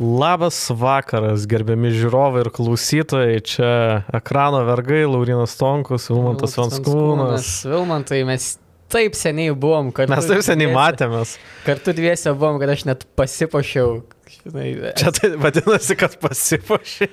[0.00, 3.40] Labas vakaras, gerbiami žiūrovai ir klausytojai.
[3.44, 3.70] Čia
[4.16, 7.50] ekrano vergai, Laurinas Tonkus, Vilmantas Vanskūnas.
[7.68, 8.54] Vilmantai, mes
[8.90, 10.08] taip seniai buvom, kad...
[10.08, 11.34] Mes taip seniai dviese, matėmės.
[11.66, 14.00] Kartu dviese buvom, kad aš net pasipošiau.
[14.30, 17.10] Žinai, Čia tai vadinasi, kad pasipošiai.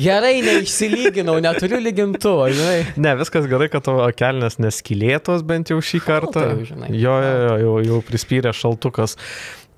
[0.00, 2.78] Gerai, neišsilyginau, neturiu lygintuvo, žinai.
[3.04, 6.46] Ne, viskas gerai, kad tavo kelnes neskilėtos bent jau šį kartą.
[6.48, 6.88] Šaltai, žinai.
[6.96, 9.18] Jo, jo, jo, jau, jau prispyrė šaltukas.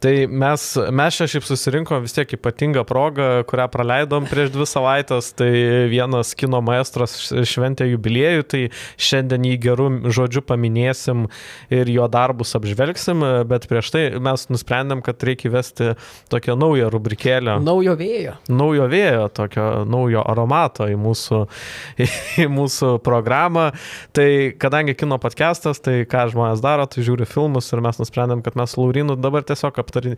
[0.07, 0.64] Tai mes,
[0.95, 5.49] mes čia šiaip susirinkom vis tiek ypatingą progą, kurią praleidom prieš dvi savaitės, tai
[5.90, 7.17] vienas kino maestras
[7.50, 8.61] šventė jubiliejų, tai
[9.03, 11.25] šiandien jį gerų žodžių paminėsim
[11.75, 15.89] ir jo darbus apžvelgsim, bet prieš tai mes nusprendėm, kad reikia įvesti
[16.30, 17.57] tokią naują rubrikėlę.
[17.66, 18.36] Naujo vėjo.
[18.46, 21.43] Naujo vėjo, tokio naujo aromato į mūsų,
[22.44, 23.72] į mūsų programą.
[24.14, 28.54] Tai kadangi kino podcastas, tai ką žmonės daro, tai žiūri filmus ir mes nusprendėm, kad
[28.63, 30.17] mes Laurinu dabar tiesiog start in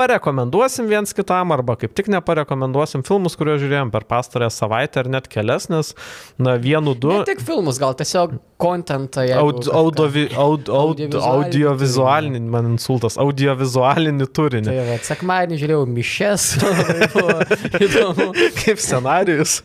[0.00, 5.28] Parekomenduosim viens kitam arba kaip tik neparekomenduosim filmus, kuriuos žiūrėjom per pastarąją savaitę ar net
[5.28, 5.92] kelias, nes
[6.40, 7.12] na, vienu, du.
[7.20, 9.24] Ne tik filmus, gal tiesiog kontentą.
[9.36, 14.68] Aud, audovi, aud, aud, audiovizualinį, man insultas, audiovizualinį turinį.
[14.70, 16.46] Tai va, sekmadienį žiūrėjau mišes,
[17.84, 18.30] įdomu.
[18.60, 19.58] Kaip scenarius.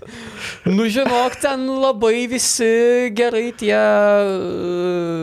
[0.67, 2.69] Nu, žinok, ten labai visi
[3.15, 3.75] gerai tie...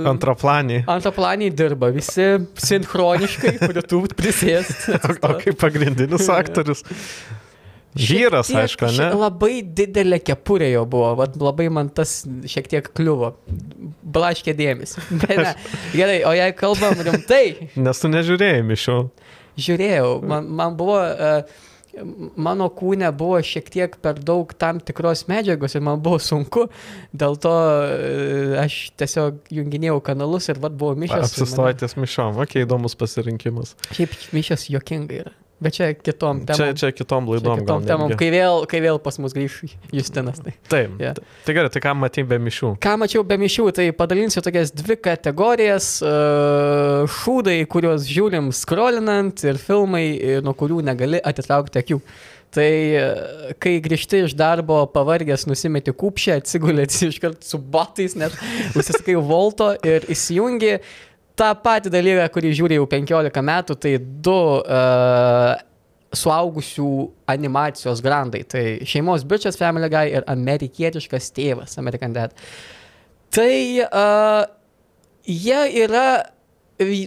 [0.08, 0.84] Antraplaniai.
[0.90, 2.28] Antraplaniai dirba, visi
[2.64, 5.01] sinchroniškai, prie tų prisėsti.
[5.08, 6.84] O, o kaip pagrindinis aktorius?
[7.92, 9.10] Vyras, tiek, aišku, ne?
[9.20, 13.34] Labai didelė kepurė jo buvo, vat, labai man tas šiek tiek kliuvo.
[14.14, 15.02] Blaškė dėmesį.
[15.24, 15.50] Bet ne,
[15.92, 17.68] gerai, o jei kalbam rimtai.
[17.76, 18.96] Nes tu nežiūrėjai mišių.
[19.60, 21.68] Žiūrėjau, man, man buvo, uh,
[22.36, 26.66] mano kūne buvo šiek tiek per daug tam tikros medžiagos ir man buvo sunku,
[27.12, 31.28] dėl to uh, aš tiesiog junginėjau kanalus ir vad buvo mišęs.
[31.28, 32.06] Apsistojęs mane...
[32.06, 33.76] mišom, okei, okay, įdomus pasirinkimas.
[33.92, 35.36] Šiaip mišęs jokingai yra.
[35.62, 36.58] Bet čia kitom temom.
[36.58, 37.60] Čia, čia kitom laidom.
[37.60, 39.60] Čia kitom temom, kai vėl, kai vėl pas mus grįž
[39.94, 40.40] Justinas.
[40.42, 40.54] Tai.
[40.72, 40.96] Taip.
[41.02, 41.20] Yeah.
[41.46, 42.74] Tai gerai, tai ką matai be mišių?
[42.82, 45.94] Ką mačiau be mišių, tai padalinsiu tokias dvi kategorijas.
[46.02, 50.06] Uh, šūdai, kuriuos žiūrim skrolinant ir filmai,
[50.44, 52.00] nuo kurių negali atitraukti akių.
[52.52, 52.68] Tai
[53.64, 58.36] kai grįžti iš darbo pavargęs, nusimeti kupšę, atsigulėti iškart su batais, net
[58.76, 60.74] užsisakai volto ir įsijungi
[61.38, 65.54] tą patį dalyką, kurį žiūri jau 15 metų, tai du uh,
[66.12, 66.90] suaugusių
[67.32, 68.42] animacijos grandai.
[68.48, 72.36] Tai šeimos bičias Family Guy ir amerikietiškas tėvas American Dad.
[73.32, 73.54] Tai
[73.86, 74.44] uh,
[75.24, 76.06] jie yra,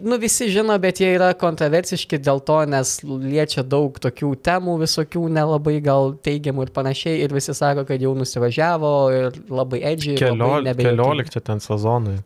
[0.02, 5.28] nu visi žino, bet jie yra kontroversiški dėl to, nes liečia daug tokių temų visokių,
[5.38, 7.20] nelabai gal teigiamų ir panašiai.
[7.22, 10.18] Ir visi sako, kad jau nusivažiavo ir labai edžiai.
[10.24, 12.24] Keliol, Keliolikti ten sezonai.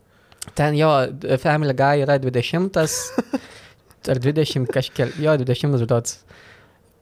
[0.55, 0.89] Ten jo
[1.41, 2.79] Family Guy yra 20
[4.09, 6.19] ar 20 kažkiek, jo 20 duots.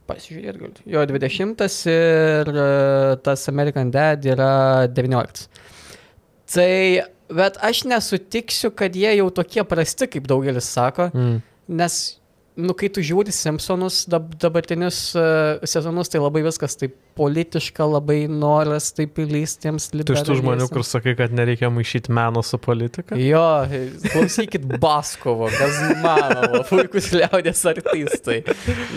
[0.07, 0.75] Pasižiūrėt gal.
[0.87, 2.67] Jo 20 ir e,
[3.25, 5.47] tas American Dad yra 19.
[6.47, 6.71] Tai,
[7.35, 11.41] bet aš nesutiksiu, kad jie jau tokie prasti, kaip daugelis sako, mm.
[11.75, 11.99] nes
[12.57, 18.19] nu, kai tu žiūri Simpsonus dab, dabartinius uh, sezonus, tai labai viskas taip politiška, labai
[18.31, 19.89] noras taip įlystiems.
[19.93, 23.17] Tu iš tų žmonių, kur sakai, kad nereikia maišyti meno su politika?
[23.21, 23.45] Jo,
[24.09, 28.41] klausykit Baskovo, kas mano, puikus liaudės artistai.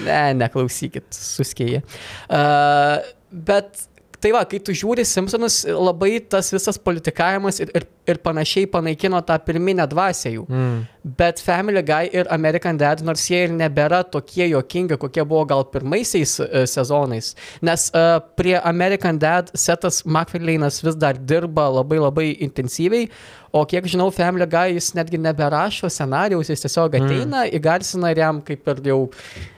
[0.06, 1.84] Ne, neklausykit, suskėję.
[2.28, 3.00] Uh,
[3.30, 3.89] bet
[4.20, 9.20] Tai va, kai tu žiūri Simpsonus, labai tas visas politikavimas ir, ir, ir panašiai panaikino
[9.24, 10.44] tą pirminę dvasę jų.
[10.44, 10.82] Mm.
[11.16, 15.64] Bet Family Guy ir American Dad, nors jie ir nebėra tokie jokingi, kokie buvo gal
[15.72, 17.32] pirmaisiais uh, sezonais.
[17.64, 23.08] Nes uh, prie American Dad setas McFarlane'as vis dar dirba labai labai intensyviai,
[23.50, 27.06] O kiek žinau, Family Guy jis netgi neberašo scenarijaus, jis tiesiog mm.
[27.06, 27.54] ateina, mm.
[27.58, 28.98] įgarsina ir jam kaip ir jau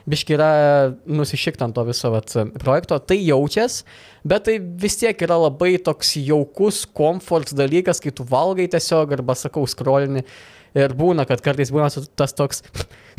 [0.08, 0.48] biški yra
[1.04, 2.32] nusišikta ant to viso vat,
[2.62, 2.96] projekto.
[2.96, 3.82] Tai jaučias,
[4.24, 9.36] bet tai vis tiek yra labai toks jaukus, komfort dalykas, kai tu valgai tiesiog arba
[9.36, 10.24] sakau, skrolini.
[10.72, 12.62] Ir būna, kad kartais būna tas toks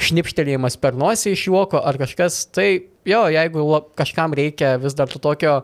[0.01, 2.47] šnipštelėjimas per nosį iš juoko ar kažkas.
[2.49, 2.65] Tai
[3.05, 5.59] jo, jeigu kažkam reikia vis dar to tokio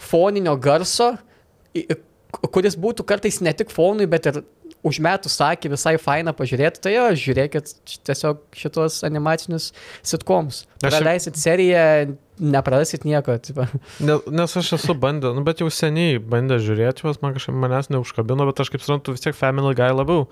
[0.00, 1.12] foninio garso,
[2.54, 4.42] kuris būtų kartais ne tik fonui, bet ir
[4.86, 7.74] užmetus sakė visai faina pažiūrėti, tai jo, žiūrėkit
[8.08, 9.70] tiesiog šitos animacinius
[10.06, 10.64] sitcoms.
[10.80, 13.36] Praleisit seriją, neprarasit nieko.
[14.00, 17.92] Ne, nes aš esu bandęs, nu, bet jau seniai bandęs žiūrėti juos, man kažkaip manęs
[17.92, 20.26] neužkabino, bet aš kaip suprantu, vis tiek Family Guy labiau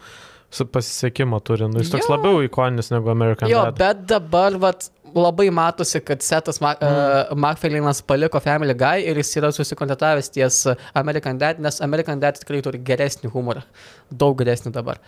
[0.48, 1.68] pasisekimą turi.
[1.68, 2.14] Nu, jis toks jo.
[2.14, 3.76] labiau ikoninis negu American jo, Dad.
[3.76, 6.84] Bet dabar vat, labai matosi, kad Setas Ma mm.
[6.84, 10.64] uh, McFarlane'as paliko Family Guy ir jis yra susikontratavęs ties
[10.98, 13.64] American Dad, nes American Dad tikrai turi geresnį humorą.
[14.10, 15.00] Daug geresnį dabar.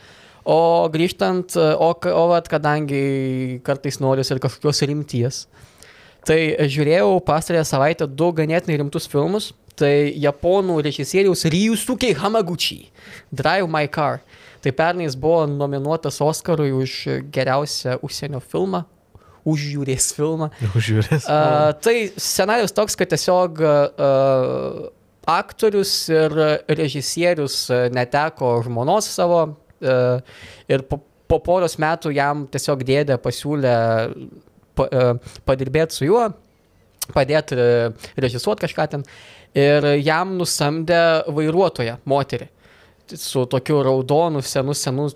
[0.45, 5.43] O grįžtant, o, o vat, kadangi kartais noriu ir kažkokios rimties,
[6.27, 6.37] Tai
[6.69, 9.51] žiūrėjau pastarąją savaitę du ganėtinai rimtus filmus.
[9.81, 12.91] Tai japonų režisieriaus Ryusuke Hamaguchi,
[13.33, 14.19] Drive My Car.
[14.61, 18.83] Tai pernai jis buvo nominuotas Oscarui už geriausią užsienio filmą,
[19.49, 20.51] užjūrės filmą.
[20.75, 21.27] Užžiūrės.
[21.27, 24.91] Uh, tai scenarius toks, kad tiesiog uh,
[25.31, 26.37] aktorius ir
[26.69, 27.63] režisierius
[27.95, 30.39] neteko žmonos savo uh,
[30.71, 31.01] ir po,
[31.31, 33.75] po poros metų jam tiesiog dėdė pasiūlė
[34.77, 36.29] pa, uh, padirbėti su juo,
[37.15, 39.07] padėti uh, režisuoti kažką ten.
[39.57, 42.47] Ir jam nusamdė vairuotoją, moterį,
[43.19, 45.09] su tokiu raudonu, senu, senu,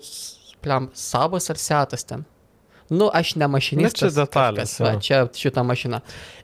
[0.59, 2.25] pliam, sabas ar setas ten.
[2.89, 4.13] Nu, aš ne mašinistas.
[4.13, 6.01] Na, čia detalės, kažkas, Va, čia šita mašina.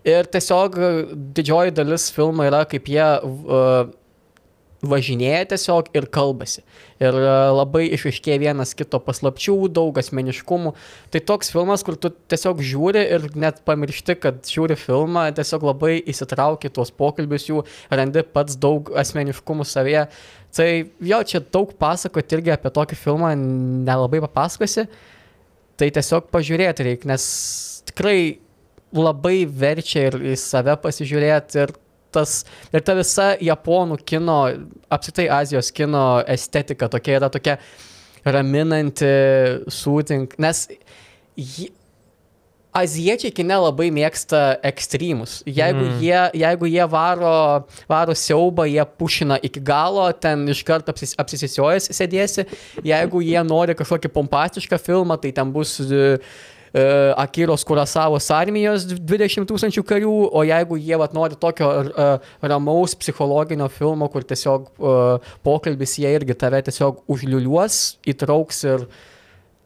[0.08, 0.94] Ir tiesiog e,
[1.38, 3.92] didžioji dalis filmo yra, kaip jie uh,
[4.82, 6.64] važinėja tiesiog ir kalbasi.
[7.02, 10.74] Ir uh, labai išaiškėja vienas kito paslapčių, daug asmeniškumų.
[11.14, 16.00] Tai toks filmas, kur tu tiesiog žiūri ir net pamiršti, kad žiūri filmą, tiesiog labai
[16.10, 17.62] įsitrauki tuos pokalbius jų,
[17.94, 20.08] randi pats daug asmeniškumų savyje.
[20.58, 20.70] Tai
[21.14, 24.90] jo, čia daug pasakoti irgi apie tokį filmą nelabai papasakosi.
[25.82, 27.24] Tai tiesiog pažiūrėti reikia, nes
[27.90, 28.18] tikrai
[28.94, 31.74] labai verčia ir į save pasižiūrėti ir,
[32.14, 34.38] tas, ir ta visa japonų kino,
[34.94, 37.58] apsitai Azijos kino estetika tokia yra tokia
[38.22, 39.10] raminanti,
[39.74, 40.68] sūtink, nes
[42.74, 45.42] aziečiai kine labai mėgsta ekstremus.
[45.46, 45.98] Jeigu, Mm.
[46.00, 51.92] jie, jeigu jie varo, varo siaubą, jie pušina iki galo, ten iš karto apsis, apsisisiojęs
[51.92, 52.46] sėdėsi.
[52.84, 56.18] Jeigu jie nori kažkokį pompastišką filmą, tai ten bus uh,
[57.20, 63.68] Akiros Kurasavos armijos 20 tūkstančių karių, o jeigu jie vat, nori tokio uh, ramaus psichologinio
[63.68, 68.88] filmo, kur tiesiog uh, pokalbis jie irgi tave tiesiog užliuliuos, įtrauks ir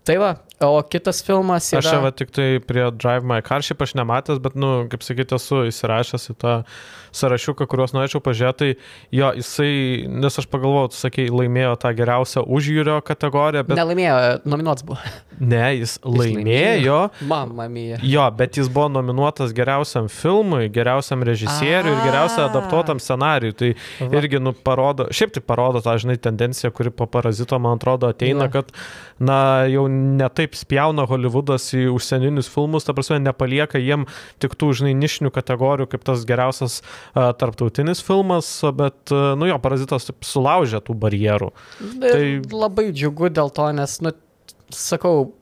[0.06, 0.32] tai va,
[0.64, 1.82] o kitas filmas yra...
[1.82, 5.38] Aš va tik tai prie Drive My Car, šiaip aš nematęs, bet, nu, kaip sakyti,
[5.38, 6.56] esu įsirašęs į tą
[7.16, 8.76] sąrašiuką, kuriuos norėčiau pažiūrėti.
[8.76, 9.72] Tai jo, jisai,
[10.12, 13.80] nes aš pagalvojau, tu sakei, laimėjo tą geriausią užjūrio kategoriją, bet...
[13.80, 14.18] Nelaimėjo,
[14.48, 15.00] nominuotas buvo.
[15.40, 17.00] Ne, jis laimėjo.
[17.28, 17.98] Mamma mija.
[18.06, 22.50] Jo, bet jis buvo nominuotas geriausiam filmui, geriausiam režisieriui ir geriausiam A.
[22.52, 23.56] adaptuotam scenariui.
[23.60, 24.10] Tai Va.
[24.20, 28.48] irgi, nu, parodo, šiaip tai parodo tą, žinai, tendenciją, kuri po parazito, man atrodo, ateina,
[28.48, 28.52] Jo.
[28.58, 28.72] kad,
[29.20, 29.40] na,
[29.72, 34.08] jau netaip spjauna Hollywoodas į užsieninius filmus, ta prasme, nepalieka jiem
[34.44, 39.60] tik tų, žinai, nišinių kategorijų, kaip tas geriausias uh, tarptautinis filmas, bet, uh, nu jo,
[39.64, 41.52] parazitas taip sulaužė tų barjerų.
[42.00, 44.12] Tai- labai džiugu dėl to, nes, nu,
[44.74, 45.34] sakau,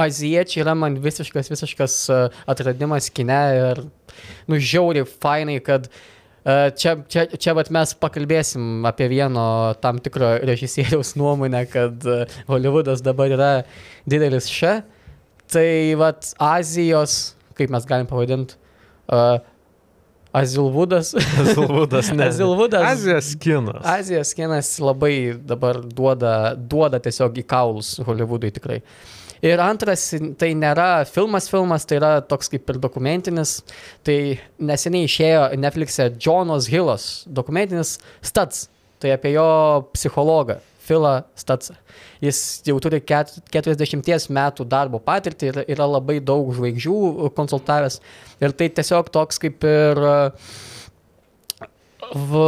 [0.00, 3.80] aziečiai yra man visiškas, visiškas uh, atradimas kine ir,
[4.50, 9.46] nu, žiauriai fainai, kad uh, čia, čia, čia vat mes pakalbėsim apie vieno
[9.82, 13.50] tam tikro režisieriaus nuomonę, kad uh, Hollywoodas dabar yra
[14.08, 14.78] didelis še.
[15.52, 15.68] Tai
[16.00, 18.58] vat Azijos, kaip mes galim pavadinti,
[20.36, 21.14] Azilvudas.
[21.14, 22.28] Azilvudas, ne.
[22.28, 22.82] Azilvudas.
[22.92, 23.82] Azijos kinas.
[23.88, 28.82] Azijos kinas labai dabar duoda, duoda tiesiog į kaulus Hollywoodui tikrai.
[29.44, 30.08] Ir antras,
[30.40, 33.58] tai nėra filmas filmas, tai yra toks kaip ir dokumentinis.
[34.06, 34.18] Tai
[34.70, 38.66] neseniai išėjo Netflix'e Jonas Hillas, dokumentinis Stats.
[39.00, 39.48] Tai apie jo
[39.92, 40.56] psichologą,
[40.86, 41.76] Filą Statsą.
[42.24, 48.00] Jis jau turi ket- 40 metų darbo patirtį ir yra labai daug žvaigždžių konsultavęs.
[48.40, 50.02] Ir tai tiesiog toks kaip ir
[52.14, 52.40] v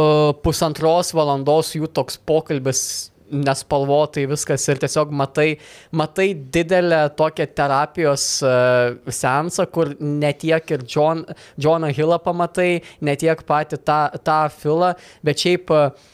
[0.43, 5.49] pusantros valandos jų toks pokalbis nespalvotai viskas ir tiesiog matai,
[5.91, 11.23] matai didelę tokią terapijos uh, sensą, kur ne tiek ir John,
[11.61, 14.93] Johną Hillą pamatai, ne tiek patį tą, tą filą,
[15.25, 16.09] bet šiaip uh,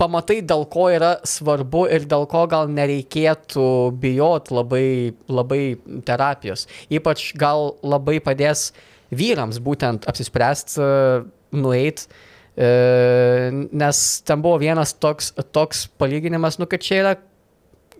[0.00, 3.66] pamatai, dėl ko yra svarbu ir dėl ko gal nereikėtų
[4.02, 5.62] bijot labai, labai
[6.06, 6.66] terapijos.
[6.92, 8.70] Ypač gal labai padės
[9.14, 12.06] vyrams būtent apsispręsti, uh, nueit.
[12.54, 17.14] Uh, nes ten buvo vienas toks, toks palyginimas, nu, kad čia yra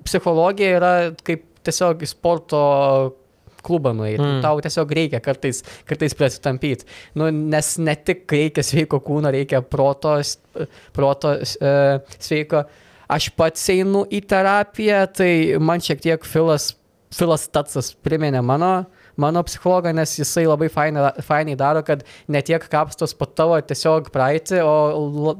[0.04, 0.94] psichologija yra
[1.26, 2.60] kaip tiesiog sporto
[3.64, 4.23] klubą nueiti.
[4.23, 4.40] Mm.
[4.44, 6.88] Tau tiesiog reikia kartais, kartais prisitampyti.
[7.18, 10.16] Nu, nes ne tik reikia sveiko kūno, reikia proto,
[10.97, 11.75] proto e,
[12.18, 12.64] sveiko.
[13.14, 15.30] Aš pats einu į terapiją, tai
[15.61, 16.73] man šiek tiek Filas,
[17.14, 18.87] Filas Tatsas priminė mano,
[19.21, 24.09] mano psichologą, nes jisai labai fainai, fainai daro, kad ne tiek kapstos po tavo tiesiog
[24.14, 25.37] praeitį, o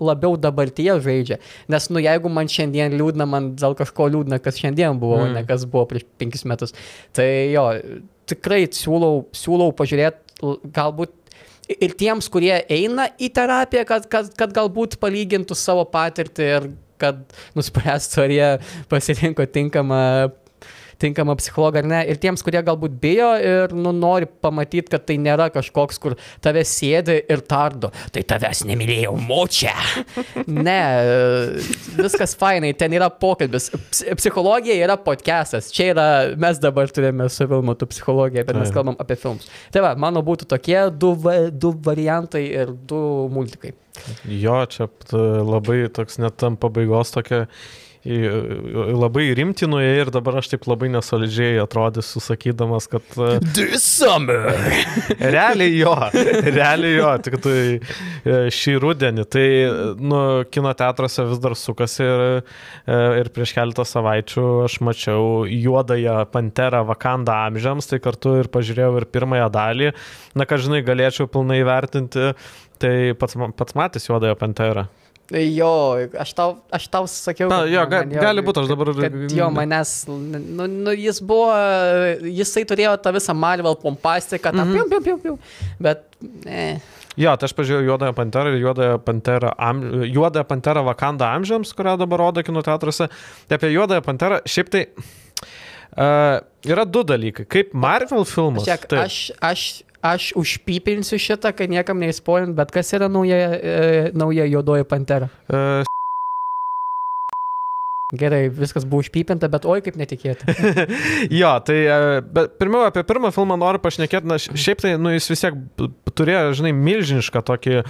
[0.00, 1.38] labiau dabartyje žaidžia.
[1.68, 5.34] Nes, nu, jeigu man šiandien liūdna, man dėl kažko liūdna, kas šiandien buvo, Mm.
[5.34, 6.74] ne kas buvo prieš penkis metus.
[7.12, 7.64] Tai jo,
[8.30, 11.14] tikrai siūlau, siūlau pažiūrėti, galbūt
[11.68, 17.20] ir tiems, kurie eina į terapiją, kad, kad, kad galbūt palygintų savo patirtį ir kad
[17.54, 18.48] nuspręstų, ar jie
[18.90, 20.32] pasirinko tinkamą,
[21.02, 22.00] tinkamą psichologą ar ne.
[22.10, 26.64] Ir tiems, kurie galbūt bijo ir nu, nori pamatyti, kad tai nėra kažkoks, kur tave
[26.66, 27.92] sėdi ir tardo.
[28.14, 29.74] Tai tavęs nemylėjau, močia.
[30.48, 30.80] Ne,
[31.98, 33.68] viskas fainai, ten yra pokalbis.
[34.18, 35.68] Psichologija yra podcastas.
[35.74, 36.06] Čia yra,
[36.40, 39.48] mes dabar turime su Vilmatu psichologiją, bet mes kalbam apie filmus.
[39.74, 41.12] Tai va, mano būtų tokie du,
[41.52, 43.00] du variantai ir du
[43.34, 43.74] multikai.
[44.30, 44.88] Jo, čia
[45.44, 47.46] labai toks net tam pabaigos tokia
[48.06, 53.02] labai rimtinoje ir dabar aš taip labai nesolidžiai atrodysiu, sakydamas, kad...
[53.16, 54.54] E, This summer.
[55.36, 55.94] realiai jo,
[56.46, 59.24] realiai jo, tik tai e, šį rudenį.
[59.28, 59.46] Tai,
[59.98, 60.20] nu,
[60.52, 62.24] kino teatruose vis dar sukasi ir,
[62.86, 68.94] e, ir prieš keletą savaičių aš mačiau juodąją panterą Vakanda amžiams, tai kartu ir pažiūrėjau
[69.02, 69.92] ir pirmąją dalį.
[70.38, 72.32] Na, ką žinai, galėčiau pilnai vertinti,
[72.78, 74.88] tai pats, pats matys juodąją panterą.
[75.28, 75.72] Jo,
[76.16, 77.50] aš tau, aš tau sakiau.
[77.52, 78.90] Na, jo, ga, jo, gali būti, aš dabar.
[78.96, 81.50] Kad, jo, manęs, nu, nu, jis buvo,
[82.24, 84.88] jisai turėjo tą visą Marvel pompastiką, tą mm -hmm.
[84.88, 85.74] piu, piu, piu, piu.
[85.84, 86.06] Bet,
[86.46, 86.80] ne.
[87.18, 91.96] Jo, tai aš pažiūrėjau Juodąją panterą ir Juodąją panterą, am, Juodąją panterą Vakanda amžiams, kurią
[91.98, 93.08] dabar rodo kino teatruose.
[93.48, 97.44] Tai apie Juodąją panterą, šiaip tai uh, yra du dalykai.
[97.44, 98.62] Kaip Marvel filmas.
[98.62, 99.02] Žiūrėk, tai...
[99.08, 99.66] aš, aš
[100.04, 103.76] aš užpypinsiu šitą, kad niekam neįspoilint, bet kas yra nauja, e,
[104.16, 105.30] nauja juodoji pantera?
[105.48, 105.84] E,
[108.08, 110.48] Gerai, viskas buvo užpypinta, bet oi kaip netikėta.
[111.40, 115.44] jo, tai e, pirmiau apie pirmą filmą noriu pašnekėti, na šiaip tai, nu, jis vis
[115.44, 115.58] tiek
[116.16, 117.82] turėjo, žinai, milžinišką tokį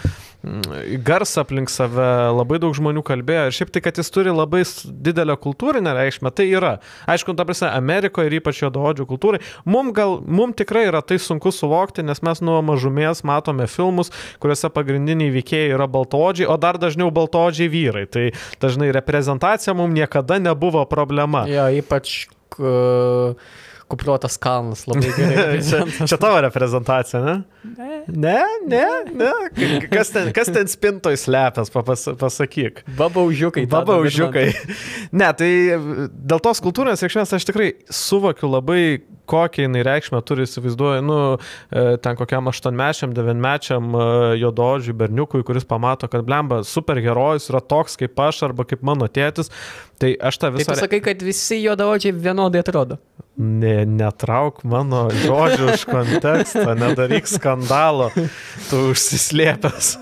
[1.04, 5.36] garsą aplink save, labai daug žmonių kalbėjo ir šiaip tai, kad jis turi labai didelę
[5.40, 6.74] kultūrinę reikšmę, tai yra.
[7.10, 11.20] Aišku, ta prasme, Amerikoje ir ypač jo doodžių kultūrai, mums gal, mums tikrai yra tai
[11.22, 14.12] sunku suvokti, nes mes nuo mažumės matome filmus,
[14.42, 18.06] kuriuose pagrindiniai veikėjai yra baltodžiai, o dar dažniau baltodžiai vyrai.
[18.08, 18.28] Tai
[18.62, 21.44] dažnai reprezentacija mums niekada nebuvo problema.
[21.50, 22.26] Jo, ypač
[22.58, 23.34] uh,
[23.88, 25.58] kupliuotas kalnas, labai gerai.
[25.68, 27.36] čia, čia tavo reprezentacija, ne?
[27.76, 27.98] Ne.
[28.08, 29.32] Ne, ne, ne.
[29.92, 32.84] Kas ten, kas ten spintoj slepias, papas, pasakyk.
[32.98, 33.66] Babaužiukai.
[33.70, 34.46] Babaužiukai.
[35.12, 35.50] Ne, tai
[36.08, 38.82] dėl tos kultūrinės reikšmės aš tikrai suvokiu labai,
[39.28, 44.06] kokią jinai reikšmę turi įsivaizduoju, nu, e, ten kokiam aštuonmečiam, devinmečiam e,
[44.40, 49.52] jodožiui berniukui, kuris pamato, kad blemba superherojus yra toks kaip aš arba kaip mano tėtis.
[50.00, 50.72] Tai aš tą visą...
[50.72, 53.02] Tai sakai, kad visi jodaodžiai vienodai atrodo
[53.38, 58.10] ne, netrauk mano žodžių iš konteksto, nedaryk skandalo,
[58.68, 59.92] tu užsislėpęs.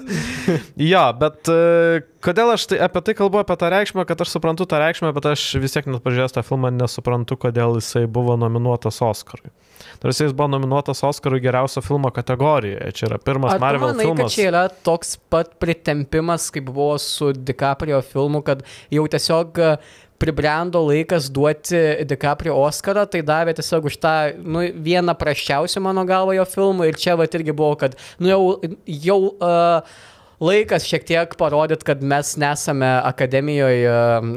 [0.93, 4.67] jo, bet e, kodėl aš tai, apie tai kalbu, apie tą reikšmę, kad aš suprantu
[4.69, 9.03] tą reikšmę, bet aš vis tiek net pažiūrėjęs tą filmą nesuprantu, kodėl jisai buvo nominuotas
[9.05, 9.53] Oscarui.
[10.01, 12.91] Tarsi jis buvo nominuotas Oscarui geriausio filmo kategorijoje.
[12.97, 14.35] Čia yra pirmas Ar Marvel manai, filmas.
[14.35, 20.83] Čia yra toks pat pritempimas, kaip buvo su DiCaprio filmu, kad jau tiesiog uh, pribrendo
[20.87, 26.45] laikas duoti DiCaprio Oscarą, tai davė tiesiog už tą nu, vieną praščiausių mano galvo jo
[26.49, 28.43] filmų ir čia va irgi buvo, kad nu, jau,
[28.87, 29.97] jau uh,
[30.43, 33.95] laikas šiek tiek parodyt, kad mes nesame akademijoje,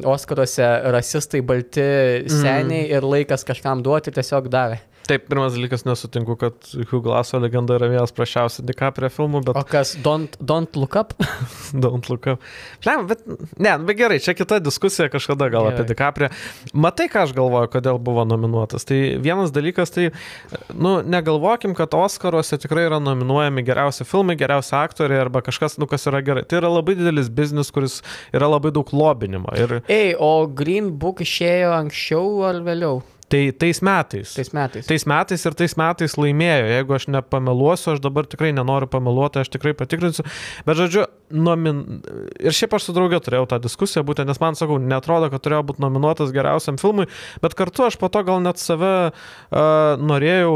[0.07, 1.85] Oskaruose rasistai, balti,
[2.29, 2.93] seniai mm.
[2.95, 4.79] ir laikas kažkam duoti tiesiog davė.
[5.09, 6.53] Taip, pirmas dalykas, nesutinku, kad
[6.91, 9.57] Hugh Glasso legenda yra vienas prašiausių DiCaprio filmų, bet...
[9.57, 11.15] O kas, Don't, don't Look Up?
[11.83, 12.43] don't Look Up.
[12.85, 13.23] Žinai, bet,
[13.57, 15.79] ne, bet gerai, čia kita diskusija kažkada gal gerai.
[15.79, 16.29] apie DiCaprio.
[16.77, 18.85] Matai, ką aš galvoju, kodėl buvo nominuotas.
[18.85, 20.11] Tai vienas dalykas, tai,
[20.77, 26.05] nu, negalvokim, kad Oscaruose tikrai yra nominuojami geriausi filmai, geriausi aktoriai arba kažkas, nu, kas
[26.11, 26.45] yra gerai.
[26.45, 29.57] Tai yra labai didelis biznis, kuris yra labai daug lobinimo.
[29.57, 29.79] Ir...
[29.89, 33.01] Ei, o Green Book išėjo anksčiau ar vėliau?
[33.29, 34.33] Tai tais metais.
[34.33, 34.85] Tais metais.
[34.87, 36.69] Tais metais ir tais metais laimėjo.
[36.73, 40.25] Jeigu aš nepameluosiu, aš dabar tikrai nenoriu pameluoti, aš tikrai patikrinsiu.
[40.65, 41.83] Bet žodžiu, nomin...
[42.41, 45.61] ir šiaip aš su draugė turėjau tą diskusiją, būtent nes man sakau, netrodo, kad turėjo
[45.69, 47.05] būti nominuotas geriausiam filmui,
[47.43, 49.59] bet kartu aš po to gal net save uh,
[50.01, 50.55] norėjau,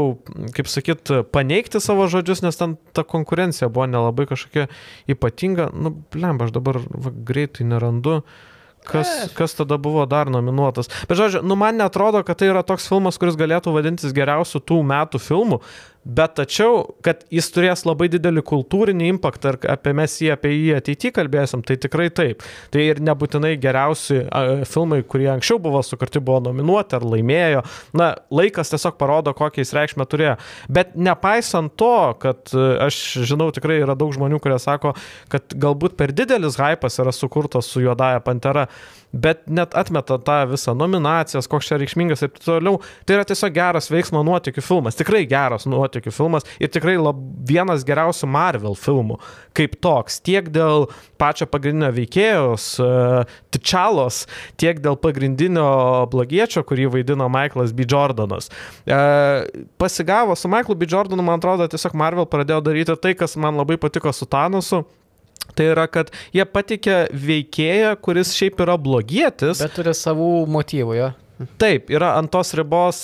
[0.56, 4.66] kaip sakyt, paneigti savo žodžius, nes ten ta konkurencija buvo nelabai kažkokia
[5.14, 5.70] ypatinga.
[5.78, 8.18] Nu, lemba, aš dabar va, greitai nerandu.
[8.24, 8.50] Uh,
[8.84, 10.90] Kas, kas tada buvo dar nominuotas?
[11.08, 14.80] Bet žodžiu, nu man netrodo, kad tai yra toks filmas, kuris galėtų vadintis geriausių tų
[14.90, 15.60] metų filmų,
[16.04, 20.74] Bet tačiau, kad jis turės labai didelį kultūrinį impaktą ir apie mes jį apie jį
[20.76, 22.44] ateityje kalbėsim, tai tikrai taip.
[22.74, 24.20] Tai ir nebūtinai geriausi
[24.68, 27.62] filmai, kurie anksčiau buvo sukurti, buvo nominuoti ar laimėjo.
[27.96, 30.34] Na, laikas tiesiog parodo, kokią jis reikšmę turėjo.
[30.68, 34.92] Bet nepaisant to, kad uh, aš žinau, tikrai yra daug žmonių, kurie sako,
[35.32, 38.68] kad galbūt per didelis hypas yra sukurtas su Juodaja Pantera,
[39.14, 42.80] bet net atmeta tą visą nominacijas, koks čia reikšmingas ir taip toliau.
[43.06, 47.86] Tai yra tiesiog geras veiksmo nuotikių filmas, tikrai geras nuotikių filmas ir tikrai lab, vienas
[47.86, 49.20] geriausių Marvel filmų
[49.54, 50.18] kaip toks.
[50.24, 50.88] Tiek dėl
[51.20, 54.24] pačio pagrindinio veikėjos, uh, Tičalos,
[54.60, 55.68] tiek dėl pagrindinio
[56.10, 57.86] blogiečio, kurį vaidino Michaelas B.
[57.90, 58.50] Jordanas.
[58.84, 59.46] Uh,
[59.80, 60.90] pasigavo su Michaelu B.
[60.90, 64.84] Jordanu, man atrodo, tiesiog Marvel pradėjo daryti tai, kas man labai patiko su Thanosu.
[65.54, 69.60] Tai yra, kad jie patikė veikėją, kuris šiaip yra blogietis.
[69.60, 71.10] Bet turi savų motyvų, jo.
[71.60, 73.00] Taip, yra ant tos ribos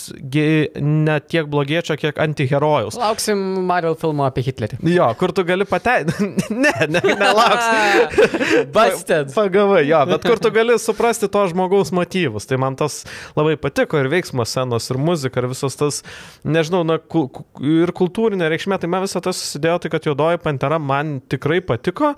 [0.81, 2.99] ne tiek blogiečio, kiek antiherojus.
[3.01, 4.81] Lauksim Marvel filmo apie Hitlerį.
[4.93, 6.51] Jo, kur tu gali pateisinti.
[6.65, 8.21] ne, ne, nelauks.
[8.77, 9.33] Busted.
[9.35, 12.49] Pagavai, jo, bet kur tu gali suprasti to žmogaus motyvus.
[12.51, 13.03] Tai man tas
[13.39, 16.03] labai patiko ir veiksmo scenos, ir muzika, ir visas tas,
[16.45, 18.81] nežinau, na, ir kultūrinė reikšmė.
[18.81, 22.15] Tai man visą tas susidėjo, tai kad juodoji pantera man tikrai patiko.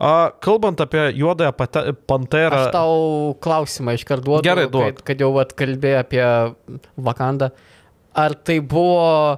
[0.00, 1.52] A, kalbant apie juodąją
[2.08, 2.56] panterą.
[2.56, 4.46] Aš tau klausimą iškart duodu.
[4.48, 4.94] Gerai, duok.
[4.96, 6.24] Kad, kad jau vat kalbėjai apie
[6.96, 7.50] Vakandą.
[8.16, 9.36] Ar tai buvo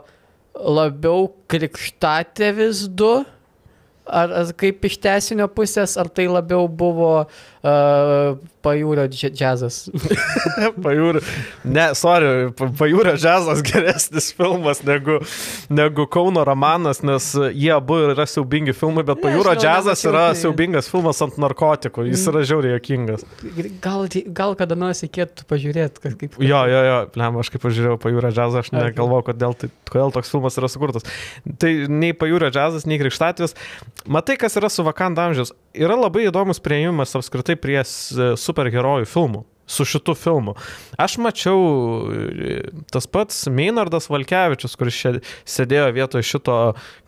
[0.55, 3.11] labiau krikštatėvis 2?
[4.07, 9.77] Ar, ar kaip iš tesinio pusės, ar tai labiau buvo uh, pajūrio dž- džiazas?
[10.85, 11.23] Pajūrio.
[11.65, 15.19] Ne, sorry, pa- pajūrio džiazas geresnis filmas negu,
[15.73, 20.89] negu Kauno romanas, nes jie abu yra siaubingi filmai, bet pajūrio džiazas yra tai- siaubingas
[20.93, 22.07] filmas ant narkotikų.
[22.11, 23.25] Jis yra žiauriai jokingas.
[23.85, 26.39] Gal, gal kada nors reikėtų pažiūrėti, kad kaip...
[26.43, 30.33] Jo, jo, jo, plem, aš kaip pažiūrėjau pajūrio džiazą, aš negalvoju, kodėl, tai, kodėl toks
[30.33, 31.07] filmas yra sukurtas.
[31.63, 33.57] Tai nei pajūrio džiazas, nei krikštatvis.
[34.13, 35.53] Matai, kas yra su Vakanda amžiaus.
[35.73, 38.13] Yra labai įdomus prieimas apskritai prie s-
[38.53, 39.47] superherojų filmų.
[39.73, 40.53] Su šitu filmu.
[41.01, 41.61] Aš mačiau
[42.11, 42.57] e,
[42.93, 45.13] tas pats Meinardas Valkevičius, kuris čia
[45.49, 46.57] sėdėjo vietoje šito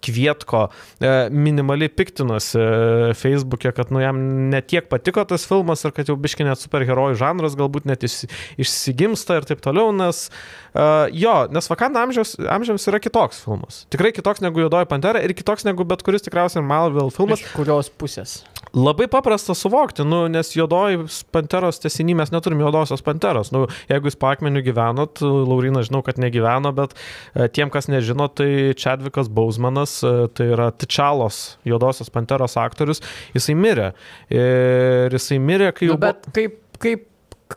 [0.06, 0.68] kvietko,
[1.02, 4.22] e, minimaliai piktinosi e, Facebook'e, kad nu, jam
[4.54, 8.30] netiek patiko tas filmas ir kad jau biški net superherojų žanras galbūt net išsi-
[8.62, 13.82] išsigimsta ir taip toliau, nes uh, jo, nes Vakanda amžiaus, amžiams yra kitoks filmas.
[13.92, 17.42] Tikrai kitoks negu Juodoji Pantera ir kitoks negu bet kuris tikriausiai Marvel filmas.
[17.42, 18.44] Iš kurios pusės?
[18.74, 21.04] Labai paprasta suvokti, nu, nes juodoji
[21.34, 23.52] panteros tesinį mes neturim juodosios panteros.
[23.54, 28.74] Nu, jeigu jūs pakmeniu gyvenot, Laurina žinau, kad negyveno, bet e, tiem, kas nežino, tai
[28.78, 33.02] Čedvikas Bausmanas, e, tai yra Tičalos juodosios panteros aktorius,
[33.36, 33.92] jisai mirė.
[34.34, 35.94] Ir jisai mirė, kai jau...
[35.94, 37.06] Nu, bet kaip, kaip,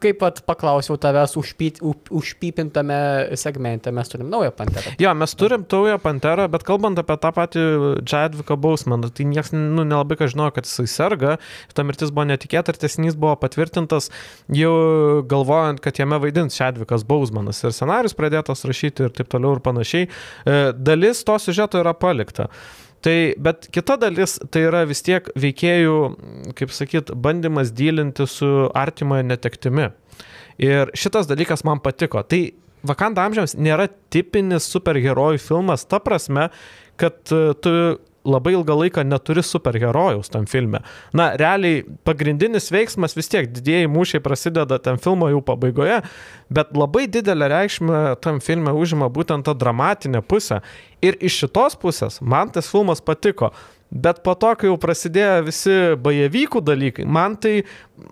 [0.02, 1.82] kaip pat paklausiau tavęs užpyt,
[2.14, 3.00] užpypintame
[3.40, 4.94] segmente, mes turim naują panterą.
[5.02, 7.66] Jo, mes turim taują panterą, bet kalbant apie tą patį
[8.02, 11.38] Jadviką Bausmaną, tai niekas nu, nelabai ką žinojo, kad jisai serga,
[11.74, 14.12] ta mirtis buvo netikėta ir tesinys buvo patvirtintas
[14.54, 14.74] jau
[15.30, 20.08] galvojant, kad jame vaidins Jadvikas Bausmanas ir scenarius pradėtas rašyti ir taip toliau ir panašiai.
[20.10, 22.52] E, Dalis to siužeto yra palikta.
[23.06, 25.98] Tai, bet kita dalis tai yra vis tiek veikėjų,
[26.58, 29.92] kaip sakyt, bandymas dylinti su artimoje netektimi.
[30.58, 32.24] Ir šitas dalykas man patiko.
[32.26, 32.42] Tai
[32.88, 36.48] Vakanda amžiams nėra tipinis superherojų filmas, ta prasme,
[37.00, 37.72] kad e, tu
[38.28, 40.82] labai ilgą laiką neturi superherojaus tam filme.
[41.18, 46.02] Na, realiai pagrindinis veiksmas vis tiek didieji mūšiai prasideda tam filmo jau pabaigoje,
[46.54, 50.62] bet labai didelę reikšmę tam filme užima būtent ta dramatinė pusė.
[51.02, 53.52] Ir iš šitos pusės man tas filmas patiko.
[53.90, 57.62] Bet po to, kai jau prasidėjo visi bajevykų dalykai, man tai,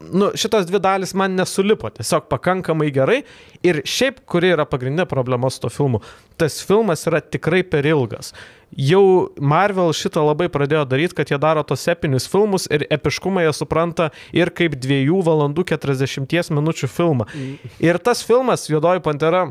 [0.08, 3.24] nu, šitos dvi dalis man nesulipo tiesiog pakankamai gerai.
[3.66, 6.00] Ir šiaip, kuri yra pagrindinė problema su to filmu,
[6.40, 8.32] tas filmas yra tikrai per ilgas.
[8.76, 13.54] Jau Marvel šitą labai pradėjo daryti, kad jie daro tos epinius filmus ir epiškumą jie
[13.56, 17.28] supranta ir kaip 2 valandų 40 minučių filmą.
[17.84, 19.50] Ir tas filmas, Juodoji Pantera,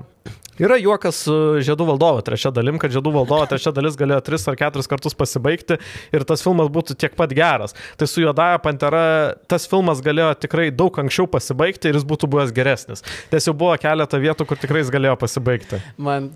[0.60, 4.58] Yra juokas su Žiedų valdovo trečia dalim, kad Žiedų valdovo trečia dalis galėjo tris ar
[4.58, 5.80] keturis kartus pasibaigti
[6.14, 7.74] ir tas filmas būtų tiek pat geras.
[7.98, 9.06] Tai su Juodaja Pantera
[9.50, 13.02] tas filmas galėjo tikrai daug anksčiau pasibaigti ir jis būtų buvęs geresnis.
[13.34, 15.82] Nes jau buvo keletą vietų, kur tikrai jis galėjo pasibaigti.
[15.98, 16.30] Man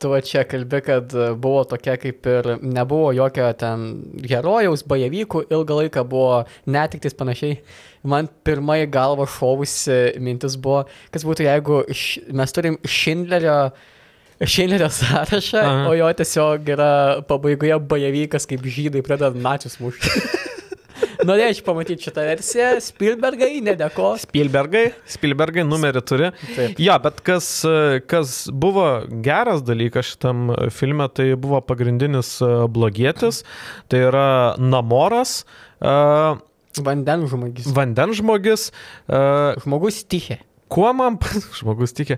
[0.00, 3.86] tu va čia kalbi, kad e, buvo tokia kaip ir nebuvo jokio ten
[4.26, 7.58] herojaus, bajavykų, ilgą laiką buvo netiktis panašiai.
[8.04, 13.58] Man pirmai galva šovusi mintis buvo, kas būtų, jeigu š, mes turim Šindlerio
[14.42, 15.84] Šindlerio sąrašą, Aha.
[15.88, 16.92] o jo tiesiog yra
[17.28, 20.10] pabaigoje bajavykas, kaip žydai pradeda načius mušti.
[21.26, 22.70] Norėčiau pamatyti šitą versiją.
[22.84, 24.14] Spielbergai, nedėko.
[24.22, 26.30] Spielbergai, Spielbergai numerį turi.
[26.54, 26.80] Taip.
[26.82, 27.48] Ja, bet kas,
[28.10, 28.86] kas buvo
[29.24, 33.42] geras dalykas šitam filme, tai buvo pagrindinis e, blogietis,
[33.92, 34.26] tai yra
[34.60, 35.42] Namoras,
[35.80, 35.94] e,
[36.84, 37.68] Vandenžmogis.
[37.74, 38.70] vandenžmogis.
[39.06, 39.20] e,
[39.62, 40.40] Žmogus tichė.
[40.72, 41.18] Kuo man,
[41.58, 42.16] žmogus tikė,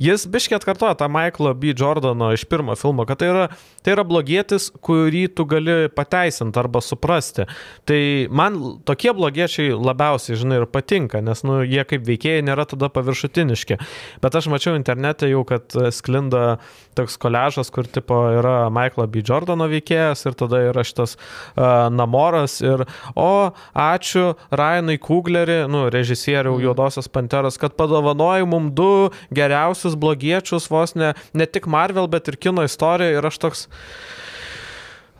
[0.00, 1.72] jis biškiai atkartoja tą Michaelo B.
[1.78, 3.44] Jordano iš pirmo filmo, kad tai yra,
[3.84, 7.44] tai yra blogietis, kurį tu gali pateisinti arba suprasti.
[7.88, 8.00] Tai
[8.32, 13.78] man tokie blogiečiai labiausiai, žinai, ir patinka, nes, nu, jie kaip veikėjai nėra tada paviršutiniški.
[14.24, 16.58] Bet aš mačiau internete jau, kad sklinda
[16.96, 19.22] toks koležas, kur tipo yra Michaelo B.
[19.26, 22.86] Jordano veikėjas ir tada yra šitas uh, Namoras ir,
[23.18, 30.94] o, ačiū Ryanai Kuglerį, nu, režisieriau Juodosios Panteros, kad padovanojo mum du geriausius blogiečius vos
[30.96, 33.66] ne, ne tik Marvel, bet ir kino istorijoje ir aš toks...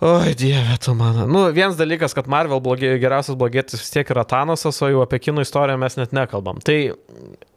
[0.05, 1.27] Oi, dieve, tu mano.
[1.27, 5.21] Nu, vienas dalykas, kad Marvel blogi, geriausias blogietis vis tiek yra Thanosas, o jau apie
[5.23, 6.59] kino istoriją mes net nekalbam.
[6.67, 6.77] Tai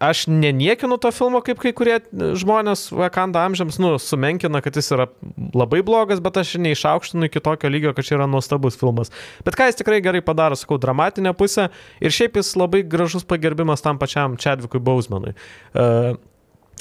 [0.07, 5.10] aš neniekinu to filmo, kaip kai kurie žmonės Wakanda amžiams, nu, sumenkina, kad jis yra
[5.57, 9.12] labai blogas, bet aš neišaukštinu iki tokio lygio, kad čia yra nuostabus filmas.
[9.43, 11.67] Bet ką jis tikrai gerai padaro, sakau, dramatinę pusę
[11.99, 15.36] ir šiaip jis labai gražus pagerbimas tam pačiam Chadvikui Bausmanui.
[15.73, 16.15] Uh,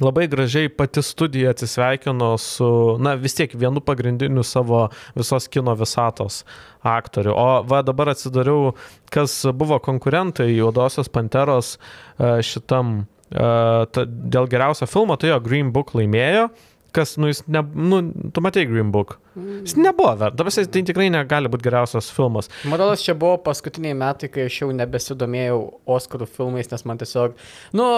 [0.01, 2.69] labai gražiai pati studija atsisveikino su,
[3.01, 6.45] na vis tiek vienu pagrindiniu savo visos kino visatos
[6.83, 7.35] aktoriu.
[7.37, 8.75] O va dabar atsidariau,
[9.11, 11.77] kas buvo konkurentai Juodosios Panteros
[12.19, 16.49] šitam, dėl geriausio filmo, tai jo Green Book laimėjo
[16.97, 17.99] kas, nu, jis, ne, nu,
[18.33, 19.19] tu matei Green Book.
[19.37, 22.49] Jis nebuvo dabar tai tikrai negali būti geriausias filmas.
[22.65, 25.59] Atrodo, čia buvo paskutiniai metai, kai aš jau nebesidomėjau
[25.97, 27.37] Oscarų filmais, nes man tiesiog,
[27.77, 27.91] nu,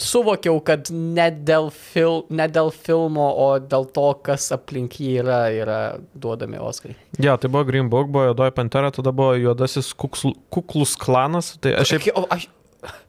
[0.00, 5.40] suvokiau, kad ne dėl, fil, ne dėl filmo, o dėl to, kas aplink jį yra,
[5.54, 5.78] yra
[6.14, 6.96] duodami Oscarai.
[7.22, 11.54] Ja, tai buvo Green Book, buvo Juodoji Pantera, tada buvo Juodasis kuksl, Kuklus klanas.
[11.60, 12.10] Tai aš šiaip...
[12.26, 12.48] Aš...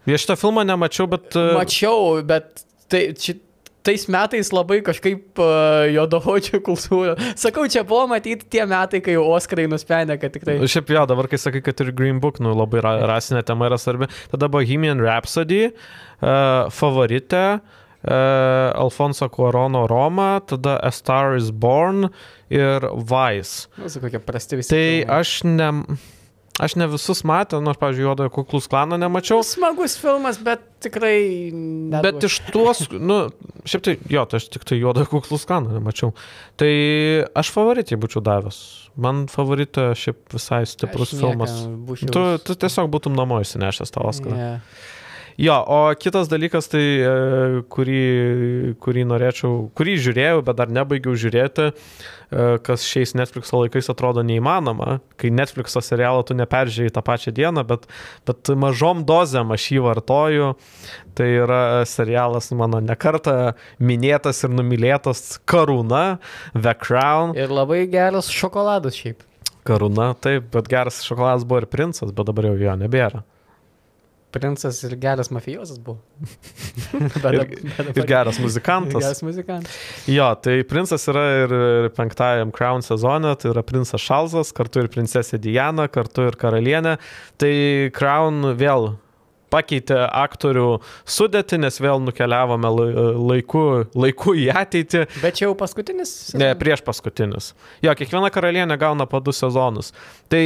[0.08, 1.36] Aš šitą filmą nemačiau, bet...
[1.36, 3.36] E, Mačiau, bet tai, ši,
[3.88, 7.16] tais metais labai kažkaip uh, jodohočio kultūra.
[7.40, 10.60] Sakau, čia buvo matyti tie metai, kai Oskarai nusprendė, kad tikrai.
[10.68, 13.80] Šiaip jo, dabar kai sakai, kad ir Green Book, nu labai ra rasinė tema yra
[13.82, 14.12] svarbi.
[14.34, 17.44] Tada Bohemian Rhapsody, uh, favorite.
[18.08, 22.12] Uh, Alfonso Cuarono Roma, tada A Star is Born
[22.54, 23.68] ir Vice.
[23.76, 24.70] Nu, kokie prasti visi.
[24.72, 25.18] Tai filmai.
[25.18, 25.72] aš ne...
[26.58, 29.44] Aš ne visus matęs, nors, pavyzdžiui, Juodojo kuklus klaną nemačiau.
[29.46, 31.52] Smagus filmas, bet tikrai...
[31.54, 32.02] Neduos.
[32.02, 33.20] Bet iš tuos, nu,
[33.70, 36.16] šiaip tai, jo, tai aš tik tai Juodojo kuklus klaną nemačiau.
[36.58, 36.72] Tai
[37.38, 38.60] aš favoritį būčiau davęs.
[38.98, 41.58] Man favoritė šiaip visai stiprus aš filmas.
[42.02, 44.38] Tu, tu tiesiog būtum namo įsinešęs tą Oscarą.
[44.42, 44.96] Yeah.
[45.38, 47.10] Jo, o kitas dalykas, tai e,
[47.70, 47.98] kurį,
[48.82, 54.98] kurį norėčiau, kurį žiūrėjau, bet dar nebaigiau žiūrėti, e, kas šiais Netflix laikais atrodo neįmanoma,
[55.22, 57.86] kai Netflix serialą tu neperžiūrėjai tą pačią dieną, bet,
[58.26, 60.50] bet mažom dozėm aš jį vartoju.
[61.14, 66.18] Tai yra serialas mano nekarta minėtas ir numylėtas Karūna,
[66.58, 67.38] The Crown.
[67.38, 69.22] Ir labai geras šokoladas šiaip.
[69.70, 73.28] Karūna, taip, bet geras šokoladas buvo ir princas, bet dabar jau jo nebėra
[74.32, 75.98] princas ir geras mafijosas buvo.
[77.24, 79.02] bet, ir, bet, ir geras muzikantas.
[79.02, 79.80] Geras muzikantas.
[80.10, 84.92] Jo, tai princas yra ir, ir penktajam Crown sezone, tai yra princas Šalzas, kartu ir
[84.94, 86.98] princesė Diana, kartu ir karalienė.
[87.40, 87.54] Tai
[87.96, 88.92] Crown vėl
[89.54, 90.68] pakeitė aktorių
[91.08, 92.72] sudėtį, nes vėl nukeliavome
[93.32, 93.64] laiku,
[93.98, 95.06] laiku į ateitį.
[95.24, 96.14] Bet čia jau paskutinis?
[96.28, 96.42] Sezonas?
[96.42, 97.52] Ne, prieš paskutinis.
[97.86, 99.94] Jo, kiekviena karalienė gauna po du sezonus.
[100.32, 100.42] Tai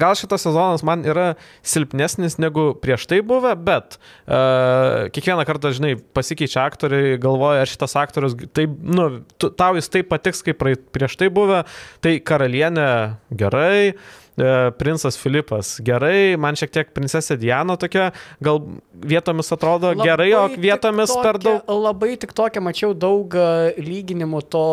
[0.00, 1.34] gal šitas sezonas man yra
[1.66, 7.96] silpnesnis negu prieš tai buvę, bet uh, kiekvieną kartą, žinai, pasikeičia aktoriai, galvoja, ar šitas
[8.00, 11.64] aktorius, taip, nu, tau jis taip patiks, kaip prieš tai buvę,
[12.04, 12.90] tai karalienė
[13.30, 13.94] gerai,
[14.40, 18.10] E, princas Filipas gerai, man šiek tiek princesė Diana tokia,
[18.44, 18.60] gal
[18.94, 21.72] vietomis atrodo labai gerai, o vietomis tokia, per daug.
[21.84, 24.66] Labai tik tokia, mačiau daug e, lyginimų to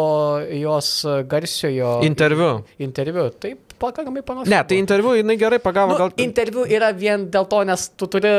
[0.62, 0.92] jos
[1.28, 2.52] garsiojo interviu.
[2.84, 4.50] Interviu, taip pakankamai panašu.
[4.52, 5.94] Ne, tai interviu jinai gerai pagavo.
[5.94, 6.12] Nu, gal...
[6.22, 8.32] Interviu yra vien dėl to, nes tu turi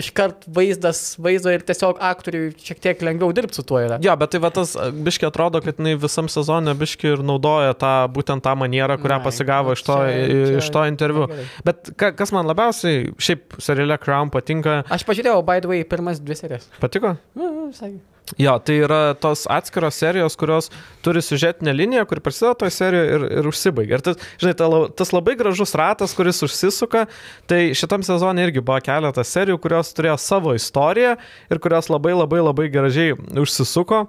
[0.00, 3.98] iškart vaizdas, vaizdo ir tiesiog aktoriui šiek tiek lengviau dirbti su tuo yra.
[4.04, 7.94] Jo, bet tai va tas biški atrodo, kad jinai visam sezonė biški ir naudoja tą,
[8.12, 11.26] būtent tą manierą, kurią Na, pasigavo iš to, čia, iš to interviu.
[11.32, 11.48] Gerai.
[11.66, 14.82] Bet ka, kas man labiausiai šiaip seriale Crown patinka.
[14.92, 16.68] Aš pažiūrėjau, by the way, pirmas dvi serijas.
[16.82, 17.16] Patiko?
[17.38, 17.94] Na, visai.
[18.40, 20.70] Jo, tai yra tos atskiros serijos, kurios
[21.04, 23.98] turi siužetinę liniją, kuri prasideda toje serijoje ir, ir užsibaigia.
[23.98, 24.68] Ir tas, žinai, ta,
[25.02, 27.04] tas labai gražus ratas, kuris užsisuka,
[27.50, 31.18] tai šitam sezonė irgi buvo keletas serijų, kurios turėjo savo istoriją
[31.52, 34.06] ir kurios labai labai labai gražiai užsisuko.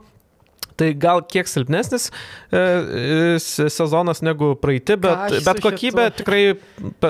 [0.79, 6.43] Tai gal kiek silpnesnis e, e, sezonas negu praeiti, bet, bet kokybė tikrai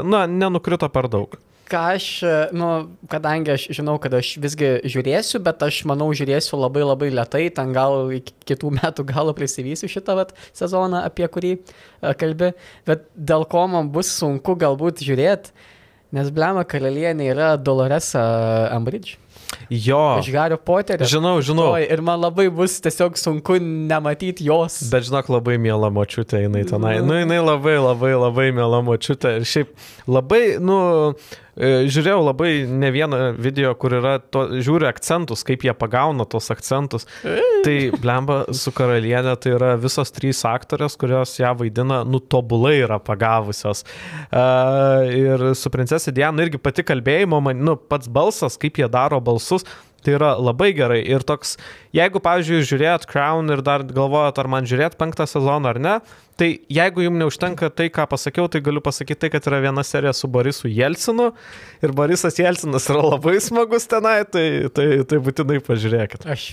[0.03, 1.37] na, nenukrito per daug
[1.69, 2.07] ką aš,
[2.55, 2.69] nu,
[3.11, 7.73] kadangi aš žinau, kad aš visgi žiūrėsiu, bet aš manau žiūrėsiu labai labai lietai, ten
[7.75, 12.53] gal iki kitų metų galo prisivysiu šitą vat, sezoną, apie kurį uh, kalbi,
[12.89, 15.53] bet dėl ko man bus sunku galbūt žiūrėti,
[16.13, 18.23] nes Blema karalienė yra Doloresa
[18.73, 19.17] Ambridge.
[19.69, 20.19] Jo.
[20.19, 21.07] Iš Hario Poterio.
[21.07, 21.71] Žinau, žinau.
[21.77, 24.79] Oi, ir man labai bus tiesiog sunku nematyti jos.
[24.91, 26.95] Bet žinok, labai mėla močiutė jinai tenai.
[27.05, 29.37] Nu, jinai labai, labai, labai mėla močiutė.
[29.39, 29.73] Ir šiaip
[30.09, 30.77] labai, nu,
[31.13, 36.49] e, žiūrėjau labai ne vieną video, kur yra, to, žiūriu akcentus, kaip jie pagauna tos
[36.53, 37.05] akcentus.
[37.63, 42.99] Tai blemba su karalienė, tai yra visos trys aktorės, kurios ją vaidina, nu, tobulai yra
[43.03, 43.85] pagavusios.
[44.33, 49.21] Uh, ir su princesė Diana irgi pati kalbėjimo, man, nu, pats balsas, kaip jie daro
[49.23, 49.67] balsus,
[50.03, 51.01] tai yra labai gerai.
[51.07, 51.55] Ir toks,
[51.95, 55.95] jeigu, pavyzdžiui, žiūrėt Crown ir dar galvojat, ar man žiūrėt penktą sezoną ar ne,
[56.39, 60.13] tai jeigu jums neužtenka tai, ką pasakiau, tai galiu pasakyti tai, kad yra viena serija
[60.17, 61.29] su Borisu Jelsinu
[61.83, 66.25] ir Borisas Jelsinas yra labai smagus tenai, tai, tai, tai būtinai pažiūrėkit.
[66.33, 66.47] Aš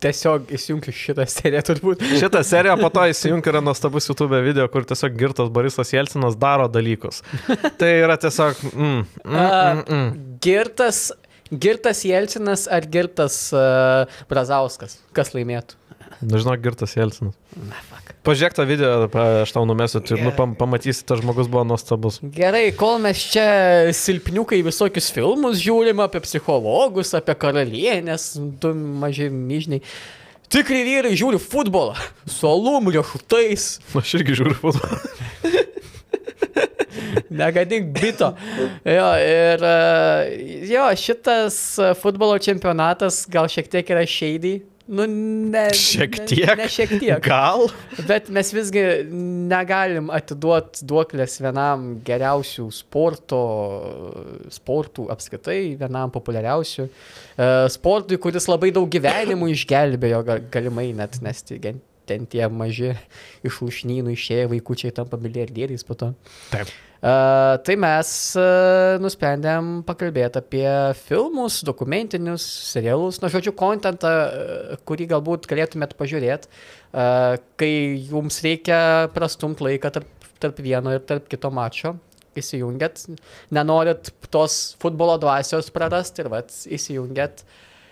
[0.00, 2.04] tiesiog įsijungiu šitą seriją turbūt.
[2.20, 6.70] Šitą seriją po to įsijungi yra nuostabus YouTube video, kur tiesiog girtas Borisas Jelsinas daro
[6.72, 7.20] dalykus.
[7.80, 8.64] Tai yra tiesiog...
[8.72, 10.10] Mm, mm, mm, mm.
[10.40, 11.10] Girtas,
[11.50, 14.98] girtas Jelcinas ar girtas uh, Brazauskas?
[15.16, 15.78] Kas laimėtų?
[16.20, 17.36] Nežinau, Nu, girtas Jelsinas.
[17.56, 18.10] Na, fuck.
[18.26, 19.06] Pažiūrėk tą video,
[19.40, 22.18] aš tau numesiu, tu nu, pam, pamatysi, tas žmogus buvo nuostabus.
[22.34, 23.46] Gerai, kol mes čia
[23.96, 29.80] silpniukai visokius filmus žiūrim apie psichologus, apie karalienės, du maži myžniai.
[30.50, 31.94] Tikri vyrai žiūri futbolą
[32.28, 35.00] su alum, riešutais, Aš irgi žiūriu futbolą.
[37.30, 38.32] negadink bito.
[38.84, 39.76] Jo, ir e,
[40.70, 41.60] jo, šitas
[42.02, 44.58] futbolo čempionatas gal šiek tiek yra šeidai.
[44.90, 45.68] Nu, ne.
[45.70, 46.50] Šiek ne- tiek?
[46.58, 47.20] Ne šiek tiek.
[47.22, 47.68] Gal?
[48.08, 53.38] Bet mes visgi negalim atiduoti duoklės vienam geriausių sporto,
[54.50, 56.88] sportų apskritai, vienam populiariausių.
[57.38, 61.42] e, Sportui, kuris labai daug gyvenimų išgelbėjo, ga- galimai net, nes
[62.10, 62.92] ten tie maži
[63.46, 66.12] iš lūšnynų išėję vaikučiai tampa milijardieriais po to.
[66.52, 66.70] Taip.
[67.00, 70.66] Uh, tai mes uh, nusprendėm pakalbėti apie
[70.98, 72.44] filmus, dokumentinius,
[72.74, 77.72] serialus, na, žodžiu, kontentą, uh, kurį galbūt galėtumėt pažiūrėti, uh, kai
[78.10, 78.82] jums reikia
[79.16, 81.94] prastumti laiką tarp, tarp vieno ir tarp kito mačo.
[82.36, 83.00] Įsijungiat,
[83.50, 87.40] nenorit tos futbolo dvasios prarasti ir vat, įsijungiat,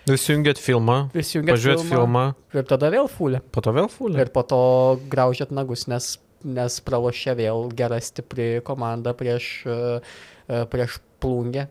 [0.07, 2.23] Įsijungėt filmą, įsijungiat pažiūrėt filmą,
[2.55, 3.41] ir tada vėl fulė.
[3.51, 4.23] po to vėl fulė.
[4.23, 4.61] Ir po to
[5.11, 9.51] graužėt nagus, nes, nes pralošė vėl gera stipri komanda prieš,
[10.71, 11.67] prieš plungę.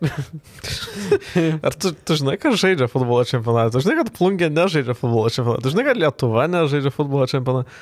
[1.67, 3.73] Ar tu, tu žinai, kas žaidžia futbolo čempionatą?
[3.79, 5.65] Tu žinai, kad plungė nežaidžia futbolo čempionatą?
[5.65, 7.79] Tu žinai, kad Lietuva nežaidžia futbolo čempionatą?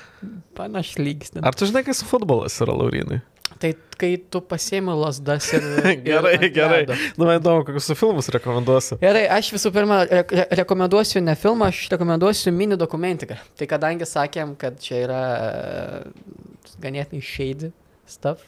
[0.57, 1.35] Panaš lygis.
[1.43, 3.19] Ar tu žinai, kas futbolas yra, Laurinai?
[3.61, 5.65] Tai kai tu pasiemi lasdas ir...
[5.93, 6.81] ir Gerai, ant gerai.
[7.17, 8.99] Nu, man įdomu, kokius filmus rekomenduosi.
[9.01, 13.39] Gerai, aš visų pirma re re rekomenduosiu ne filmą, aš rekomenduosiu mini dokumentiką.
[13.57, 17.73] Tai kadangi sakėm, kad čia yra e, ganėtinai shady
[18.07, 18.45] stuff,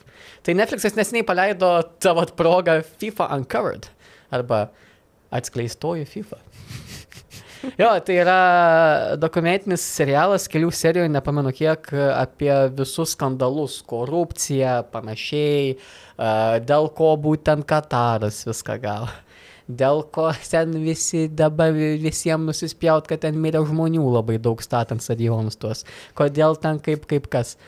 [0.46, 1.70] tai Netflixas nesiniai paleido
[2.02, 3.88] tavo progą FIFA Uncovered
[4.34, 4.68] arba
[5.34, 6.38] atskleistoji FIFA.
[7.78, 8.40] Jo, tai yra
[9.18, 15.72] dokumentinis serialas, kelių serijų, nepamenu kiek, apie visus skandalus, korupciją, panašiai,
[16.68, 19.10] dėl ko būtent Kataras viską gavo.
[19.68, 25.60] Dėl ko ten visi dabar visiems nusispjaut, kad ten mirė žmonių labai daug statant stadionus
[25.60, 25.84] tuos.
[26.16, 27.58] Kodėl ten kaip, kaip kas.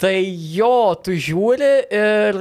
[0.00, 2.40] Tai jo, tu žiūri ir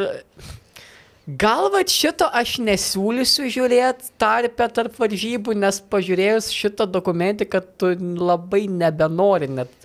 [1.37, 8.65] gal va šito aš nesiūlysiu žiūrėti tarpę tarp varžybų, nes pažiūrėjus šitą dokumentiką, tu labai
[8.71, 9.80] nebenori net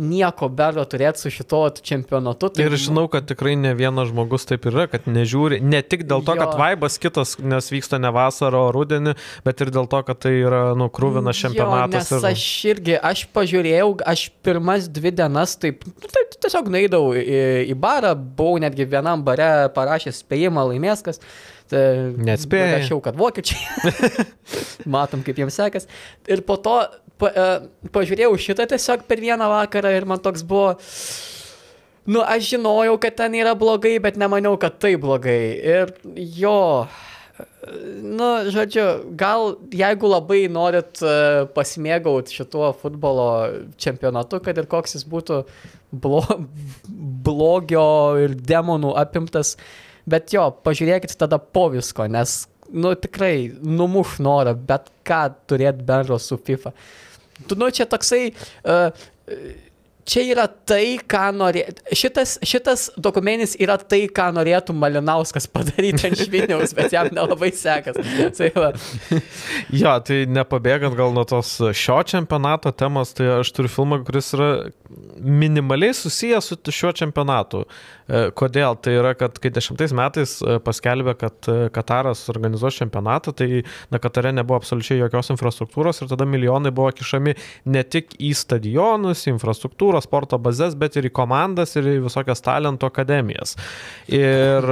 [0.00, 2.48] nieko bendro turėti su šito čempionatu.
[2.56, 5.60] Tai Ir žinau, kad tikrai ne vienas žmogus taip yra, kad nežiūri.
[5.60, 6.58] Ne tik dėl to, kad Jo.
[6.60, 9.14] vaibas kitas, nes vyksta ne vasarą, o rudenį,
[9.46, 12.10] bet ir dėl to, kad tai yra, nu, krūvinas čempionatas.
[12.10, 17.04] Jo, nes aš irgi, aš pažiūrėjau, aš pirmas dvi dienas taip, nu, taip tiesiog naidau
[17.14, 21.20] į, į barą, buvau netgi vienam bare parašęs spėjimą laimės kas.
[21.70, 21.82] Tai
[22.18, 22.80] Neatspėjai.
[22.80, 24.24] Rašiau, kad vokiečiai.
[24.94, 25.86] Matom, kaip jiems sekas.
[26.26, 26.80] Ir po to
[27.20, 30.74] pa, uh, pažiūrėjau šitą tiesiog per vieną vakarą ir man toks buvo...
[32.10, 35.52] Nu, aš žinojau, kad ten yra blogai, bet nemaniau, kad tai blogai.
[35.60, 35.92] Ir
[36.40, 36.88] jo,
[38.02, 38.86] nu, žodžiu,
[39.20, 43.28] gal jeigu labai norit uh, pasimėgauti šituo futbolo
[43.80, 45.42] čempionatu, kad ir koks jis būtų
[45.90, 46.24] blo
[47.20, 47.84] blogio
[48.24, 49.54] ir demonų apimtas,
[50.08, 56.18] bet jo, pažiūrėkit tada po visko, nes, nu, tikrai numuš norą, bet ką turėti bendro
[56.22, 56.72] su FIFA.
[57.46, 58.34] Tu, nu, čia toksai...
[58.64, 58.90] Uh,
[60.08, 61.84] čia yra tai, ką norėtų.
[61.96, 67.98] Šitas, šitas dokumentinis yra tai, ką norėtų Malinauskas padaryti ant Šviniaus, bet jam nelabai sekas.
[68.36, 68.50] Tai.
[69.80, 74.50] Jo, tai nepabėgant gal nuo tos šio čempionato temos, tai aš turiu filmą, kuris yra
[75.20, 77.64] minimaliai susijęs su šiuo čempionatu.
[78.10, 78.76] E, Kodėl?
[78.82, 84.00] Tai yra, kad kai dešimtais metais e, paskelbė, kad e, Kataras organizuos čempionatą, tai na,
[84.02, 87.36] Katare nebuvo absoliučiai jokios infrastruktūros ir tada milijonai buvo kišami
[87.70, 92.44] ne tik į stadionus, į infrastruktūrą, sporto bazės, bet ir į komandas ir į visokias
[92.46, 93.56] talentų akademijas.
[94.06, 94.68] Ir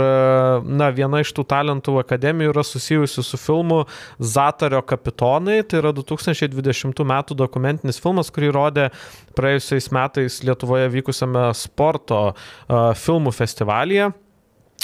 [0.62, 3.80] na, viena iš tų talentų akademijų yra susijusi su filmu
[4.22, 7.16] Zatario kapitonai, tai yra 2020 m.
[7.42, 8.88] dokumentinis filmas, kurį rodė
[9.34, 14.12] praėjusiais metais Lietuvoje vykusiame sporto uh, filmų festivalyje.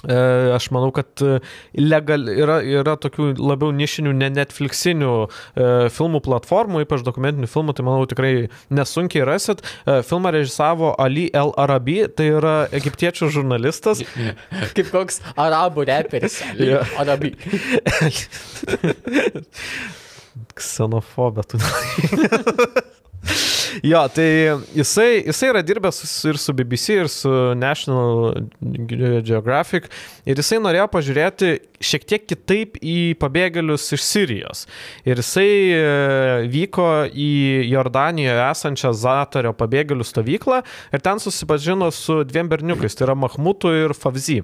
[0.05, 0.17] E,
[0.53, 1.23] aš manau, kad
[1.79, 5.29] legal, yra, yra tokių labiau nišinių, ne Netflixinių e,
[5.95, 8.33] filmų platformų, ypač dokumentinių filmų, tai manau tikrai
[8.75, 9.63] nesunkiai rasit.
[9.87, 14.03] E, filmą režisavo Ali El Arabi, tai yra egiptiečių žurnalistas.
[14.77, 16.43] Kaip koks arabų reperis.
[16.53, 16.83] Ali Jo.
[17.01, 17.33] Arabi.
[20.59, 21.57] Ksenofobė, tu.
[23.83, 24.29] jo, tai
[24.77, 29.91] jisai, jisai yra dirbęs ir su BBC, ir su National Geographic,
[30.27, 34.65] ir jisai norėjo pažiūrėti šiek tiek kitaip į pabėgėlius iš Sirijos.
[35.07, 35.83] Ir jisai e,
[36.53, 37.31] vyko į
[37.71, 40.63] Jordanijoje esančią Zatario pabėgėlių stovyklą
[40.95, 44.41] ir ten susipažino su dviem berniukais, tai yra Mahmutu ir Favzi.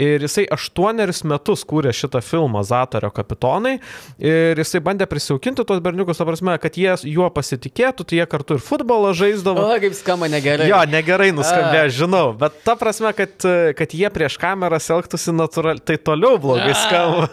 [0.00, 3.76] Ir jisai aštuonerius metus kūrė šitą filmą Zatario kapitonai
[4.18, 8.58] ir jisai bandė prisijaukinti tos berniukus, ta prasme, kad jie juo pasitikėtų, tai jie kartu
[8.58, 9.60] ir futbolą žaisdavo.
[9.60, 10.68] O, kaip skamba negerai.
[10.70, 13.34] Jo, negerai nuskambėjo, žinau, bet ta prasme, kad,
[13.78, 17.28] kad jie prieš kamerą elgtųsi natūraliai, tai toliau blogai skamba.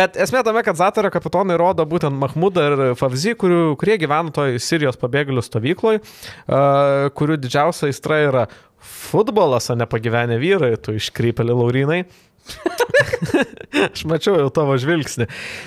[0.00, 4.58] Bet esmė tame, kad Zatario kapitonai rodo būtent Mahmudą ir Favzi, kurių, kurie gyvena toj
[4.62, 6.02] Sirijos pabėgėlių stovykloje,
[7.18, 8.44] kurių didžiausia aistra yra
[8.82, 12.02] futbolas, o ne pagyvenę vyrai, tu iškrypeli Laurinai.
[13.92, 15.26] Aš mačiau jau tavo žvilgsnį.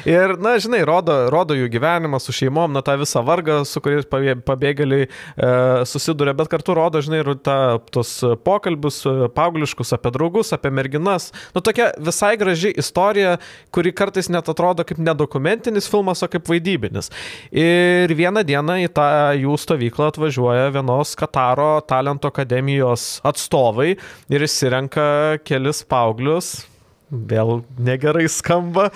[0.09, 4.07] Ir, na, žinai, rodo, rodo jų gyvenimą su šeimom, na, tą visą vargą, su kuriais
[4.09, 5.09] pabė- pabėgėliai e,
[5.89, 7.57] susiduria, bet kartu rodo, žinai, ir tą,
[7.95, 8.11] tos
[8.45, 11.31] pokalbius e, paaugliškus apie draugus, apie merginas.
[11.55, 13.37] Nu, tokia visai graži istorija,
[13.75, 17.11] kuri kartais net atrodo kaip nedokumentinis filmas, o kaip vaidybinis.
[17.55, 19.09] Ir vieną dieną į tą
[19.39, 26.64] jų stovyklą atvažiuoja vienos Kataro talento akademijos atstovai ir išsirenka kelis paauglius.
[27.13, 28.87] Vėl negerai skamba.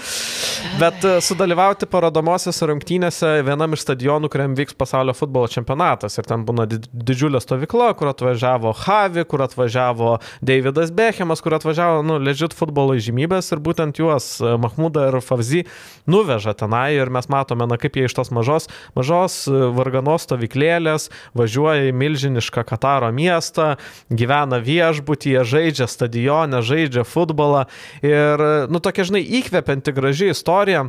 [0.79, 6.17] Bet e, sudalyvauti parodomosiose rungtynėse vienam iš stadionų, kuriam vyks pasaulio futbolo čempionatas.
[6.17, 12.01] Ir ten būna did- didžiulė stovykla, kur atvažiavo Havi, kur atvažiavo Davidas Bechemas, kur atvažiavo,
[12.03, 13.51] nu, ležit futbolo įžymybės.
[13.53, 15.63] Ir būtent juos e, Mahmuda ir Favzi
[16.09, 16.97] nuveža tenai.
[16.97, 18.67] Ir mes matome, na, kaip jie iš tos mažos,
[18.97, 23.75] mažos e, varganos stovyklėlės važiuoja į milžinišką Kataro miestą,
[24.09, 27.67] gyvena viešbutyje, žaidžia stadione, žaidžia futbolą.
[28.05, 30.85] Ir, nu, tokia, žinai, įkvepianti graži istorija.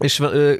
[0.00, 0.58] Iš, e,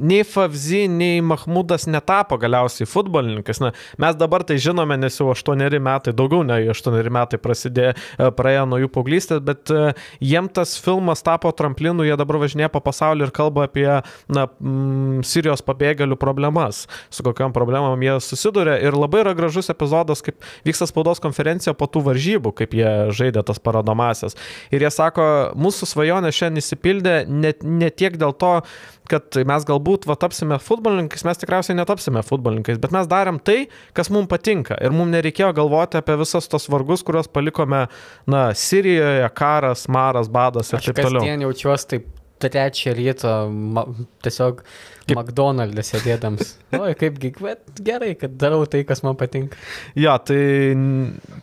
[0.00, 3.60] nei Favzi, nei Mahmudas netapo galiausiai futbolininkais.
[3.60, 8.30] Na, mes dabar tai žinome, nes jau 8 metai, daugiau nei 8 metai prasidėjo, e,
[8.38, 9.92] praėjo nuo jų paauglystės, bet e,
[10.24, 13.86] jiem tas filmas tapo tramplinu, jie dabar važinėja po pasaulį ir kalba apie
[14.32, 18.78] na, mm, Sirijos pabėgėlių problemas, su kokiam problemam jie susiduria.
[18.80, 23.44] Ir labai yra gražus epizodas, kaip vyksta spaudos konferencija po tų varžybų, kaip jie žaidė
[23.44, 24.38] tas parodomasias.
[24.72, 25.28] Ir jie sako,
[25.60, 28.61] mūsų svajonė šiandien įsipildė ne, ne tiek dėl to,
[29.10, 34.12] kad mes galbūt va, tapsime futbolininkais, mes tikriausiai netapsime futbolininkais, bet mes darėm tai, kas
[34.14, 34.78] mums patinka.
[34.84, 37.84] Ir mums nereikėjo galvoti apie visas tos vargus, kuriuos palikome,
[38.30, 41.20] na, Sirijoje, karas, maras, badas ir Aš taip toliau.
[41.20, 42.10] kasdien jaučiuosi taip
[42.42, 43.84] trečią ryto, ma,
[44.24, 44.62] tiesiog
[45.02, 46.52] Kaip- McDonald's sėdėdams.
[46.78, 49.58] Oi, kaipgi, bet gerai, kad darau tai, kas man patinka.
[49.98, 50.38] Jo, tai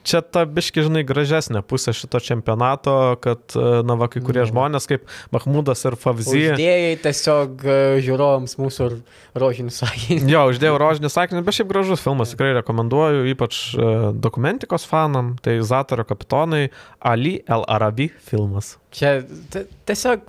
[0.08, 2.93] čia ta biški, žinai, gražesnė pusė šito čempionato,
[3.24, 4.50] kad, e, na, va, kai kurie Nu.
[4.54, 5.04] žmonės kaip
[5.36, 6.45] Mahmudas ir Favzi.
[6.54, 8.89] Uždėjai tiesiog e, žiūrovams mūsų
[9.43, 10.30] rožinį sakinį.
[10.34, 15.58] Jo, uždėjau rožinį sakinį, bet šiaip gražus filmas, tikrai rekomenduoju, ypač e, dokumentikos fanam, tai
[15.65, 16.69] Zatario kapitonai
[17.00, 18.78] Ali El Arabi filmas.
[18.95, 19.19] Čia
[19.89, 20.24] tiesiog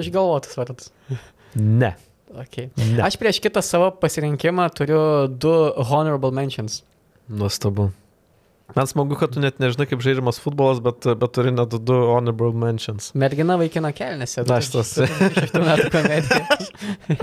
[0.00, 0.90] išgalvotas vardas.
[1.54, 1.94] Ne.
[2.34, 2.70] Okay.
[2.76, 3.02] ne.
[3.06, 5.52] Aš prieš kitą savo pasirinkimą turiu du
[5.90, 6.82] honorable mentions.
[7.28, 7.92] Nuostabu.
[8.74, 12.48] Man smagu, kad tu net nežinai, kaip žaidžiamas futbolas, bet, bet turi net du honorable
[12.56, 13.10] mentions.
[13.14, 14.42] Mergina vaikino kelnėse.
[14.48, 14.96] Na, šitas-.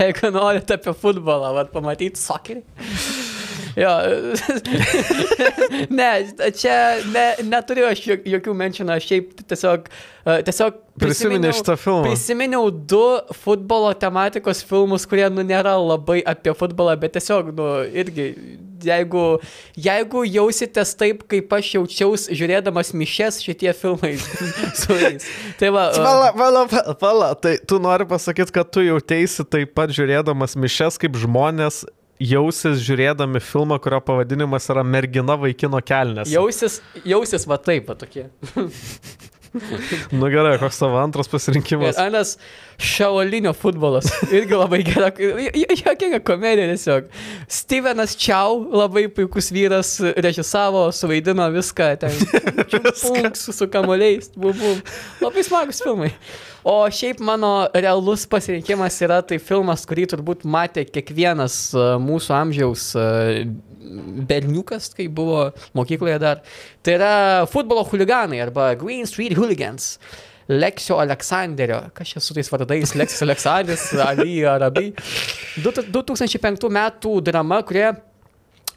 [0.00, 2.62] Jeigu norite apie futbolą, vat, pamatyti sokerį.
[3.76, 3.92] Jo.
[5.90, 6.10] ne,
[6.56, 6.76] čia
[7.12, 9.86] ne, neturiu aš jok- jokių menšinų, aš šiaip tiesiog,
[10.26, 12.02] e, tiesiog prisiminiau- šitą filmą.
[12.10, 13.02] Prisiminiau du
[13.44, 18.26] futbolo tematikos filmus, kurie, nu, nėra labai apie futbolą, bet tiesiog, nu, irgi
[18.82, 19.24] jeigu,
[19.78, 24.16] jeigu jausitės taip, kaip aš jaučiausi žiūrėdamas mišes šitie filmai
[24.82, 25.26] su jais.
[25.60, 25.88] Tai va.
[25.94, 30.58] uh, Pala, pala, pala, pala, tai tu nori pasakyti, kad tu jautėsi taip pat žiūrėdamas
[30.58, 31.84] mišes, kaip žmonės
[32.22, 36.30] jausis žiūrėdami filmą, kurio pavadinimas yra Mergina vaikino kelnes.
[36.32, 38.28] Jausis, jausis va taip, va tokie.
[40.18, 41.96] Nu gerai, koks tavo antras pasirinkimas?
[41.96, 42.36] Ir Anas
[42.82, 44.08] šaolinio futbolas.
[44.32, 45.10] Irgi labai gera.
[45.12, 47.10] Jokinga komedija tiesiog.
[47.52, 52.16] Stevenas Čiau, labai puikus vyras, režisavo, suvaidino viską ten.
[53.02, 54.32] Punk, su, kamuoliais.
[54.36, 54.80] Bum.
[55.20, 56.10] Labai smagus filmai.
[56.64, 62.84] O šiaip mano realus pasirinkimas yra tai filmas, kurį turbūt matė kiekvienas e, mūsų amžiaus
[62.94, 63.06] e,
[64.28, 66.42] berniukas, kai buvo mokykloje dar.
[66.82, 67.12] Tai yra
[67.50, 69.98] futbolo huliganai arba Green Street Hooligans.
[70.52, 74.88] Leksio Aleksanderio, kas čia su tais vardais, Leksis Aleksandris, Ali Arabi.
[75.62, 75.70] Du-
[76.02, 77.92] 2005 metų drama, kurie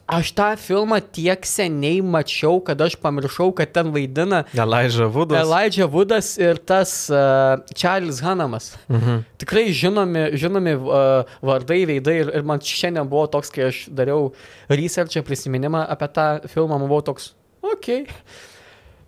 [0.06, 5.42] aš tą filmą tiek seniai mačiau, kad aš pamiršau, kad ten vaidina Elijah Woodas.
[5.42, 8.74] Elijah Woodas ir tas uh, Charles Hanamas.
[8.88, 9.24] Mhm.
[9.42, 14.30] Tikrai žinomi, žinomi uh, vardai, veidai ir, ir man šiandien buvo toks, kai aš dariau
[14.70, 17.32] researchą, prisiminimą apie tą filmą, man buvo toks,
[17.62, 18.06] okei.
[18.06, 18.54] Okay.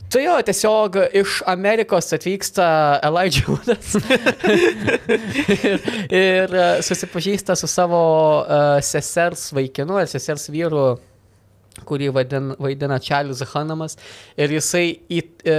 [0.09, 2.67] Tai jo, tiesiog iš Amerikos atvyksta
[3.05, 3.97] Elijah Woodas
[5.69, 8.01] ir, ir e, susipažįsta su savo
[8.41, 10.87] uh, sesers vaikinu ir sesers vyru
[11.87, 13.99] kurį vaidina, vaidina Charles Hanamas,
[14.39, 15.59] ir jisai į, e,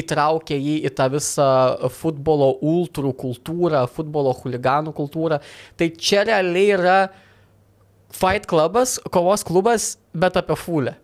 [0.00, 1.50] įtraukė jį į tą visą
[1.94, 5.40] futbolo ultrų kultūrą, futbolo huliganų kultūrą.
[5.78, 6.98] Tai čia realiai yra
[8.10, 10.96] Fight Clubas, kovos klubas, bet apie fulę.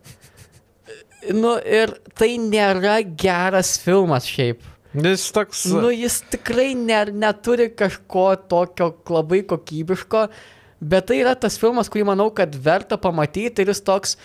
[1.35, 4.63] Nu ir tai nėra geras filmas šiaip.
[4.97, 5.65] Jis toks.
[5.69, 10.23] Nu, jis tikrai ne, neturi kažko tokio labai kokybiško,
[10.81, 14.15] bet tai yra tas filmas, kurį manau, kad verta pamatyti ir jis toks,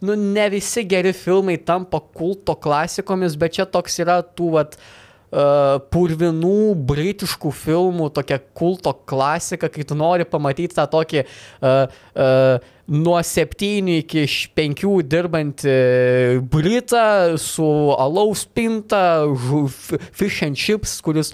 [0.00, 5.01] nu, ne visi geri filmai tampa kulto klasikomis, bet čia toks yra tų, vat, uh,
[5.32, 13.16] purvinų britiškų filmų, tokia kulto klasika, kai tu nori pamatyti tą tokį uh, uh, nuo
[13.24, 15.76] septynių iki š- penkių dirbantį
[16.52, 17.64] Britą su
[17.96, 19.22] alaus pinta,
[20.12, 21.32] fish and chips, kuris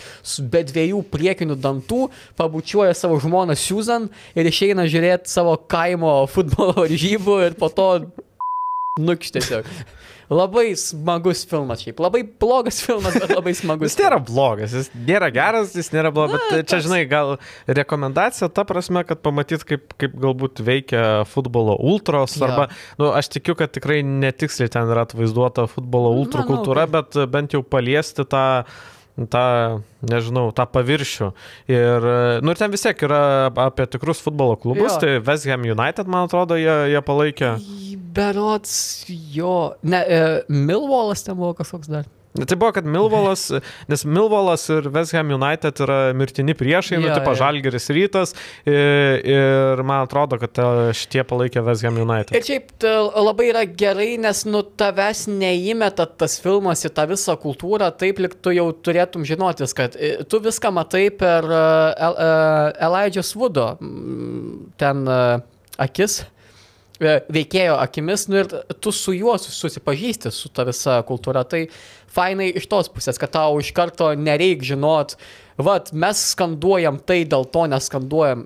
[0.52, 2.04] be dviejų priekinių dantų
[2.38, 4.06] pabučiuoja savo žmoną Susan
[4.38, 7.90] ir išeina žiūrėti savo kaimo futbolo varžybų ir po to
[9.00, 9.66] nukš tiesiog.
[10.28, 12.00] Labai smagus filmas šiaip.
[12.04, 13.94] Labai blogas filmas, bet labai smagus.
[13.94, 17.36] Jis nėra blogas, jis nėra geras, jis nėra blogas, bet čia, toks- žinai, gal
[17.78, 22.44] rekomendacija ta prasme, kad pamatyt, kaip, kaip galbūt veikia futbolo ultros, Jo.
[22.50, 22.68] arba,
[23.00, 27.56] nu, aš tikiu, kad tikrai netiksliai ten yra atvaizduota futbolo ultrų Manau, kultūra, bet bent
[27.56, 28.44] jau paliesti tą
[29.26, 29.44] tą,
[30.06, 31.30] nežinau, tą paviršių.
[31.72, 32.06] Ir,
[32.44, 33.22] nu, ir ten vis tiek yra
[33.66, 35.00] apie tikrus futbolo klubus, Jo.
[35.02, 37.50] tai West Ham United, man atrodo, jie, jie palaikė.
[38.14, 38.76] Berots
[39.34, 39.74] jo.
[39.82, 42.06] Ne, e, Milvolas ten buvo kažkoks dar.
[42.46, 43.48] Tai buvo, kad Milvolas,
[43.88, 47.38] nes Milvolas ir West Ham United yra mirtini priešai, nu, Jo, tipo jo.
[47.40, 48.34] Žalgeris rytas
[48.68, 52.36] ir, ir man atrodo, kad e, šitie palaikė West Ham United.
[52.36, 52.86] Ir šiaip
[53.16, 58.38] labai yra gerai, nes nu tavęs neįmeta tas filmas į tą visą kultūrą, taip lik
[58.44, 63.72] tu jau turėtum žinotis, kad e, tu viską matai per uh, Elijah's Woodo
[64.78, 65.06] ten
[65.78, 66.22] akis.
[67.00, 71.44] E, veikėjo akimis, nu ir tu su juo sus- susipažįsti su ta visa kultūra.
[71.48, 71.64] Tai
[72.12, 75.16] fainai iš tos pusės, kad tau iš karto nereik žinot,
[75.58, 78.44] vad, mes skanduojam tai, dėl to neskanduojam.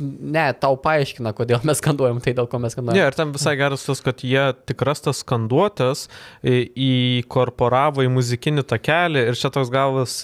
[0.00, 2.98] Ne, tau paaiškina, kodėl mes skanduojam tai, dėl ko mes skanduojam.
[2.98, 6.08] Ne, ir ten visai geras tas, kad jie tikras tas skanduotės
[6.42, 6.64] į-
[7.22, 10.16] įkorporavo į muzikinį takelį ir čia toks gavas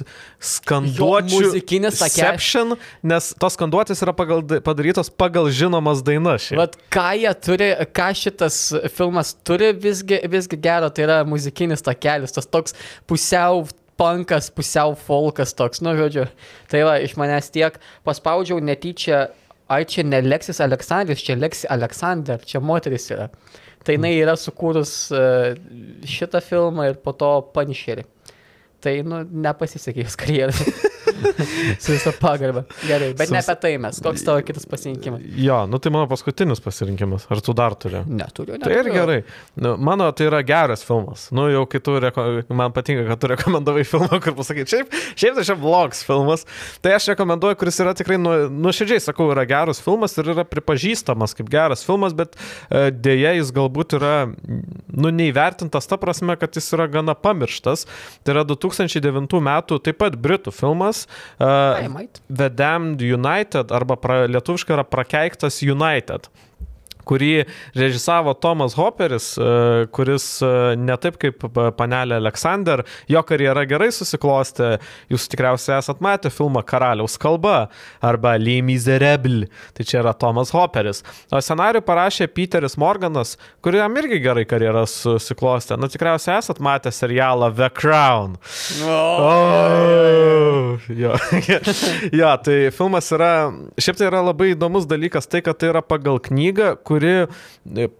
[0.42, 1.30] skanduočių.
[1.30, 2.76] Jo, muzikinis takelis.
[3.06, 6.50] Nes tos skanduotės yra pagal, padarytos pagal žinomas dainas.
[6.58, 8.58] Vat ką jie turi, ką šitas
[8.94, 12.74] filmas turi visgi, visgi gero, tai yra muzikinis takelis, tas toks
[13.10, 13.66] pusiau
[14.00, 16.24] punkas, pusiau folkas toks, nu žodžiu.
[16.72, 17.74] Tai va, iš manęs tiek
[18.06, 19.26] paspaudžiau netyčia,
[19.70, 23.30] ai čia ne Leksis Aleksandris, čia Leksi Aleksander, čia moteris yra.
[23.86, 25.54] Tai jinai yra sukūrus uh,
[26.04, 28.04] šitą filmą ir po to panišerį.
[28.80, 30.72] Tai, nu, nepasisekė jos karjerai.
[31.82, 32.64] Su visą pagarbą.
[32.86, 34.00] Gerai, bet Su ne apie tai mes.
[34.04, 35.22] Koks tavo kitas pasirinkimas?
[35.40, 37.26] Jo, nu tai mano paskutinis pasirinkimas.
[37.30, 38.02] Ar tu dar turi?
[38.06, 38.58] Neturiu.
[38.62, 39.18] Tai ir gerai.
[39.60, 41.28] Nu, mano tai yra geras filmas.
[41.34, 42.26] Nu, jau kitų, reko...
[42.56, 46.46] man patinka, kad tu rekomendavai filmą, kur pasakai, šiaip, šiaip tai čia blogs filmas.
[46.84, 48.34] Tai aš rekomenduoju, kuris yra tikrai, nu,
[48.66, 53.52] nuoširdžiai sakau, yra geras filmas ir yra pripažįstamas kaip geras filmas, bet e, dėja jis
[53.56, 57.86] galbūt yra, nu, neįvertintas ta prasme, kad jis yra gana pamirštas.
[58.24, 61.06] Tai yra 2009 metų taip pat Britų filmas.
[61.40, 62.20] Uh, mait.
[62.28, 66.30] The Damned United arba pra, lietuviškai yra prakeiktas United
[67.10, 67.32] kurį
[67.78, 71.42] režisavo Tomas Hopperis, e, kuris e, ne taip kaip
[71.78, 74.76] panelė Aleksandr, jo karjera gerai susiklostė,
[75.10, 77.56] jūs tikriausiai esat matę filmą Karaliaus kalba
[78.00, 81.02] arba Les Miserable, tai čia yra Tomas Hopperis.
[81.34, 85.80] O scenarių parašė Peteris Morganas, kuriam irgi gerai karjera susiklostė.
[85.80, 88.38] Na tikriausiai esat matę serialą The Crown.
[88.86, 89.50] Oh,
[90.70, 91.14] Oh, jo,
[92.20, 93.30] jo, tai filmas yra,
[93.80, 96.99] šiaip tai yra labai įdomus dalykas, tai kad tai yra pagal knygą, kuri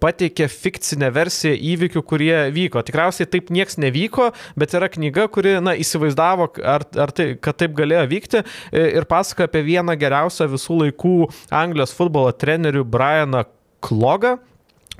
[0.01, 2.83] pateikė fikcinę versiją įvykių, kurie vyko.
[2.85, 7.75] Tikriausiai taip nieks nevyko, bet yra knyga, kuri, na, įsivaizdavo, ar, ar tai, kad taip
[7.77, 11.17] galėjo vykti ir pasako apie vieną geriausią visų laikų
[11.61, 13.45] Anglijos futbolo trenerių Brianą
[13.81, 14.37] Klogą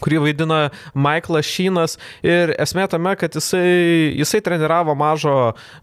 [0.01, 0.61] kurį vaidina
[0.93, 1.97] Michaelas Šynas.
[2.25, 5.35] Ir esmė tame, kad jisai, jisai treniravo mažo,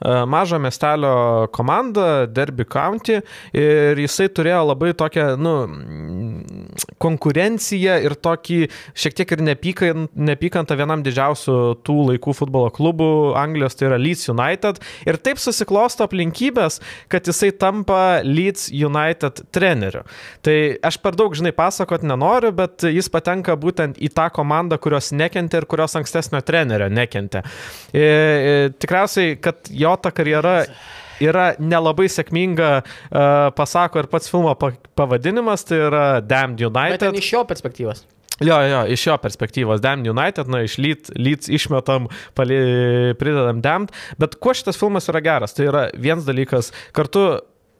[0.03, 3.21] e, mažo miestelio komandą, Derby County,
[3.57, 5.55] ir jisai turėjo labai tokią, nu,
[7.03, 8.59] konkurenciją ir tokį
[8.99, 11.57] šiek tiek ir nepykantą vienam didžiausių
[11.87, 14.81] tų laikų futbolo klubų Anglijos, tai yra Leeds United.
[15.09, 16.81] Ir taip susiklosto aplinkybės,
[17.13, 20.05] kad jisai tampa Leeds United treneriu.
[20.45, 24.81] Tai aš per daug, žinai, pasakot nenoriu, bet jis patenka būtent į į tą komandą,
[24.83, 27.45] kurios nekentė ir kurios ankstesnio trenerio nekentė.
[27.93, 30.63] Ir, ir, tikriausiai, kad jo ta karjera
[31.23, 34.55] yra nelabai sėkminga, uh, pasako ir pats filmo
[34.99, 37.11] pavadinimas, tai yra Damned United.
[37.11, 38.05] Bet iš jo perspektyvos.
[38.39, 42.07] Jo, jo, iš jo perspektyvos Damned United, na, iš Leeds, Leeds išmetam,
[42.39, 42.59] pali,
[43.19, 47.25] pridedam Damned, bet kuo šitas filmas yra geras, tai yra vienas dalykas, kartu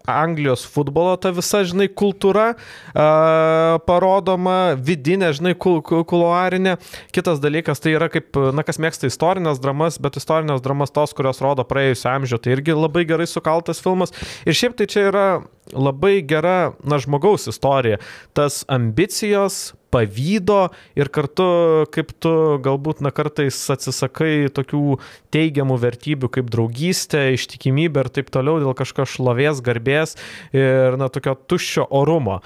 [0.09, 6.77] Anglijos futbolo ta visa, žinai, kultūra uh, parodoma, vidinė, žinai, kul kuluarinė.
[7.15, 11.43] Kitas dalykas, tai yra kaip, na, kas mėgsta istorinės dramas, bet istorinės dramas tos, kurios
[11.45, 14.15] rodo praėjusią amžių, tai irgi labai gerai sukaltas filmas.
[14.49, 15.27] Ir šiaip tai čia yra
[15.73, 17.99] labai gera, na, žmogaus istorija.
[18.37, 21.49] Tas ambicijos, pavydo ir kartu,
[21.95, 22.33] kaip tu
[22.65, 24.99] galbūt, na, kartais atsisakai tokių
[25.35, 30.17] teigiamų vertybių kaip draugystė, ištikimybė ir taip toliau dėl kažkokio šlovės, garbės
[30.53, 32.41] ir, na, tokio tuščio orumo.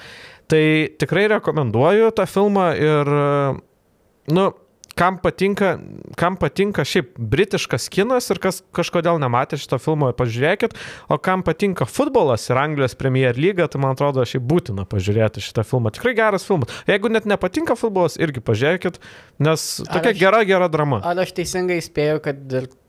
[0.51, 0.65] Tai
[1.01, 3.15] tikrai rekomenduoju tą filmą ir,
[4.33, 4.51] nu,
[4.99, 5.77] kam patinka,
[6.21, 10.77] kam patinka šiaip britiškas kinas ir kas kažkodėl nematė šito filmo, pažiūrėkit,
[11.13, 15.65] o kam patinka futbolas ir Anglijos Premier lyga, tai man atrodo šiaip būtina pažiūrėti šitą
[15.69, 15.95] filmą.
[15.97, 16.73] Tikrai geras filmas.
[16.91, 19.01] Jeigu net nepatinka futbolas, irgi pažiūrėkit,
[19.43, 21.03] nes tokia aš, gera, gera drama.
[21.07, 22.43] Ar aš teisingai spėjau, kad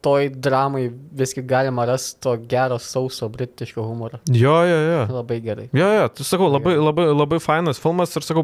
[0.04, 4.20] toj dramai visgi galima rasti to gero sauso britiško humoro.
[4.28, 5.04] Jo, jo, jo.
[5.16, 5.70] Labai gerai.
[5.74, 8.44] Jo, jo, tu sakau, labai, labai, labai fainas filmas ir sakau,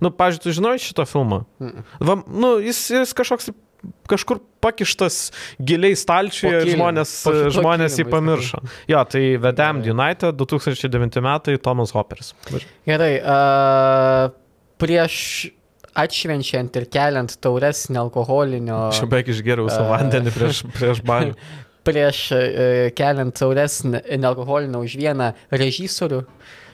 [0.00, 1.42] nu, pažiūrėjau, tu žinai šitą filmą?
[1.60, 1.84] Mm.
[2.08, 3.50] Va, nu, jis, jis kažkoks
[4.08, 5.18] kažkur pakištas
[5.62, 7.12] giliai stalčiuje ir žmonės,
[7.54, 8.62] žmonės jį pamiršo.
[8.90, 12.32] Jo, tai Vedam United 2009 metai Tomas Hopperis.
[12.88, 14.34] Gerai, uh,
[14.82, 15.20] prieš
[15.98, 18.88] atšvenčiant ir keliant taures nealkoholinio.
[18.92, 21.34] Aš beveik išgeriau savo vandenį prieš, prieš banį.
[21.88, 26.24] prieš uh, keliant taures nealkoholinio už vieną režisorių.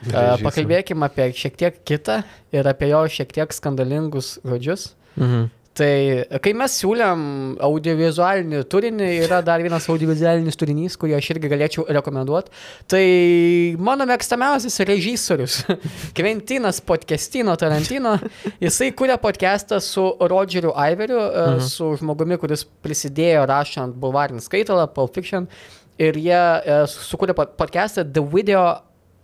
[0.05, 2.19] Uh, pakalbėkime apie šiek tiek kitą
[2.53, 4.93] ir apie jo šiek tiek skandalingus žodžius.
[5.15, 5.53] Mhm.
[5.75, 7.23] Tai kai mes siūlėm
[7.65, 12.53] audiovizualinį turinį, yra dar vienas audiovizualinis turinys, kurį aš irgi galėčiau rekomenduoti.
[12.91, 13.01] Tai
[13.83, 15.57] mano mėgstamiausias režisorius,
[16.17, 18.15] Kventinas Podcastino Tarantino,
[18.63, 21.67] jisai kūrė podcastą su Rodgeriu Iveriu, mhm.
[21.67, 25.49] su žmogumi, kuris prisidėjo rašant bulvarinį skaitalą, Pulp Fiction.
[25.99, 28.63] Ir jie e, sukūrė podcastą The Video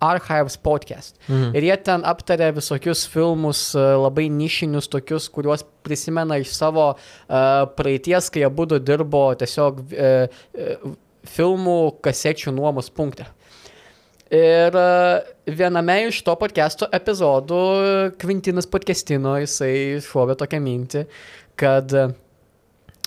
[0.01, 1.15] Archives podcast.
[1.27, 1.51] Mhm.
[1.55, 7.37] Ir jie ten aptarė visokius filmus, e, labai nišinius tokius, kuriuos prisimena iš savo uh,
[7.77, 10.91] praeities, kai abu dirbo tiesiog uh, uh,
[11.25, 13.25] filmų kasečių nuomos punkte.
[14.31, 14.77] Ir
[15.43, 17.63] viename iš to podcast'o epizodų
[18.21, 21.01] Kvintinas podcastino, jisai šovė tokią mintį,
[21.59, 22.13] kad uh,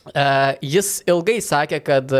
[0.04, 2.10] Uh, jis ilgai sakė, kad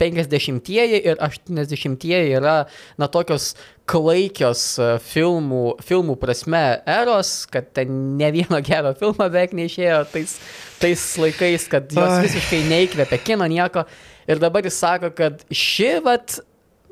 [0.00, 2.54] 50-ieji ir 80-ieji yra,
[2.96, 3.50] na, tokios
[3.90, 4.62] klaikios
[5.04, 10.38] filmų, filmų prasme eros, kad ten ne vieno gero filmo beveik neišėjo tais,
[10.80, 13.84] tais laikais, kad jos visiškai neįkvėpė kino nieko.
[14.30, 16.38] Ir dabar jis sako, kad ši vat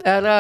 [0.05, 0.38] era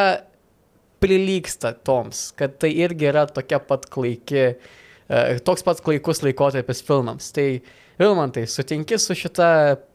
[1.02, 7.32] prilyksta toms, kad tai irgi yra tokia pat klaiki, uh, toks pats klaikus laikotarpis filmams.
[7.34, 7.48] Tai
[8.00, 9.46] Vilmantai, sutinki su šita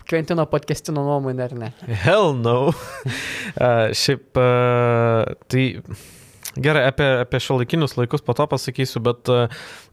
[0.07, 1.71] Kventino podcastino nuomonė ar ne?
[2.05, 2.69] Hell no.
[2.71, 5.63] uh, šiaip, uh, tai
[6.63, 9.45] Gerai, apie, apie šiuolaikinius laikus po to pasakysiu, bet e,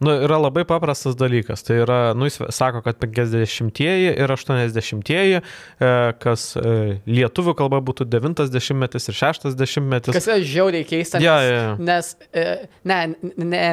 [0.05, 1.65] nu, yra labai paprastas dalykas.
[1.67, 5.93] Tai yra, nu, jis sako, kad 50-ieji ir 80-ieji, e,
[6.23, 6.75] kas e,
[7.09, 10.17] lietuvių kalba būtų 90-metis ir 60-metis.
[10.17, 11.75] Kas yra žiauriai keista, nes, Ja, ja, ja.
[11.81, 12.13] nes
[12.85, 12.99] ne,
[13.37, 13.65] ne,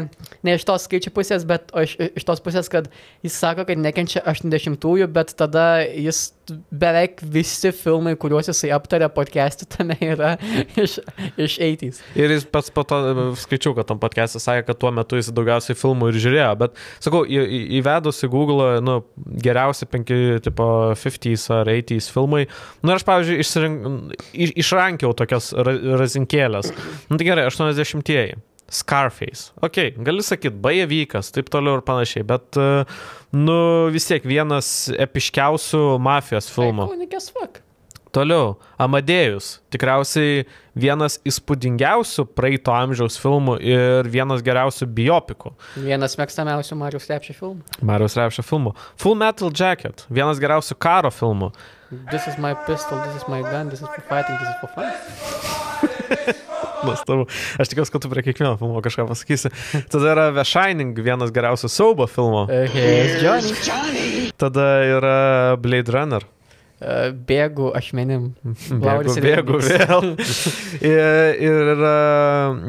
[0.44, 2.92] ne iš tos skaičių pusės, bet iš, iš tos pusės, kad
[3.26, 6.30] jis sako, kad nekenčia 80-ųjų, bet tada jis
[6.72, 10.34] beveik visi filmai, kuriuos jisai aptarė podcast'e, tame yra
[10.84, 10.98] iš,
[11.40, 12.02] iš 80s.
[12.20, 15.30] Ir jis pats po to e, skaičiau, kad tam podcast'e sakė, kad tuo metu jis
[15.38, 16.52] daugiausiai filmų ir žiūrėjo.
[16.66, 16.76] Bet,
[17.06, 19.00] sakau, į- į- įvedus į Google, nu,
[19.46, 20.68] geriausi penki, tipo,
[20.98, 22.48] 50s ar 80s filmai.
[22.82, 23.90] Nu, ir aš, pavyzdžiui, išsirink,
[24.34, 26.74] iš, išrankiau tokias ra, razinkėlės.
[27.12, 28.42] Nu, tai gerai, 80-ieji.
[28.72, 29.50] Scarface.
[29.68, 32.86] Ok, gali sakyti, bajevykas, taip toliau ir panašiai, bet, e,
[33.36, 33.58] nu,
[33.92, 36.86] vis tiek vienas epiškiausių mafijos filmų.
[36.88, 37.60] Iconic as fuck.
[38.12, 39.62] Toliau, Amadėjus.
[39.72, 40.44] Tikriausiai
[40.76, 45.54] vienas įspūdingiausių praeito amžiaus filmų ir vienas geriausių biopikų.
[45.80, 47.78] Vienas mėgstamiausių Marijos Lepšio filmų.
[47.88, 48.74] Marijos Repšio filmų.
[49.00, 50.04] Full Metal Jacket.
[50.12, 51.54] Vienas geriausių karo filmų.
[52.12, 54.70] This is my pistol, this is my gun, this is for fighting, this is for
[54.76, 54.92] fun.
[56.86, 57.26] Nuostabu.
[57.60, 59.52] Aš tikiuosi, kad tu prie kiekvieno filmo kažką pasakysi.
[59.92, 62.46] Tada yra The Shining, vienas geriausių siaubo filmų.
[62.48, 64.32] Uh, here's Johnny.
[64.40, 65.18] Tada yra
[65.62, 66.28] Blade Runner.
[66.82, 68.32] Uh, bėgu ašmenim.
[68.82, 70.12] Bėgu, bėgu vėl.
[70.92, 71.98] ir ir yra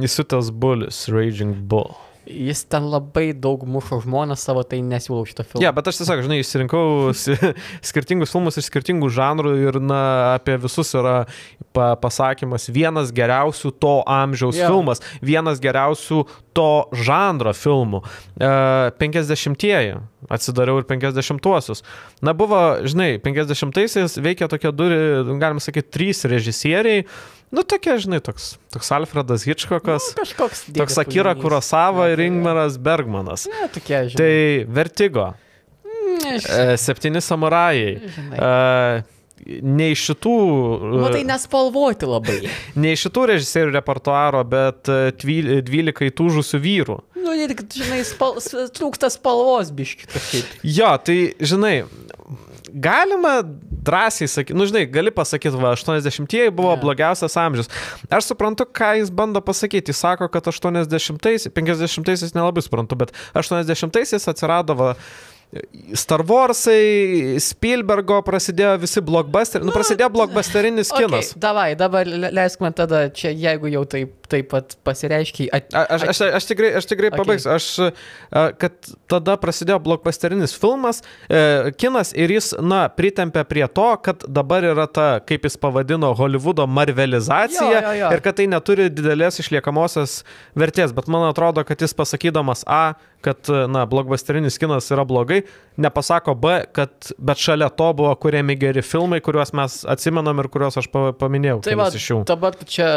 [0.05, 1.95] įsiutęs bulis, Raging Bull.
[2.23, 5.59] Jis ten labai daug mušo žmonas savo, tai nesiūlau šito filmo.
[5.59, 6.85] Ne, yeah, bet aš tiesiog, žinai, išsirinkau
[7.19, 7.35] si-
[7.89, 10.03] skirtingus filmus iš skirtingų žanrų ir, na,
[10.37, 11.25] apie visus yra
[11.75, 14.71] pa pasakymas vienas geriausių to amžiaus yeah.
[14.71, 16.23] filmas, vienas geriausių
[16.55, 18.05] to žanro filmų.
[18.39, 18.55] E,
[19.03, 19.99] 50-ieji,
[20.31, 21.83] atsidariau ir 50-uosius.
[22.23, 24.99] Na, buvo, žinai, 50-aisiais veikia tokie duri,
[25.43, 27.07] galim sakyti, trys režisieriai.
[27.53, 30.63] Nu, tokie, žinai, toks, toks Alfredas Hitchcockas, Nu, kažkoks.
[30.73, 31.35] toks Akira.
[31.37, 33.45] Kurosava ir Ingmaras Bergmanas.
[33.51, 34.21] Ne, tokie, žinai.
[34.21, 35.27] Tai Vertigo.
[36.23, 36.37] Tai...
[36.39, 37.91] E, Septyni samurajai.
[38.15, 38.39] Žinai.
[38.41, 40.33] E, ne iš šitų,
[40.97, 42.39] Nu, tai nespalvoti labai.
[42.83, 46.99] ne iš šitų režisierių repertuaro, bet e, dvyl- dvylika įtūžusių vyrų.
[47.23, 48.41] Nu, ir, žinai, spal,
[48.79, 50.57] trūksta spalvos biški kažkaip.
[50.67, 51.83] Jo, tai žinai,
[52.73, 53.43] galima
[53.83, 56.83] drąsiai sakyti, nu žinai, gali pasakyti, va, 80-ieji buvo yeah.
[56.83, 57.71] blogiausias amžius.
[58.11, 59.93] Aš suprantu, ką jis bando pasakyti.
[59.93, 64.95] Jis sako, kad 80-aisiais, 50-aisiais nelabai suprantu, bet 80-aisiais atsirado va,
[65.93, 69.67] Star Warsai, Spielbergo prasidėjo visi blockbusteriai.
[69.69, 71.33] Nu, prasidėjo blockbusterinis kinas.
[71.35, 75.51] Okay, davai, dabar le- leisk man tada čia, jeigu jau taip, taip pat pasireiškiai.
[75.53, 77.21] At, A- Aš, aš, aš tikrai, aš tikrai Okay.
[77.21, 77.51] pabaigsiu.
[77.53, 77.67] Aš,
[78.63, 78.73] kad
[79.13, 84.87] tada prasidėjo blockbusterinis filmas, e, kinas ir jis, na, pritempė prie to, kad dabar yra
[84.89, 88.11] ta, kaip jis pavadino, Hollywoodo marvelizacija Jo, jo, jo.
[88.17, 90.23] ir kad tai neturi didelės išliekamosios
[90.57, 90.97] vertės.
[90.97, 92.95] Bet man atrodo, kad jis pasakydamas A,
[93.25, 95.43] kad, na, blockbusterinis kinas yra blogai,
[95.81, 100.79] nepasako B, kad, bet šalia to buvo kuriami geri filmai, kuriuos mes atsimenam ir kuriuos
[100.83, 101.61] aš pa- paminėjau.
[101.67, 102.21] Tai va, iš jų.
[102.29, 102.89] dabar tu čia,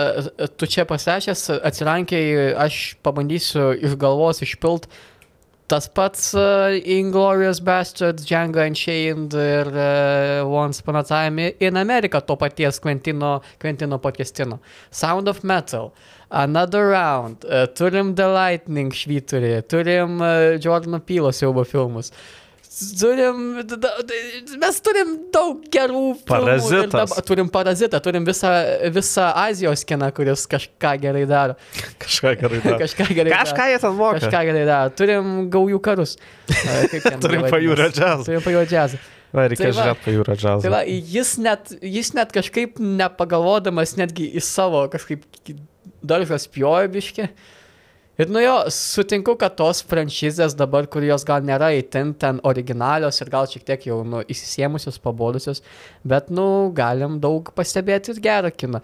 [0.57, 4.89] tu čia pasirašęs, atsirankiai, aš pabandysiu iš galvos išpilt
[5.67, 12.21] tas pats uh, Inglorious Bastards, Django Unchained ir uh, Once Upon a Time in America
[12.21, 14.59] to paties Quentino, Quentino podcastino.
[14.91, 15.91] Sound of Metal.
[16.29, 22.11] Another Round, uh, turim The Lightning švyturį, turim uh, Jordan Pylo siaubo filmus.
[22.99, 23.37] Turim,
[24.59, 28.49] mes turim daug gerų dabar- Turim parazitą, turim visą,
[28.91, 31.55] visą Azijos kiną, kuris kažką gerai daro.
[32.03, 32.59] Kažką gerai.
[32.65, 32.79] daro.
[32.83, 33.39] Kažką gerai daro.
[33.45, 34.19] Kažką jie ten moka.
[34.19, 34.91] Kažką gerai daro.
[34.99, 36.17] Turim gaujų karus.
[36.51, 38.27] Ten Turim pajūrio džiazą.
[38.27, 38.99] Turim pajūrio džiazą.
[39.35, 40.61] Va, reikia Tai žiūrėti pajūrio džiazą.
[40.65, 40.83] Tai va,
[41.15, 45.23] jis net, jis net kažkaip nepagalvodamas netgi į savo kažkaip
[46.07, 47.29] daržą spjojo biški.
[48.15, 53.31] Ir nu jo, sutinku, kad tos franšizės dabar, kurios gal nėra įtin ten originalios ir
[53.33, 55.59] gal šiek tiek jau nu, įsisėmusios, pabodusios,
[56.07, 56.45] bet nu
[56.75, 58.79] galim daug pastebėti ir gerą kiną.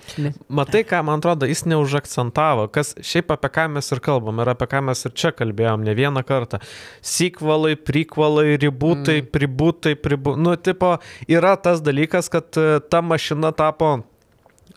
[0.51, 4.67] Matai, ką man atrodo, jis neužakcentavo, kas šiaip apie ką mes ir kalbam ir apie
[4.73, 6.59] ką mes ir čia kalbėjom ne vieną kartą.
[6.99, 9.31] Sequelai, prequelai, ribūtai, mm.
[9.31, 10.43] pribūtai, pribūtai.
[10.43, 10.97] Nu, tipo,
[11.31, 14.01] yra tas dalykas, kad e, ta mašina tapo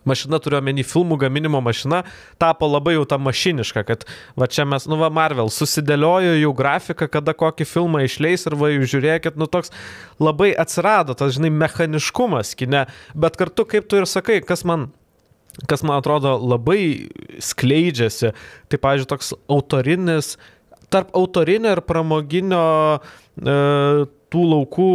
[0.09, 2.03] mašina turiu omeny filmų gaminimo mašina,
[2.43, 4.07] tapo labai jau ta mašiniška, kad
[4.41, 8.73] va čia mes, nu va Marvel, susidėliojo jau grafiką, kada kokį filmą išleis ir va
[8.73, 9.73] jūs žiūrėkit, nu toks
[10.23, 14.91] labai atsirado tas, žinai, mechaniškumas kine, bet kartu, kaip tu ir sakai, kas man
[15.71, 17.07] kas man atrodo labai
[17.43, 18.33] skleidžiasi,
[18.67, 20.35] tai, pavyzdžiui, toks autorinis,
[20.91, 22.65] tarp autorinio ir pramoginio
[22.99, 23.55] e,
[24.35, 24.89] tų laukų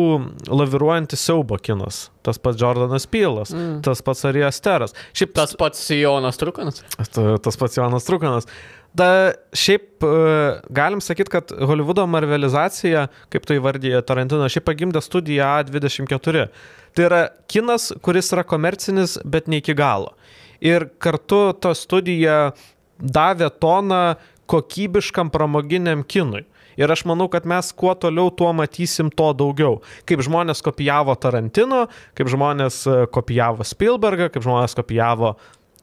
[0.51, 2.09] laviruojantis siaubo kinas.
[2.25, 3.79] Tas pats Jordanas Pylas, mm.
[3.85, 4.95] tas pats Arijas Teras.
[5.15, 6.83] Šiaip tas pats Jonas Trukanas.
[6.99, 8.49] Tas pats Jonas Trukanas.
[8.99, 10.09] Da, šiaip e,
[10.73, 16.47] galim sakyti, kad Hollywoodo marvelizacija, kaip tai įvardyje Tarantino, šiaip pagimdė studiją A24.
[16.97, 17.21] Tai yra
[17.51, 20.15] kinas, kuris yra komercinis, bet ne iki galo.
[20.59, 22.51] Ir kartu ta studija
[22.99, 24.17] davė toną
[24.49, 26.43] kokybiškam pramoginiam kinui.
[26.79, 29.79] Ir aš manau, kad mes kuo toliau, tuo matysim to daugiau.
[30.07, 31.85] Kaip žmonės kopijavo Tarantino,
[32.17, 35.35] kaip žmonės e, kopijavo Spielbergą, kaip žmonės kopijavo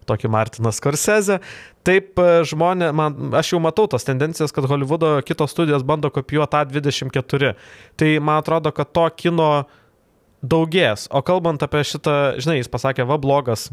[0.09, 1.40] tokį Martiną Scorsese.
[1.86, 6.62] Taip e, žmonė, man, aš jau matau tas tendencijas, kad Hollywoodo kitos studijos bando kopijuoti
[6.62, 7.57] A24.
[8.01, 9.51] Tai man atrodo, kad to kino
[10.47, 11.11] daugės.
[11.12, 13.68] O kalbant apie šitą, žinai, jis pasakė, va blogas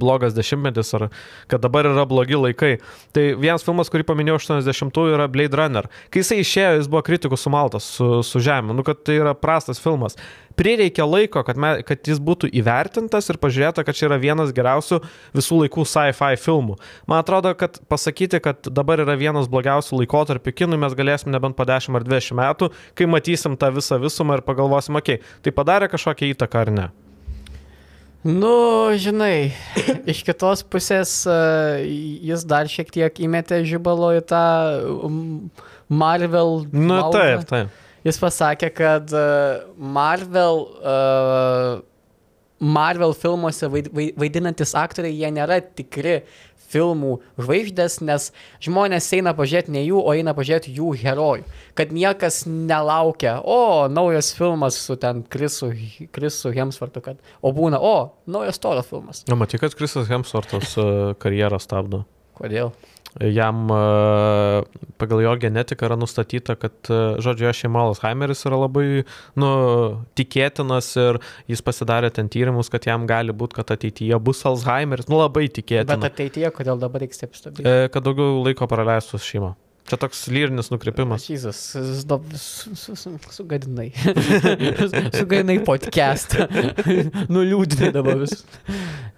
[0.00, 1.08] blogas dešimtmetis ar
[1.50, 2.72] kad dabar yra blogi laikai.
[3.14, 5.88] Tai vienas filmas, kurį paminėjau 80-ųjų, yra Blade Runner.
[6.10, 9.82] Kai jisai išėjo, jis buvo kritikų sumaltas su, su žemė, nu kad tai yra prastas
[9.82, 10.18] filmas.
[10.58, 14.98] Prireikė laiko, kad, me, kad jis būtų įvertintas ir pažiūrėta, kad čia yra vienas geriausių
[15.36, 16.76] visų laikų sci-fi filmų.
[17.08, 21.64] Man atrodo, kad pasakyti, kad dabar yra vienas blogiausių laikotarpių kinui, mes galėsim nebent po
[21.68, 25.88] 10 ar 20 metų, kai matysim tą visą visumą ir pagalvosim, okei, okay, tai padarė
[25.92, 26.90] kažkokią įtaką ar ne.
[28.20, 28.52] Nu,
[29.00, 29.52] žinai,
[30.12, 34.42] iš kitos pusės jis dar šiek tiek įmetė žibalo į tą
[35.88, 36.66] Marvel.
[36.68, 37.14] Nu, maldą.
[37.16, 37.78] taip, taip.
[38.04, 39.12] Jis pasakė, kad
[39.76, 40.62] Marvel,
[42.60, 46.20] Marvel filmuose vaidinantis aktoriai, jie nėra tikri
[46.70, 48.30] filmų žvaigždės, nes
[48.62, 51.46] žmonės eina pažiūrėti ne jų, o eina pažiūrėti jų herojų.
[51.78, 55.72] Kad niekas nelaukia, o, naujas filmas su ten Krisu,
[56.14, 57.96] Krisu Hemsvartu, kad, o būna, o,
[58.30, 59.24] naujas Toro filmas.
[59.30, 60.88] Na, matai, kad Krisas Hemsvartas e,
[61.20, 62.04] karjerą stabdo.
[62.40, 62.72] Kodėl?
[63.18, 64.62] Jam e,
[65.02, 68.84] pagal jo genetiką yra nustatyta, kad, e, žodžiu, jo šeima Alzheimeris yra labai,
[69.40, 69.48] nu,
[70.18, 71.18] tikėtinas ir
[71.50, 75.98] jis pasidarė ten tyrimus, kad jam gali būti, kad ateityje bus Alzheimeris, nu, labai tikėtina.
[75.98, 77.26] Bet ateityje, kodėl dabar reikia?
[77.26, 79.56] E, kad daugiau laiko praleistų su šeima.
[79.88, 81.24] Čia toks lyrinis nukrypimas.
[81.30, 81.60] Jėzus,
[83.34, 83.88] sugadinai.
[85.18, 86.46] sugadinai podcastą.
[87.34, 88.36] Nuliūdinai dabar vis.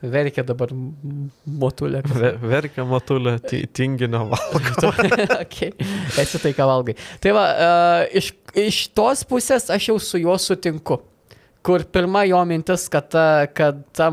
[0.02, 2.02] Verkia dabar motulė.
[2.42, 3.36] Verkia motulė,
[3.74, 4.92] tinginio valgo.
[5.42, 5.74] okay.
[6.22, 6.96] Esi tai, ką valgai.
[7.22, 11.02] Tai va, uh, iš, iš tos pusės aš jau su juo sutinku
[11.66, 14.08] kur pirma jo mintis, kad ta, kad ta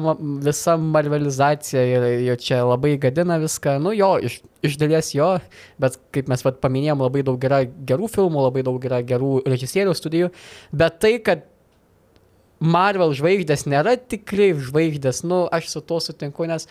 [0.46, 5.32] visa marvelizacija ir jo čia labai gadina viską, nu jo, iš, iš dalies jo,
[5.82, 9.96] bet kaip mes vat, paminėjom, labai daug yra gerų filmų, labai daug yra gerų režisierių
[9.98, 10.30] studijų,
[10.84, 11.48] bet tai, kad
[12.60, 16.68] Marvel žvaigždės nėra tikrai žvaigždės, nu aš su tuo sutinku, nes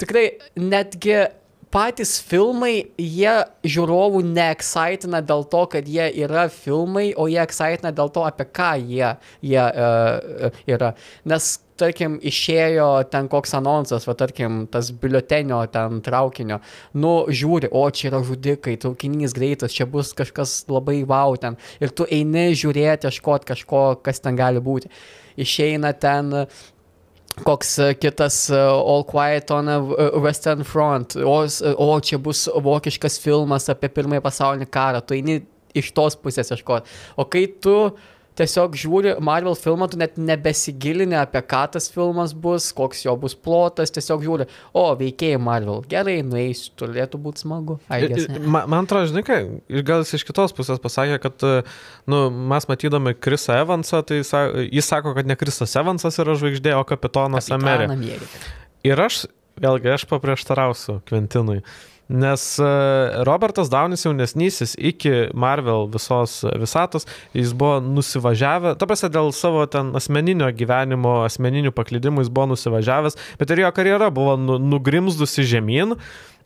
[0.00, 1.24] tikrai netgi
[1.74, 3.34] patys filmai, jie
[3.66, 8.70] žiūrovų neexcitina dėl to, kad jie yra filmai, o jie excitina dėl to, apie ką
[8.78, 10.92] jie, jie uh, yra.
[11.30, 11.48] Nes,
[11.80, 16.60] tarkim, išėjo ten koks annonsas, va, tarkim, tas biuletenio ten traukinio,
[17.02, 21.58] nu, žiūri, o čia yra žudikai, traukinys greitas, čia bus kažkas labai wow ten.
[21.82, 24.92] Ir tu eini žiūrėti, ieškoti kažko, kas ten gali būti.
[25.42, 26.30] Išeina ten
[27.42, 29.78] koks e, kitas e, All Quiet on a
[30.22, 31.40] Western Front, o,
[31.74, 35.40] o čia bus vokiškas filmas apie pirmąjį pasaulinį karą, tu eini
[35.74, 36.90] iš tos pusės ieškoti.
[37.18, 38.02] O kai tu uh,
[38.38, 43.36] tiesiog žiūri Marvel filmą, tu net nebesigilini apie ką tas filmas bus, koks jo bus
[43.38, 47.78] plotas, tiesiog žiūri, o veikėjai Marvel, gerai, nueisiu, turėtų būti smagu.
[47.90, 49.38] Man, man atrodo, žinai, ką,
[49.86, 51.46] gal jis iš kitos pusės pasakė, kad
[52.10, 56.84] nu, mes matydami Krisą Evansą, tai jis sako, kad ne Krisas Evansas yra žvaigždė, o
[56.88, 57.96] kapitonas Amerika.
[58.84, 59.24] Ir aš,
[59.60, 61.62] vėlgi, aš paprieštarausiu Kventinui.
[62.08, 62.64] Nes e,
[63.24, 69.94] Robertas Daunis jaunesnysis iki Marvel visos visatos, jis buvo nusivažiavęs, ta prasme dėl savo ten
[69.96, 75.96] asmeninio gyvenimo, asmeninių paklydimų jis buvo nusivažiavęs, bet ir jo karjera buvo nu, nugrimzdusi žemyn.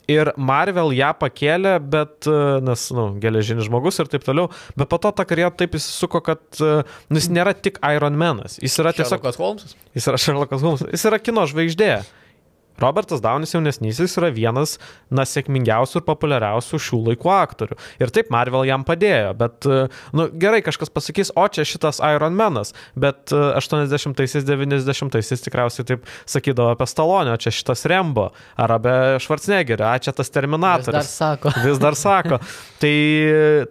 [0.09, 4.89] Ir Marvel ją pakėlė, bet, e, nes, na, nu, geležinis žmogus ir taip toliau, bet
[4.89, 6.79] po to ta karjera taip įsisuko, kad e,
[7.11, 9.19] nu, jis nėra tik Iron Manas, jis yra tiesiog...
[9.19, 9.77] Sherlockas Holmesas.
[9.99, 11.91] Jis yra Sherlockas Holmesas, jis yra kino žvaigždė.
[12.83, 14.77] Robertas Daunis jaunesnysis yra vienas,
[15.11, 17.79] na, sėkmingiausių ir populiariausių šių laikų aktorių.
[18.03, 19.69] Ir taip Marvel jam padėjo, bet,
[20.17, 26.73] nu, gerai, kažkas pasakys, o čia šitas Iron Manas, bet 80-aisiais, 90-aisiais tikriausiai taip sakydavo
[26.75, 31.09] apie Stalonio, čia šitas Rembo, ar apie Schwarzeneggerį, a čia tas Terminatorius.
[31.09, 31.55] Vis dar sako.
[31.67, 32.41] Vis dar sako.
[32.83, 32.95] tai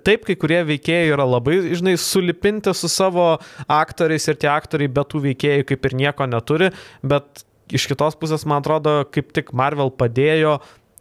[0.08, 3.34] taip, kai kurie veikėjai yra labai, žinai, sulipinti su savo
[3.72, 6.72] aktoriais ir tie aktoriai be tų veikėjų kaip ir nieko neturi,
[7.06, 7.46] bet
[7.76, 10.58] iš kitos pusės, man atrodo, kaip tik Marvel padėjo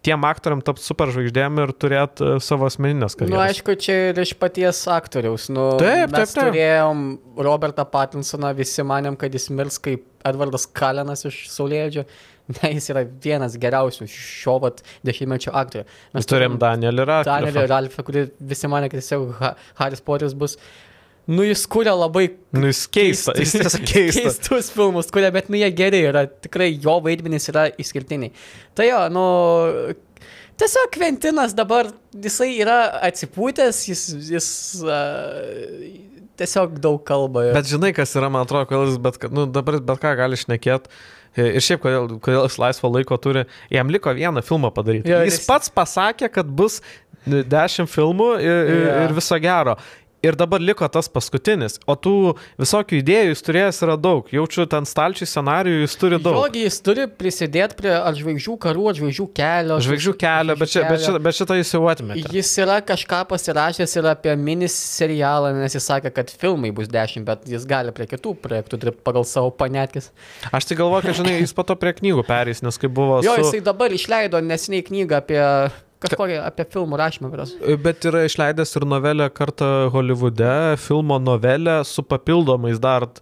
[0.06, 3.56] tiem aktoriam tapti superžvaigždėm ir turėti savo asmeninės Na, nu, karjeras.
[3.56, 5.48] aišku, čia ir iš paties aktoriaus.
[5.50, 6.52] Nu, Taip, mes taip, taip.
[6.52, 7.02] turėjom
[7.42, 12.06] Robertą Pattinsoną, visi manėm, kad jis mirs kaip Edvardas Kalenas iš Saulėdžio.
[12.46, 15.82] Ne, jis yra vienas geriausių šio vat dešimtmečio aktorių.
[16.14, 17.64] Mes turim Danielį Danielį Radcliffe.
[17.72, 20.54] Ralfą, kurį visi mane, kad tiesiog Ha- Haris Poteris bus.
[21.26, 24.20] Nu, jis kūrė labai Nu, jis keista, jis tiesiog keista.
[24.22, 28.30] keistus filmus, kurie, bet nu jie geri yra, tikrai jo vaidmenys yra išskirtiniai.
[28.78, 29.24] Tai jo, nu,
[30.60, 34.48] tiesiog Kventinas dabar, jisai yra atsipūtęs, jis, jis
[34.86, 35.82] uh,
[36.38, 37.48] tiesiog daug kalba.
[37.50, 37.56] Ir...
[37.58, 40.94] Bet žinai, kas yra, man atrodo, kodėl jis bet, nu, dabar bet ką gali šnekėti.
[41.36, 43.42] Ir šiaip, kodėl, kodėl jis laisvo laiko turi,
[43.74, 45.10] jam liko vieną filmą padaryti.
[45.12, 46.78] Jo, jis jis- pats pasakė, kad bus
[47.26, 48.98] dešimt filmų ir, ir, Jo.
[49.08, 49.74] ir viso gero.
[50.26, 51.78] Ir dabar liko tas paskutinis.
[51.86, 54.26] O tų visokių idėjų jis turėjęs yra daug.
[54.34, 56.40] Jaučiu ten stalčių scenarijų, jis turi daug.
[56.40, 59.78] Jogi jis turi prisidėti prie žvaigždžių karų, ar žvaigždžių kelio.
[59.86, 62.26] Žvaigždžių kelio, bet, čia, bet, šitą, bet šitą jis jau atmetė.
[62.34, 67.26] Jis yra kažką pasirašęs ir apie mini serialą, nes jis sakė, kad filmai bus 10,
[67.28, 70.10] bet jis gali prie kitų projektų dirbti pagal savo panetkis.
[70.50, 73.22] Aš tai galvoju, kad žinai, jis po to prie knygų perės, nes kai buvo...
[73.26, 73.46] Jo, su...
[73.46, 75.42] jisai dabar išleido nesiniai knygą apie
[76.03, 77.30] kažkokį apie filmų rašymą.
[77.32, 77.55] Beras.
[77.82, 83.16] Bet yra išleidęs ir novelę kartą Holivude, filmo novelę su papildomais dar uh,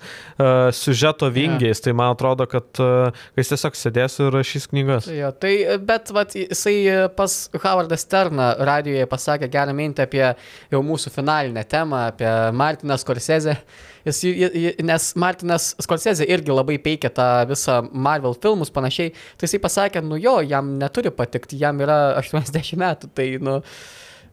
[0.75, 1.79] siužeto vingiais.
[1.79, 1.85] Yeah.
[1.85, 5.09] Tai man atrodo, kad uh, jis tiesiog sėdės ir rašys knygas.
[5.13, 5.55] Jo, tai,
[5.87, 6.77] bet vat, jisai
[7.17, 10.25] pas Howardą Sterną radijoje pasakė gerą mintį apie
[10.73, 13.59] jau mūsų finalinę temą, apie Martiną Scorsese.
[14.05, 19.15] Jis, ji- ji- nes Martinas Scorsese irgi labai peikia tą visą Marvel filmus panašiai.
[19.39, 23.09] Tai jisai pasakė, nu jo, jam neturi patikti, jam yra 80 metų.
[23.17, 23.55] Tai, nu,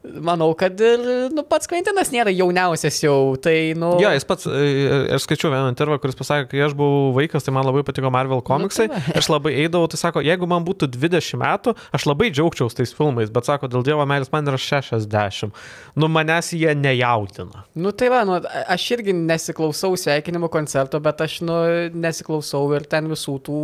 [0.02, 3.34] manau, kad ir nu, pats Kventinas nėra jauniausias jau.
[3.42, 7.12] Tai, nu, Jo, jis pats, e, aš skaičiau vieną intervą, kuris pasakė, kai aš buvau
[7.16, 8.88] vaikas, tai man labai patiko Marvel komiksai.
[8.90, 12.80] Nu, tai aš labai eidavau, tai sako, jeigu man būtų 20 metų, aš labai džiaugčiausi
[12.80, 15.62] tais filmais, bet sako, dėl Dievo meilės man yra 60.
[15.94, 17.64] Nu, manęs jie nejaudina.
[17.78, 21.60] Nu tai va, nu, aš irgi nesiklausau sveikinimo koncerto, bet aš nu,
[21.94, 23.62] nesiklausau ir ten visų tų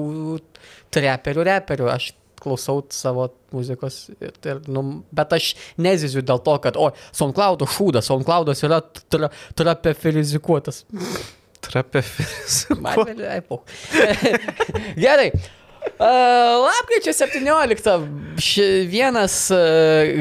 [0.95, 1.91] treperių, reperių.
[1.93, 2.13] Aš
[2.43, 4.85] klausau savo muzikos, ir, ir, nu,
[5.15, 8.81] bet aš neziziu dėl to, kad, o, SoundCloud šūdas, SoundCloudas yra
[9.11, 10.85] tra, trapefilizikuotas.
[13.49, 13.63] Pau.
[15.05, 15.31] Gerai.
[15.99, 16.05] Uh,
[16.63, 20.21] lapkričio 17 ši, vienas uh,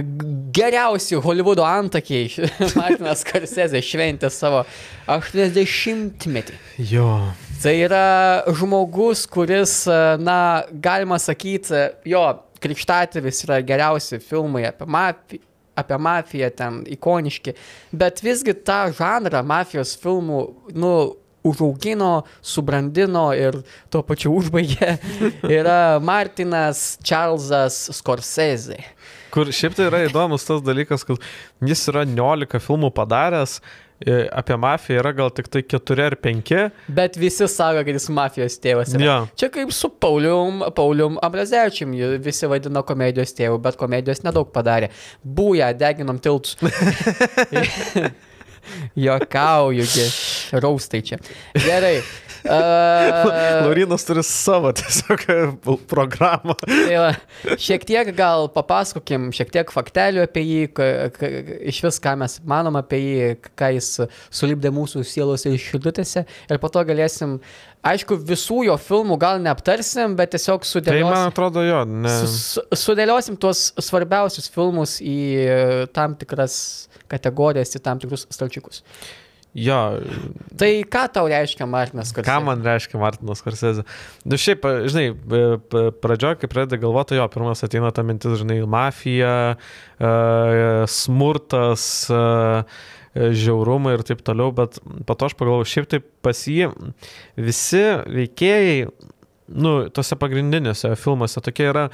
[0.56, 2.30] geriausių Hollywoodo antakiai,
[2.80, 4.64] Martinas Karsezė, šventė savo
[5.12, 6.58] 80-metį.
[6.94, 7.12] Jo.
[7.58, 12.22] Tai yra žmogus, kuris, uh, na, galima sakyti, jo,
[12.62, 15.44] krikštatėvis yra geriausi filmai apie mafiją.
[15.78, 17.52] Apie mafiją ten ikoniški,
[17.94, 20.40] bet visgi tą žanrą mafijos filmų,
[20.74, 20.94] nu,
[21.46, 23.60] užaugino, subrandino ir
[23.94, 24.96] tuo pačiu užbaigė
[25.60, 28.80] yra Martinas Čarlzas Scorsese.
[29.34, 31.22] Kur šiaip tai yra įdomus tas dalykas, kad
[31.62, 36.54] jis yra 19 filmų padaręs, e, apie mafiją yra gal tik tai 4 ar 5.
[37.00, 38.94] Bet visi sako, kad jis mafijos tėvas.
[38.94, 39.04] Yra.
[39.04, 39.18] Jo.
[39.40, 44.92] Čia kaip su Paulium, Paulium Abrazevičium, jį visi vadino komedijos tėvu, bet komedijos nedaug padarė.
[45.24, 46.60] Būja, deginom tiltus.
[49.08, 50.08] Jokaujugi,
[50.62, 51.20] raustai čia.
[51.54, 52.00] Gerai.
[52.48, 53.30] Uh,
[53.66, 55.38] Laurinas turi savo tiesiog e,
[55.90, 56.56] programą.
[56.64, 57.12] Tai va,
[57.60, 60.62] šiek tiek gal papasakokim, šiek tiek faktelių apie jį,
[61.72, 63.30] iš vis, ką mes manom apie jį,
[63.60, 63.92] ką jis
[64.34, 66.26] sulibdė mūsų sielos ir širdutėse.
[66.48, 67.38] Ir po to galėsim,
[67.88, 72.18] aišku, visų jo filmų gal neaptarsim, bet tiesiog Tai man sudėliosim, atrodo jo, ne.
[72.18, 75.20] su, su, sudėliosim tuos svarbiausius filmus į
[75.96, 76.60] tam tikras
[77.12, 78.84] kategorijas, į tam tikrus stalčiukus.
[79.56, 79.78] Jo,
[80.58, 82.28] Tai ką tau reiškia Martinas Korsė?
[82.28, 83.86] ką man reiškia Martinas Korsezė?
[84.26, 85.08] Nu šiaip, žinai,
[86.02, 89.58] pradžioje, kai pradedi galvoti, jo, pirmas ateina ta mintis, žinai, mafija,
[89.98, 90.12] e,
[90.94, 92.22] smurtas, e,
[93.18, 94.78] žiaurumai ir taip toliau, bet
[95.08, 96.70] po to aš pagalvoju, šiaip tai pas jį
[97.42, 97.84] visi
[98.20, 98.80] veikėjai,
[99.58, 101.88] nu, tose pagrindinėse filmuose tokie yra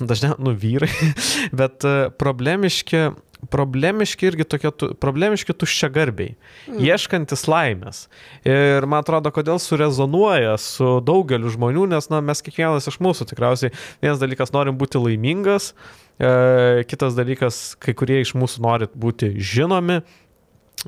[0.00, 0.90] dažniausiai, nu, vyrai,
[1.60, 3.06] bet e, problemiški,
[3.52, 6.80] problemiški irgi tokie, tu, problemiški tuščiagarbiai, mm.
[6.86, 8.04] ieškantis laimės.
[8.46, 13.72] Ir man atrodo, kodėl surezonuoja su daugeliu žmonių, nes, na, mes kiekvienas iš mūsų tikriausiai,
[14.04, 15.72] vienas dalykas norim būti laimingas,
[16.18, 20.02] e, kitas dalykas, kai kurie iš mūsų norit būti žinomi.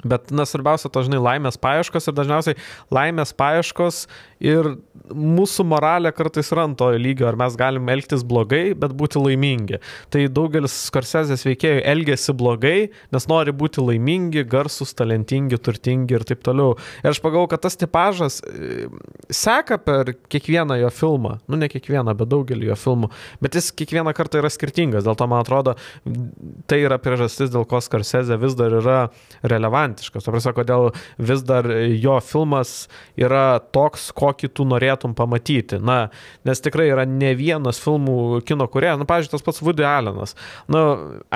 [0.05, 2.59] Bet, na, svarbiausia, to, žinai, laimės paieškos ir dažniausiai
[2.95, 4.05] laimės paieškos
[4.43, 4.75] ir
[5.09, 9.81] mūsų moralė kartais yra ant to lygio, ar mes galim elgtis blogai, bet būti laimingi.
[10.13, 16.45] Tai daugelis skorsezės veikėjų elgesi blogai, nes nori būti laimingi, garsus, talentingi, turtingi ir taip
[16.47, 16.77] toliau.
[17.03, 18.89] Ir aš pagalvoju, kad tas tipažas e,
[19.33, 21.39] seka per kiekvieną jo filmą.
[21.49, 23.11] Nu, ne kiekvieną, bet daugelį jo filmų.
[23.45, 25.07] Bet jis kiekvieną kartą yra skirtingas.
[25.09, 25.77] Dėl to, man atrodo,
[26.71, 28.99] tai yra priežastis, dėl ko skorsezė vis dar yra
[29.47, 30.29] relevantiškas.
[30.29, 32.77] Prasme, kodėl vis dar jo filmas
[33.19, 35.81] yra toks, kokį tu norėtum pamatyti.
[35.83, 35.99] Na,
[36.49, 40.37] nes tikrai yra ne vienas filmų kino kurie, na, pavyzdžiui, tas pats Woody Allenas.
[40.71, 40.85] Na,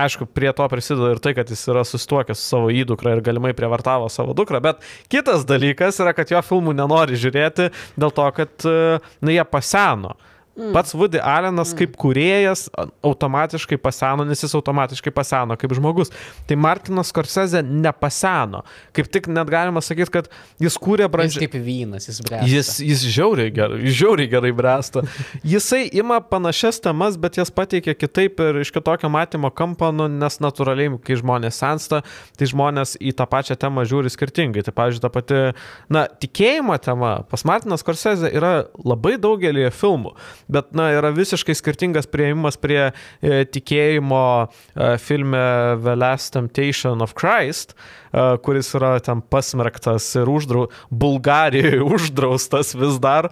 [0.04, 3.54] aišku, prie to prisideda ir tai, kad jis yra susituokęs su savo įdukra ir galimai
[3.56, 4.82] prievartavo savo dukrą, bet
[5.12, 10.16] kitas dalykas yra, kad jo filmų nenori žiūrėti dėl to, kad, na, jie paseno.
[10.56, 10.72] Mm.
[10.72, 11.78] Pats Woody Allenas mm.
[11.78, 12.66] kaip kuriejas
[13.02, 16.10] automatiškai paseno, nes jis automatiškai paseno kaip žmogus.
[16.46, 18.60] Tai Martinas Scorsese nepaseno.
[18.92, 20.28] Kaip tik net galima sakyti, kad
[20.60, 21.46] jis kūrė brandžiai.
[21.46, 22.50] Jis kaip vynas, jis bręsta.
[22.52, 25.06] Jis, jis žiauriai gerai, žiauriai gerai bręsta.
[25.54, 30.36] Jisai ima panašias temas, bet jas pateikia kitaip ir iš kitokio matymo kampo, nu, nes
[30.44, 32.02] natūraliai, kai žmonės sensta,
[32.36, 34.66] tai žmonės į tą pačią temą žiūri skirtingai.
[34.68, 35.40] Tai, pavyzdžiui, ta pati,
[35.88, 40.12] na, tikėjimo tema pas Martinas Scorsese yra labai daugelį filmų
[40.52, 45.42] bet na, yra visiškai skirtingas prieimas prie e, tikėjimo e, filme
[45.82, 48.01] The Last Temptation of Christ, e,
[48.44, 53.30] kuris yra ten pasmerktas ir uždrau, Bulgarijoje uždraustas vis dar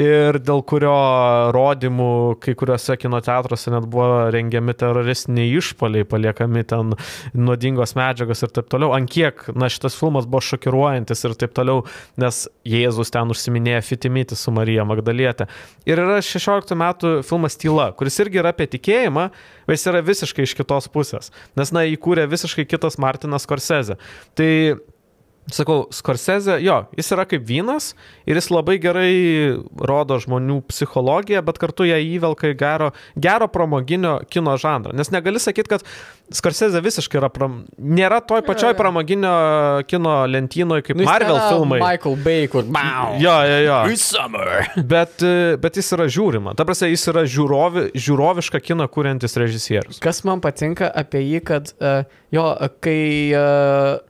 [0.00, 0.94] ir dėl kurio
[1.54, 6.96] rodymų kai kuriuose kino teatruose net buvo rengiami teroristiniai išpoliai, paliekami ten
[7.36, 8.94] nuodingos medžiagos ir taip toliau.
[8.96, 11.84] Ant kiek, na, šitas filmas buvo šokiruojantis ir taip toliau,
[12.20, 15.48] nes Jėzus ten užsiminėja fitimyti su Marija Magdalietė.
[15.88, 19.28] Ir yra 16 16 metų filmas Tyla, kuris irgi yra apie tikėjimą,
[19.66, 23.98] bet jis yra visiškai iš kitos pusės, nes, na, įkūrė visiškai kitas Martinas Korsezė.
[24.38, 24.50] Tai
[25.50, 27.92] sakau, Scorsese, jo, jis yra kaip vynas
[28.28, 29.12] ir jis labai gerai
[29.82, 34.94] rodo žmonių psichologiją, bet kartu ją įvelka į gero, gero pramoginio kino žanrą.
[34.96, 35.86] Nes negali sakyti, kad
[36.32, 37.58] Scorsese visiškai yra, pram...
[37.76, 39.32] nėra toj pačioj pramoginio
[39.90, 41.80] kino lentynoje kaip nu, Marvel filmai.
[41.82, 43.18] Michael Bay, kur, wow.
[43.20, 43.80] Jo, jo, jo.
[44.94, 45.26] bet,
[45.60, 46.54] bet jis yra žiūrima.
[46.56, 50.00] Ta prasme, jis yra žiūrovi, žiūrovišką kiną kuriantis režisierius.
[50.02, 52.46] Kas man patinka apie jį, kad uh, jo,
[52.80, 53.02] kai
[53.36, 54.00] uh,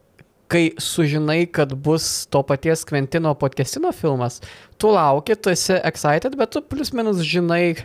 [0.52, 4.40] kai sužinai, kad bus to paties Kventino podcastino filmas,
[4.76, 7.76] tu lauki, tu esi excited, bet tu plus minus žinai,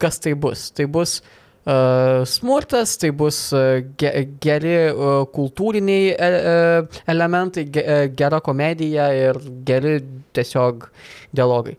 [0.00, 0.70] kas tai bus.
[0.74, 7.84] Tai bus uh, smurtas, tai bus uh, ge geri uh, kultūriniai uh, elementai, ge
[8.18, 9.38] gera komedija ir
[9.68, 10.00] geri
[10.34, 10.88] tiesiog
[11.36, 11.76] dialogai.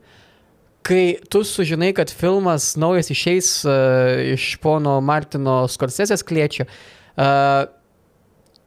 [0.88, 6.66] Kai tu sužinai, kad filmas naujas išeis uh, iš pono Martino Scorsesės kliečio,
[7.20, 7.68] uh,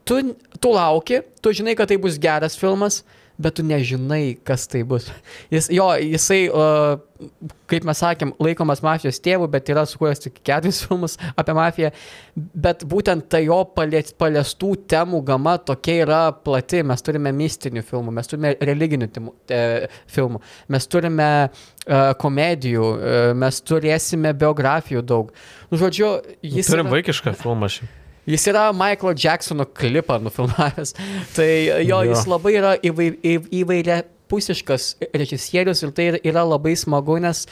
[0.05, 0.21] tu,
[0.65, 3.03] tu lauki, tu žinai, kad tai bus geras filmas,
[3.37, 5.09] bet tu nežinai, kas tai bus.
[5.53, 7.27] Jis, jo, jisai, uh,
[7.71, 11.91] kaip mes sakėm, laikomas mafijos tėvų, bet yra sukūręs tik keturis filmus apie mafiją.
[12.37, 16.85] Bet būtent ta jo paliestų temų gama tokia yra plati.
[16.87, 20.41] Mes turime mistinių filmų, mes turime religinių timų, e, filmų,
[20.77, 25.35] mes turime uh, komedijų, uh, mes turėsime biografijų daug.
[25.73, 26.71] Nu, žodžiu, jis...
[26.71, 27.01] Turim yra...
[27.01, 28.01] vaikišką filmą šiaip.
[28.27, 30.95] Jis yra Michaelo Jacksono klipą nufilmavęs.
[31.37, 31.51] Tai
[31.85, 32.03] jo, jo.
[32.09, 33.11] jis labai yra įvai,
[33.53, 34.01] įvairia
[34.33, 37.45] pusiškas režisierius ir tai yra labai smagu, nes,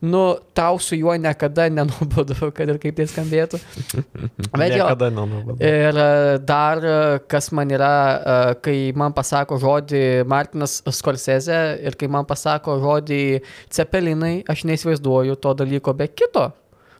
[0.00, 0.22] nu,
[0.54, 3.58] tau su juo niekada nenubodu, kad ir kaip tai skambėtų.
[4.60, 4.86] Bet jo.
[4.86, 5.58] Niekada nenubodu.
[5.58, 11.98] Ir e, dar, e, kas man yra, e, kai man pasako žodį Martinas Scorsese ir
[11.98, 13.22] kai man pasako žodį
[13.66, 16.52] Cepelinai, aš neįsivaizduoju to dalyko be kito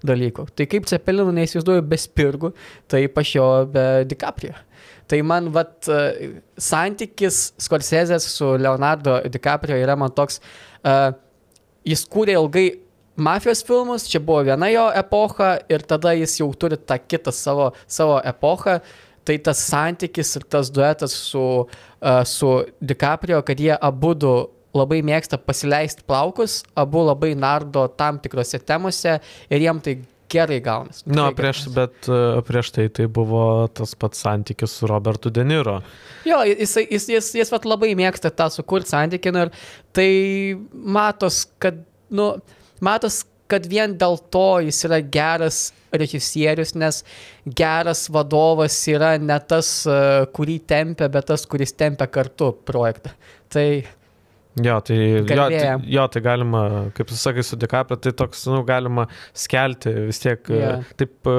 [0.06, 0.46] dalykų.
[0.56, 2.52] Tai kaip Cepelinų neįsivaizduoju be spirgų,
[2.90, 4.54] taip aš jo be DiCaprio.
[5.10, 5.88] Tai man, vat,
[6.60, 10.38] santykis Scorsese su Leonardo DiCaprio yra man toks,
[10.86, 11.10] uh,
[11.86, 12.66] jis kūrė ilgai
[13.20, 17.72] mafijos filmus, čia buvo viena jo epocha ir tada jis jau turi tą kitą savo,
[17.90, 18.80] savo epochą.
[19.26, 24.32] Tai tas santykis ir tas duetas su, uh, su DiCaprio, kad jie abu du
[24.76, 29.18] labai mėgsta pasileisti plaukus, abu labai nardo tam tikrose temose
[29.50, 29.98] ir jiem tai
[30.30, 31.04] gerai gaunasi.
[31.08, 31.76] Na, no, prieš, gaunasi.
[31.78, 33.42] bet uh, prieš tai tai buvo
[33.74, 35.80] tas pats santykis su Robertu Deniro.
[36.28, 39.52] Jo, jis, jis, jis, jis vat, labai mėgsta tą sukurti santykį nu, ir
[39.96, 40.08] tai
[40.70, 41.82] matos, kad,
[42.14, 42.32] nu,
[42.84, 47.02] matos, kad vien dėl to jis yra geras režisierius, nes
[47.58, 53.16] geras vadovas yra ne tas, uh, kurį tempia, bet tas, kuris tempia kartu projektą.
[53.50, 53.66] Tai
[54.64, 56.62] Jo, tai, jo, tai, jo, tai galima,
[56.96, 59.06] kaip tu sakai, su DiCaprio, tai toks, nu, galima
[59.36, 60.84] skelti vis tiek, yeah.
[61.00, 61.30] taip,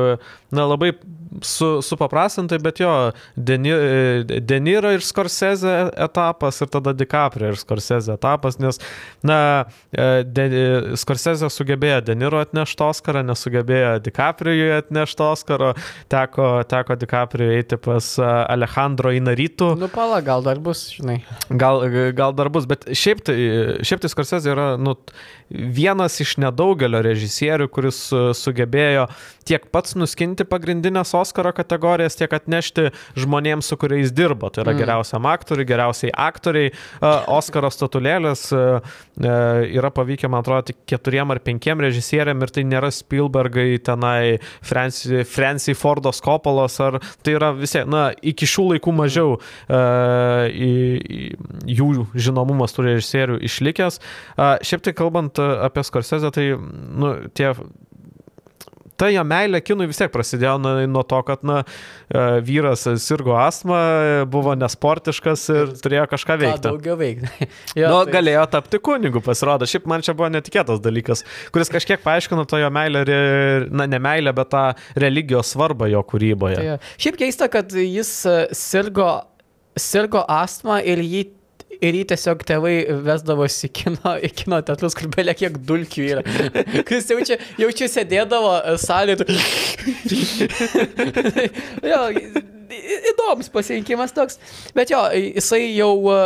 [0.51, 0.93] na, labai
[1.41, 2.91] su, supaprastintai, bet jo,
[3.35, 8.79] e, Deniro ir Scorsese etapas ir tada DiCaprio ir Scorsese etapas, nes,
[9.23, 10.47] na, e, De,
[10.99, 15.71] Scorsese sugebėjo Deniro atnešti Oscarą, nesugebėjo DiCaprio atnešti Oscaro,
[16.11, 19.73] teko, teko DiCaprio eiti pas e, Alejandro Inaritų.
[19.79, 21.21] Nu, pala, gal dar bus, žinai.
[21.49, 21.85] Gal,
[22.17, 23.37] gal dar bus, bet šiaip tai,
[23.87, 24.97] šiaip tai Scorsese yra nu,
[25.51, 29.07] vienas iš nedaugelio režisierių, kuris e, sugebėjo
[29.47, 34.49] tiek pats nuskinti pagrindinės Oscaro kategorijas, tiek atnešti žmonėms, su kuriais dirbo.
[34.51, 34.81] Tai yra Mm.
[34.81, 36.71] geriausiam aktoriui, geriausiai aktoriai.
[36.71, 38.61] E, Oscaro statulėlės e,
[39.21, 39.35] e,
[39.77, 45.23] yra pavykę, man atrodo, tik keturiem ar penkiem režisieriam ir tai nėra Spielbergai, tenai Franci,
[45.27, 49.37] Franci Fordos Kopolos, ar tai yra visi, na, iki šių laikų mažiau
[50.51, 53.99] jų žinomumas tų režisierių išlikęs.
[54.37, 57.53] Šiaip tai kalbant apie Scorsese, tai, nu, tie
[59.01, 61.61] ta jo meilė kinui vis tiek prasidėjo nuo, nuo to, kad na,
[62.11, 63.79] e, vyras sirgo astmą,
[64.31, 66.65] buvo nesportiškas ir turėjo kažką Ką veikti.
[66.67, 67.49] daugiau veikti.
[67.91, 69.65] Nu, galėjo tapti kunigu, pasirodo.
[69.69, 73.03] Šiaip man čia buvo netikėtas dalykas, kuris kažkiek paaiškino to jo meilę,
[73.73, 74.63] na, ne meilę, bet tą
[75.01, 76.59] religijos svarbą jo kūryboje.
[76.59, 76.77] Tai, jo.
[77.01, 79.09] Šiaip keista, kad jis e, sirgo,
[79.79, 81.25] sirgo astmą ir jį,
[81.79, 86.23] ir jį tiesiog tėvai vesdavosi į kino, į kino teatrus, kur belia kiek dulkių yra.
[86.87, 89.27] Kuris jaučia, jaučia sėdėdavo e, salėje.
[91.91, 92.01] jo,
[93.11, 94.39] įdomus pasirinkimas toks.
[94.77, 96.21] Bet jo, jisai jau e,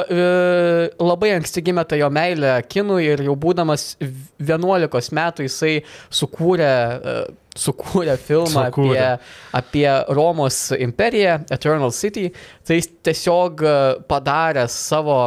[1.01, 5.73] labai anksti gimė ta jo meilė kinui ir jau būdamas 11 metų jisai
[6.13, 7.17] sukūrė, e,
[7.55, 8.99] sukūrė filmą Sukūrė.
[8.99, 9.31] apie,
[9.61, 12.29] apie Romos imperiją, Eternal City.
[12.67, 13.73] Tai jis tiesiog e,
[14.09, 15.19] padarė savo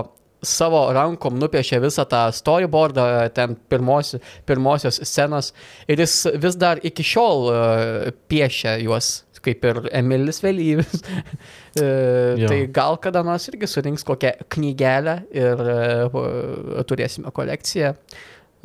[0.44, 3.04] savo rankom nupiešė visą tą storyboardą,
[3.34, 5.52] ten pirmosios, pirmosios scenos
[5.90, 11.02] ir jis vis dar iki šiol uh, piešia juos, kaip ir Emilis Vėlyvis.
[11.02, 12.50] uh, Jo.
[12.50, 17.96] tai gal kada nors irgi surinks kokią knygelę ir uh, turėsime kolekciją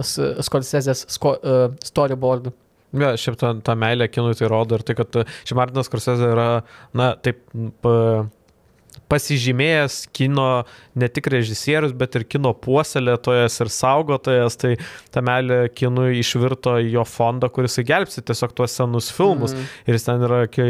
[0.01, 2.53] Scorsesės storyboardų.
[2.93, 6.29] Ja, šiaip ta, ta meilė kinui tai rodo ir tai, kad e, šiaip Martinas Korsezė
[6.35, 6.47] yra,
[6.97, 7.41] na, taip,
[7.81, 7.93] pa,
[9.11, 10.47] pasižymėjęs kino
[10.99, 14.73] ne tik režisierius, bet ir kino puoselėtojas ir saugotojas, tai
[15.13, 19.55] ta meilė kinui išvirto į jo fondą, kuris įgelbsti tiesiog tuos senus filmus.
[19.55, 19.71] Mhm.
[19.87, 20.67] Ir jis ten yra ke,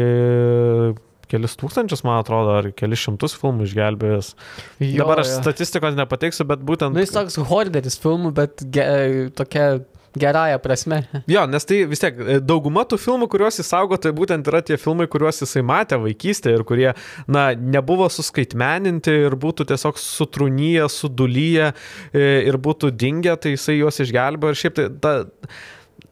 [1.30, 4.34] kelis tūkstančius, man atrodo, ar kelis šimtus filmų išgelbėjęs.
[4.84, 5.40] Jo, Dabar aš jo.
[5.42, 6.96] statistikos nepateiksiu, bet būtent...
[6.96, 8.86] Nu, jis toks horderis filmų, bet ge,
[9.36, 9.68] tokia
[10.16, 11.02] gerąją prasme.
[11.28, 14.62] Jo, nes tai vis tiek e, dauguma tų filmų, kuriuos jis saugo, tai būtent yra
[14.66, 16.90] tie filmai, kuriuos jisai matė vaikystėje ir kurie,
[17.26, 24.02] na, nebuvo suskaitmeninti ir būtų tiesiog sutrūnyję, sudulyję e, ir būtų dingę, tai jisai juos
[24.04, 25.16] išgelbėjo ir šiaip tai ta...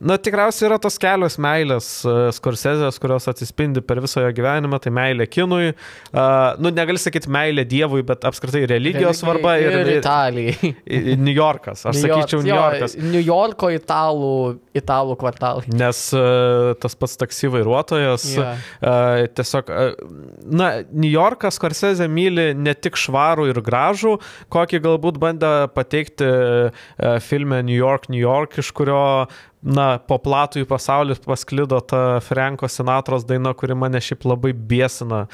[0.03, 4.91] Na, tikriausiai yra tos kelios meilės uh, Scorsesės, kurios atsispindi per visą jo gyvenimą, tai
[4.95, 10.73] meilė kinui, uh, nu, negali sakyti meilė Dievui, bet apskritai religijos svarba ir, ir Italijai.
[11.23, 12.97] New Yorkas, aš New York- sakyčiau New jo, Yorkas.
[12.99, 14.33] New Yorko italų,
[14.83, 15.71] italų kvartalai.
[15.71, 18.43] Nes uh, tas pats taksi vairuotojas Jo.
[18.49, 18.67] yeah.
[18.83, 24.17] uh, tiesiog, uh, na, New Yorkas Scorsese myli ne tik švarų ir gražų,
[24.53, 29.03] kokį galbūt bandė pateikti uh, filme New York, New York, iš kurio
[29.63, 35.25] na, po platų į pasaulį pasklido ta Franko Sinatros daina, kuri mane šiaip labai biesina,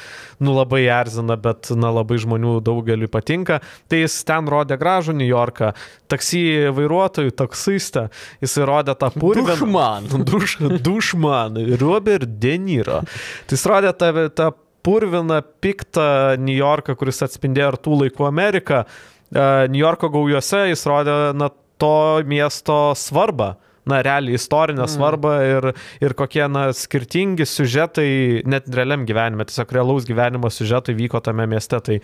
[0.44, 3.60] nu labai erzina, bet, na, labai žmonių daugeliu patinka.
[3.88, 5.72] Tai jis ten rodė gražų New Yorką,
[6.12, 6.42] taksi
[6.76, 8.08] vairuotojų, taksistą,
[8.44, 9.56] jis įrodė tą purviną.
[9.58, 10.08] Dušman.
[10.28, 13.02] Duš, dušman, Robert De Niro.
[13.48, 14.50] Tai jis rodė tą, tą
[14.84, 18.82] purviną, piktą New Yorką, kuris atspindėjo ir tų laikų Ameriką.
[18.84, 23.54] E, New Yorko gaujuose jis rodė na, to miesto svarbą.
[23.88, 24.92] Na, realiai istorinę mm.
[24.92, 25.70] svarbą ir,
[26.04, 28.10] ir kokie, na, skirtingi siužetai,
[28.48, 31.80] net realiam gyvenime, tiesiog realaus gyvenimo siužetai vyko tame mieste.
[31.84, 31.98] Tai,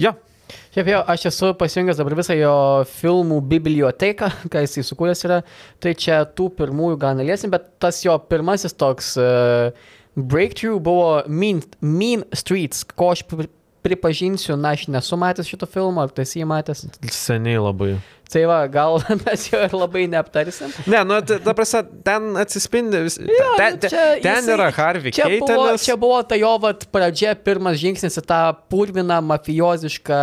[0.00, 0.16] ja,
[0.46, 2.54] Šiaip jau, aš esu pasijungęs dabar visą jo
[3.00, 5.40] filmų biblioteką, ką jis įsukūręs yra.
[5.82, 9.72] Tai čia tų pirmųjų gal neliesim, bet tas jo pirmasis toks uh,
[10.16, 13.50] breakthrough buvo mean, mean Streets, ko aš pri-
[13.86, 16.86] pripažinsiu, na, aš nesu matęs šito filmo, ar tu esi jį matęs.
[17.10, 17.96] seniai labai.
[18.26, 20.72] Tai va, gal mes jo ir labai neaptarsim.
[20.90, 24.66] Ne, nu, ta, prasme, ten atsispindi, vis, Jo, ten, nu, ten, čia ten jisai- yra
[24.74, 25.84] Harvey Čia buvo, Keitelis.
[25.86, 28.40] čia buvo ta jo vat, pradžia, pirmas žingsnis į tą
[28.72, 30.18] purviną, mafiozišką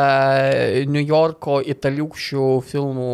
[0.91, 3.09] New Yorko italiukščių filmų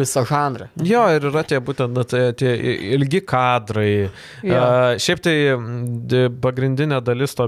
[0.00, 0.70] visą žanrą.
[0.88, 2.54] Jo, ir yra tie būtent tie, tie
[2.96, 3.92] ilgi kadrai.
[4.40, 4.56] Jo.
[4.56, 5.36] Uh, šiaip tai
[6.42, 7.46] pagrindinė dalis to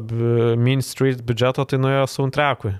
[0.60, 2.76] Mean Street biudžeto tai nuėjo soundtrackui.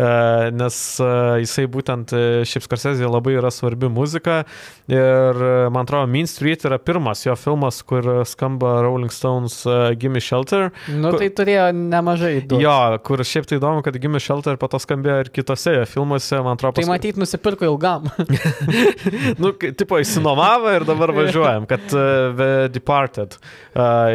[0.00, 4.44] Uh, nes uh, jisai būtent, uh, šiaip Skarsezija labai yra svarbi muzika.
[4.90, 5.36] Ir
[5.70, 9.60] man atrodo, Mean Street yra pirmas jo filmas, kur skamba Rolling Stones
[10.00, 10.70] Gimme Shelter.
[10.88, 12.62] Nu, Kur- tai turėjo nemažai duot.
[12.64, 12.76] Jo,
[13.06, 16.56] kur šiaip tai įdomu, kad Gimme Shelter po to skambėjo ir kitose jo filmuose, man
[16.56, 18.08] atrodo, Tai paskui- matyt, nusipirko ilgam.
[19.42, 23.36] nu, tipo, įsinomavo ir dabar važiuojam, kad The Departed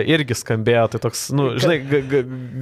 [0.09, 1.77] irgi skambėjo, tai toks, nu, žinai,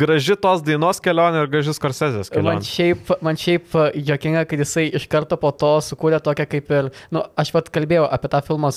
[0.04, 2.68] graži tos dainos kelionė ir graži Skorsezės Man kelionė.
[2.68, 6.90] šiaip, man šiaip e, jokinga, kad jisai iš karto po to sukūrė tokią kaip ir,
[7.14, 8.72] nu, aš pat kalbėjau apie tą filmą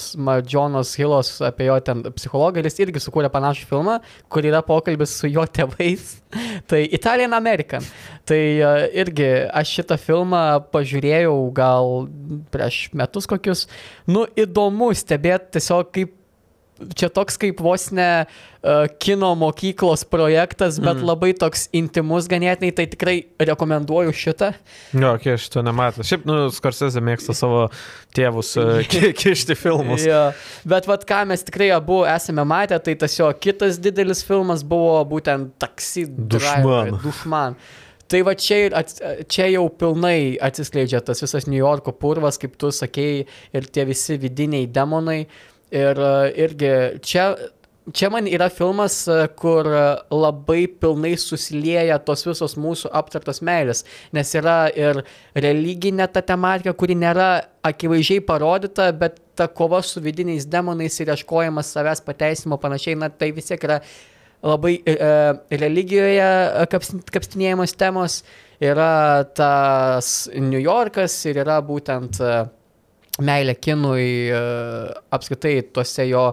[0.53, 3.99] Jonas Hillos, apie jo ten psichologą, jis irgi sukūrė panašų filmą,
[4.33, 6.17] kur yra pokalbis su jo tėvais.
[6.71, 7.87] tai Italian American.
[8.27, 10.43] Tai e, irgi aš šitą filmą
[10.75, 12.07] pažiūrėjau gal
[12.55, 13.67] prieš metus kokius.
[14.11, 16.15] Nu, įdomu stebėti tiesiog kaip
[16.97, 21.07] čia toks kaip vos ne uh, kino mokyklos projektas, bet mm.
[21.09, 24.53] labai toks intimus ganėtinai, tai tikrai rekomenduoju šitą.
[24.93, 26.07] Jo, okay, aš to nematau.
[26.07, 27.67] Šiaip, nu, Skorsezė mėgsta savo
[28.17, 30.05] tėvus uh, ki- kišti filmus.
[30.07, 30.29] Ja.
[30.69, 35.01] Bet vad ką mes tikrai abu esame matę, tai tas jo kitas didelis filmas buvo
[35.17, 36.97] būtent Taxi Dušman.
[37.05, 37.59] Dušman.
[38.07, 39.01] Tai va čia, ats-
[39.33, 43.27] čia jau pilnai atsiskleidžia tas visas New Yorko purvas, kaip tu sakėjai,
[43.57, 45.25] ir tie visi vidiniai demonai.
[45.75, 46.11] Ir e,
[46.45, 46.73] irgi
[47.03, 47.27] čia,
[47.91, 49.85] čia man yra filmas, e, kur e,
[50.15, 53.83] labai pilnai susilieja tos visos mūsų aptartos meilės,
[54.15, 55.03] nes yra ir
[55.35, 57.31] religinė ta tematika, kuri nėra
[57.67, 63.33] akivaizdžiai parodyta, bet ta kova su vidiniais demonais ir ieškojimas savęs pateisimo panašiai, na tai
[63.35, 63.81] vis tiek yra
[64.47, 64.97] labai e,
[65.59, 66.31] religijoje
[66.71, 68.21] kaps- kapstinėjimas temos,
[68.63, 72.37] yra tas New Yorkas ir yra būtent e,
[73.25, 74.41] meilė kinui e,
[75.17, 76.27] apskritai tuose jo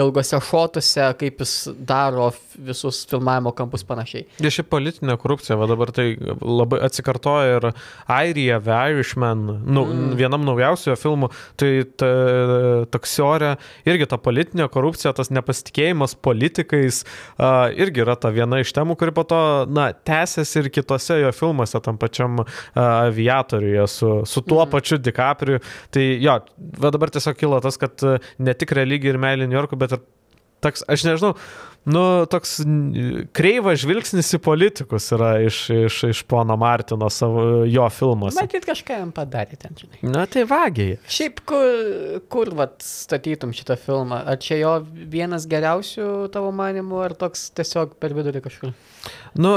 [0.00, 4.26] ilgose šotuose, kaip jis daro visus filmavimo kampus panašiai.
[4.40, 7.70] Ir šiaip politinė korupcija, va dabar tai labai atsikartoja ir
[8.10, 10.14] Airija, The Irishman, nu, Mm.
[10.18, 11.28] vienam naujausių jo filmų,
[11.60, 12.08] tai ta,
[12.92, 13.54] toksiorė,
[13.88, 17.02] irgi ta politinė korupcija, tas nepasitikėjimas politikais,
[17.38, 19.40] uh, irgi yra ta viena iš temų, kuri po to,
[19.70, 24.70] na, tęsiasi ir kitose jo filmuose, tam pačiam uh, aviatoriuje, su, su tuo mm.
[24.74, 25.60] pačiu DiCaprio.
[25.94, 26.36] Tai jo,
[26.80, 28.02] va dabar tiesiog kilo tas, kad
[28.38, 30.02] ne tik religija ir meilė New Yorkui, bet ir
[30.64, 31.32] toks, aš nežinau,
[31.90, 32.58] nu, toks
[33.36, 38.38] kreivas žvilgsnis į politikus yra iš, iš, iš pono Martino savo jo filmuose.
[38.40, 40.02] Matyt, kažką jam padarė ten, žinai.
[40.12, 40.98] Na tai vagiai.
[41.10, 44.22] Šiaip, kur, kur vat, statytum šitą filmą?
[44.30, 48.76] Ar čia jo vienas geriausių tavo manimų, ar toks tiesiog per vidurį kažkur?
[49.40, 49.56] Nu,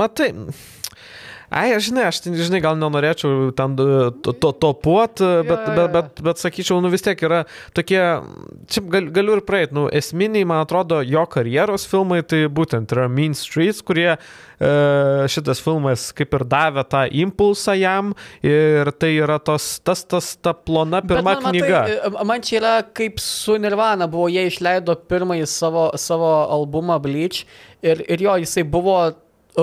[0.00, 0.34] matai.
[1.50, 5.74] Ai, aš žinai, aš, žinai, gal nenorėčiau ten e, to, to, topuot, bet, Jo, jo,
[5.74, 7.40] bet, bet, bet sakyčiau, nu vis tiek yra
[7.74, 7.98] tokie,
[8.70, 13.08] čia gal, galiu ir praeit, nu, esminiai, man atrodo, jo karjeros filmai, tai būtent yra
[13.10, 14.18] Mean Streets, kurie e,
[15.34, 18.12] šitas filmas kaip ir davė tą impulsą jam
[18.46, 21.80] ir tai yra tos, tas, tas, ta plona pirma Bet man, knyga.
[21.80, 27.42] Matai, man čia yra kaip su Nirvana buvo, jie išleido pirmąjį savo, savo albumą Bleach
[27.82, 29.00] ir, ir jo, jisai buvo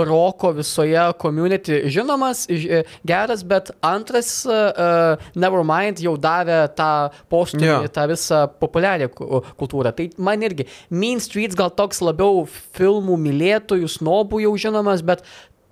[0.06, 7.90] roko visoje community žinomas, ž- geras, bet antras uh, Nevermind jau davė tą postumį, yeah.
[7.94, 9.94] tą visą populiarią ku- kultūrą.
[9.98, 12.46] Tai man irgi Mean Streets gal toks labiau
[12.78, 15.24] filmų mylėtojų, snobų jau žinomas, bet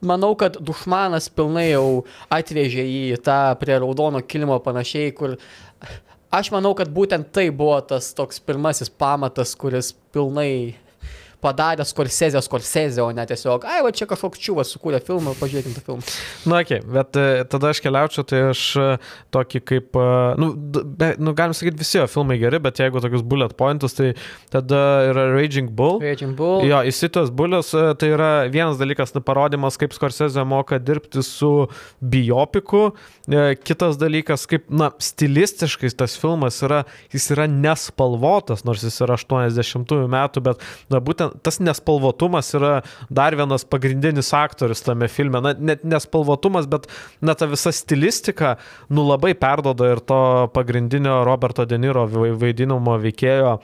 [0.06, 5.38] manau, kad Dušmanas pilnai jau atvežė į tą prie raudono kilimo panašiai, kur
[6.36, 10.76] aš manau, kad būtent tai buvo tas toks pirmasis pamatas, kuris pilnai
[11.46, 15.84] padarė Skorsezę Skorsezę, o ne tiesiog, ai, va čia kažkoks čiūvas sukūrė filmą, pažiūrėkim tą
[15.86, 16.06] filmą.
[16.50, 18.88] Na, okei, okay, bet e, tada aš keliaučiau, tai aš e,
[19.36, 20.08] tokį kaip, e,
[20.42, 24.14] nu, be, nu galim sakyti, visi jo filmai geri, bet jeigu tokius bullet pointus, tai
[24.54, 24.82] tada
[25.12, 26.02] yra Raging Bull.
[26.04, 26.66] Raging Bull.
[26.70, 31.52] Jo, įsitos bulius, tai yra vienas dalykas, nu, parodymas, kaip Skorsezė moka dirbti su
[32.02, 32.88] biopiku,
[33.66, 40.10] kitas dalykas, kaip, na, stilistiškai tas filmas yra, jis yra nespalvotas, nors jis yra 80-ųjų
[40.12, 42.74] metų, bet, na, būtent tas nespalvotumas yra
[43.10, 45.42] dar vienas pagrindinis aktorius tame filme.
[45.44, 46.88] Na, net nespalvotumas, bet,
[47.22, 48.56] na, ta visa stilistika,
[48.90, 50.20] nu, labai perdoda ir to
[50.56, 53.58] pagrindinio Roberto Deniro vaidinamo veikėjo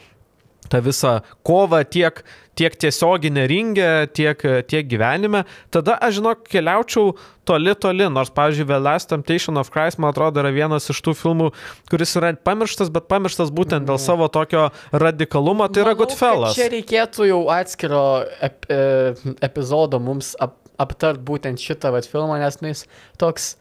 [0.72, 2.24] tą visą kovą tiek,
[2.56, 7.14] tiek tiesioginę ringę, tiek, tiek gyvenime, tada aš žinok, keliaučiau
[7.48, 11.16] toli, toli, nors, pavyzdžiui, The Last Temptation of Christ, man atrodo, yra vienas iš tų
[11.18, 11.50] filmų,
[11.92, 16.58] kuris yra pamirštas, bet pamirštas būtent dėl savo tokio radikalumo, tai yra Manau, kad Goodfellas.
[16.60, 18.06] Čia reikėtų jau atskiro
[18.44, 18.82] ep, e,
[19.44, 22.86] epizodo mums ap, aptart būtent šitą vat, filmą, nes nu, jis
[23.22, 23.56] toks,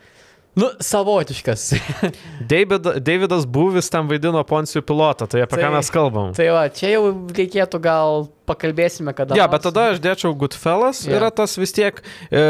[0.61, 1.65] nu, savotiškas.
[2.53, 6.35] David, Davidas Būvis tam vaidino Poncijų pilotą, tai apie Tai- ką mes kalbam.
[6.37, 7.05] tai va, čia jau
[7.37, 9.37] reikėtų gal pakalbėsime, kada.
[9.39, 11.17] Ja, bet tada aš dėčiau Goodfellas, Jo.
[11.21, 12.01] yra tas vis tiek,
[12.31, 12.45] e,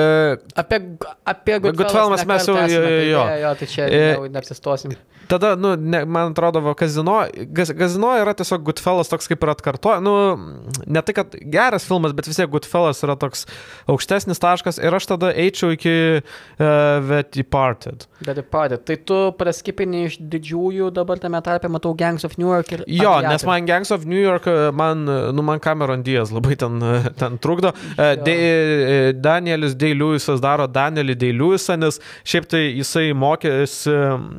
[0.57, 0.81] Apie,
[1.29, 3.55] apie Goodfellas mes jau- jo, jo, jo.
[3.61, 4.97] tai čia E, neapsistosim.
[5.31, 7.17] Tada, nu, ne, man atrodo, va, kazino,
[7.55, 10.15] gaz, kazino yra tiesiog Goodfellas toks kaip ir atkartoja, nu,
[10.87, 13.47] ne tai, kad geras filmas, bet vis tiek Goodfellas yra toks
[13.91, 16.25] aukštesnis taškas ir aš tada eičiau iki uh,
[16.61, 18.07] The Departed.
[18.25, 18.85] The Departed.
[18.89, 22.85] Tai tu praskipini iš didžiųjų dabar tame tarpe, matau Gangs of New York ir...
[22.87, 23.31] Jo, Aviator.
[23.33, 27.15] nes man Gangs of New York, e, man, nu, man Cameron Diaz labai ten, e,
[27.21, 27.73] ten trukdo.
[27.97, 28.15] Jo.
[28.25, 28.37] De,
[29.21, 33.95] Danielis Deiluisas daro Danielį Deiluisą, nes šiaip tai jisai mokėsi,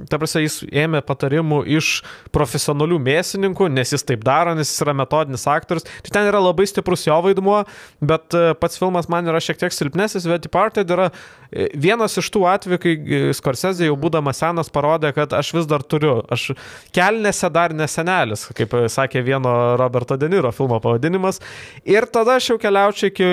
[0.10, 1.90] ta prasme, jis ėmė patarimų iš
[2.36, 5.88] profesionalių mėsininkų, nes jis taip daro, nes jis yra metodinis aktorius.
[6.06, 7.62] Tai ten yra labai stiprus jo vaidmuo,
[8.04, 12.32] bet e, pats filmas man yra šiek tiek silpnesnis, bet Departed yra e, vienas iš
[12.34, 16.20] tų atvejų, kai e, Scorsese jau būdamas senas parodė, kad aš vis dar turiu.
[16.32, 16.52] Aš
[16.96, 21.42] kelnėse dar nesenelis, kaip sakė vieno Roberto Deniro filmo pavadinimas.
[21.88, 23.30] Ir tada aš jau keliaučiau iki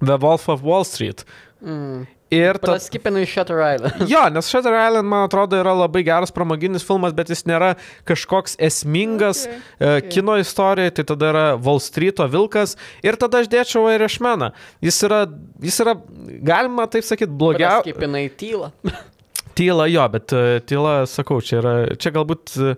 [0.00, 1.24] The Wolf of Wall Street.
[1.60, 2.06] Mm.
[2.30, 2.72] Ir ta...
[2.72, 4.04] Praskipinu iš Shutter Island.
[4.12, 7.72] Jo, nes Shutter Island, man atrodo, yra labai geras pramoginis filmas, bet jis nėra
[8.08, 10.10] kažkoks esmingas Okay, okay, okay.
[10.14, 12.76] kino istorijoje, tai tada yra Wall Street'o vilkas
[13.06, 14.52] ir tada aš dėčiau Irishmaną.
[14.84, 15.24] Jis yra,
[15.64, 15.96] jis yra,
[16.46, 17.86] galima taip sakyti, blogiausias.
[17.86, 18.70] Praskipinai tylą.
[19.60, 22.70] Tyla jo, bet e, tyla, sakau, čia yra, čia galbūt, e,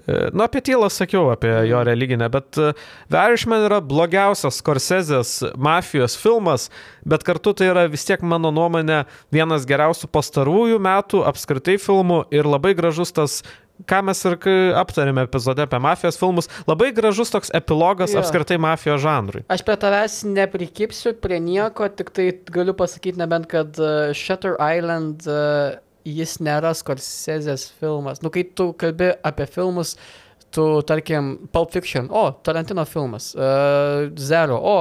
[0.00, 6.16] e, nu apie tylą sakiau, apie jo religinę, bet The Irishman yra blogiausias Scorsese'ės mafijos
[6.16, 6.70] filmas,
[7.04, 9.02] bet kartu tai yra vis tiek mano nuomonė
[9.34, 13.42] vienas geriausių pastarųjų metų apskritai filmų ir labai gražus tas
[13.88, 14.38] ką mes ir
[14.78, 18.22] aptarėme epizode apie mafijos filmus, labai gražus toks epilogas Jo.
[18.24, 19.44] apskritai mafijos žanrui.
[19.52, 23.76] Aš prie tavęs neprikipsiu prie nieko, tik tai galiu pasakyti nebent, kad
[24.16, 28.22] Shutter Island uh, jis nėra Scorsese'ės filmas.
[28.24, 29.96] Nu, kai tu kalbi apie filmus,
[30.52, 34.76] tu, tarkim, Pulp Fiction, o, Tarantino filmas, uh, Zero, o,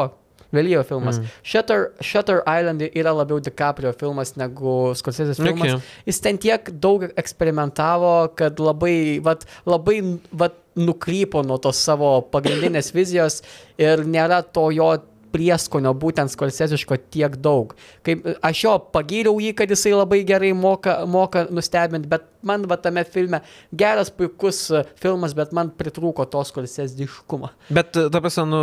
[0.52, 1.16] Vėlyvo filmas.
[1.16, 1.36] Mm.
[1.48, 5.78] Shutter, Shutter Island yra labiau DiCaprio filmas negu Scorsese'ės filmas.
[5.78, 5.94] Okay.
[6.10, 10.02] Jis ten tiek daug eksperimentavo, kad labai, vat, labai
[10.36, 13.42] vat, nukrypo nuo tos savo pagrindinės vizijos
[13.82, 14.94] ir nėra to jo
[15.34, 17.76] prieskonio būtent skolsesiško tiek daug.
[18.06, 22.78] Kaip, aš jo pagyriau jį, kad jisai labai gerai moka, moka nustebinti, bet man va
[22.82, 23.42] tame filme
[23.78, 27.52] geras, puikus e, filmas, bet man pritrūko to skolsesiškumo.
[27.74, 28.62] Bet, ta prasme, nu,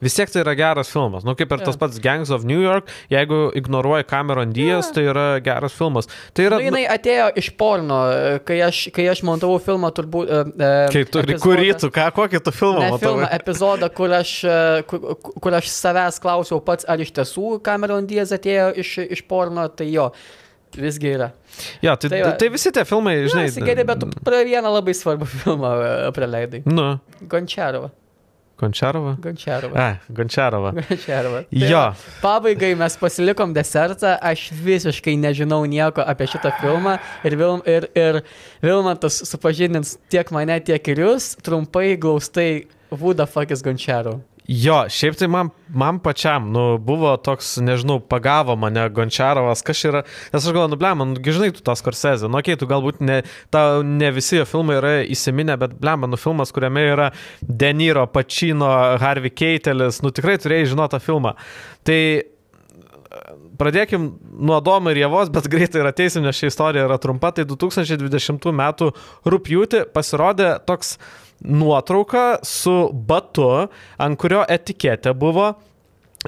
[0.00, 1.26] vis tiek tai yra geras filmas.
[1.26, 5.26] Nu, kaip ir tas pats Gangs of New York, jeigu ignoruoji Cameron Diaz, tai yra
[5.44, 6.08] geras filmas.
[6.36, 10.32] Tai yra, Nu, jinai atėjo iš porno, e, kai aš, kai aš montavau filmą, turbūt...
[10.56, 14.56] e, kai tu, kurį tu, ką, kokį tu filmą Ne filmą, epizodą, kur aš, e,
[14.88, 19.68] kur, kur aš savęs klausiau pats, ar iš tiesų Cameron Diaz atėjo iš, iš porno,
[19.68, 20.08] tai jo,
[20.78, 21.32] visgi yra.
[21.82, 22.32] Ja, tai, Tai va.
[22.38, 23.48] tai visi tie filmai, žinai.
[23.50, 26.62] Žinai, gerai, bet tu pra vieną labai svarbų filmą e, praleidai.
[26.70, 26.92] Nu,
[27.28, 27.90] Gončiarovą.
[28.60, 29.14] Končarova?
[29.24, 29.72] Gončiarovą.
[29.80, 30.70] A, Gončarova.
[30.90, 31.38] Gončiarovą.
[31.48, 31.78] Tai Jo.
[31.80, 37.86] va, Pabaigai mes pasilikom desertą, aš visiškai nežinau nieko apie šitą filmą ir, Vil, ir,
[37.96, 38.18] ir
[38.60, 44.20] Vilmantas supažindins tiek mane, tiek ir jūs, trumpai, glaustai, who the fuck is Gončiarova.
[44.50, 50.00] Jo, šiaip tai man, man pačiam, nu, buvo toks, nežinau, pagavo mane Gončarovas, kas yra,
[50.32, 52.98] nes aš galvoju, nu, blem, nu, žinai, tu tas korsezė, nu, okei, okay, tu galbūt
[53.06, 53.20] ne,
[53.54, 57.12] ta, ne visi jo filmai yra įsiminę, bet, blem, nu, filmas, kuriame yra
[57.46, 61.36] Deniro, Pacino, Harvey Keitelis, nu, tikrai turėjai žinoti tą filmą.
[61.86, 62.00] Tai
[63.60, 64.04] Pradėkim
[64.46, 67.32] nuo Domo ir Jėvos, bet greitai ir ateisim, nes ši istorija yra trumpa.
[67.34, 68.62] Tai 2020 m.
[69.34, 70.94] rūpjūtį pasirodė toks
[71.40, 73.48] nuotrauka su batu,
[73.98, 75.54] ant kurio etiketė buvo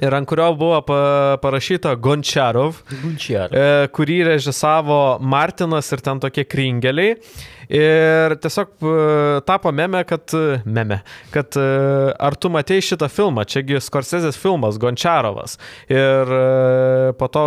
[0.01, 0.99] ir ant kurio buvo pa,
[1.41, 3.53] parašyta Gončarov, Gončiarova.
[3.53, 7.19] e, kurį režisavo Martinas ir ten tokie kringeliai.
[7.73, 8.95] Ir tiesiog e,
[9.45, 10.33] tapo meme, kad,
[10.65, 10.99] meme,
[11.33, 11.67] kad e,
[12.17, 15.59] ar tu matei šitą filmą, čiagi Scorsesės filmas Gončarovas.
[15.93, 17.45] Ir e, po to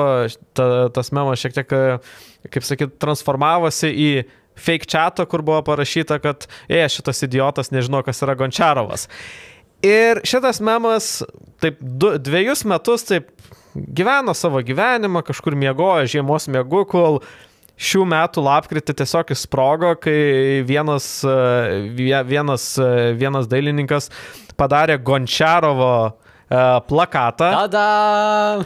[0.55, 4.11] ta, tas memas šiek tiek, e, kaip sakyt, transformavosi į
[4.57, 9.09] fake chatą, kur buvo parašyta, kad, e, šitas idiotas nežino, kas yra Gončarovas.
[9.85, 11.23] Ir šitas memas
[11.61, 13.29] taip du, dviejus metus taip
[13.77, 17.21] gyveno savo gyvenimą, kažkur miegojo žiemos miegu, kol
[17.77, 24.09] šių metų lapkritį tiesiog įsprogo, kai vienas, e, vie- vienas, e, vienas dailininkas
[24.57, 25.91] padarė Gončiarovo
[26.49, 28.65] e, plakatą, Tada.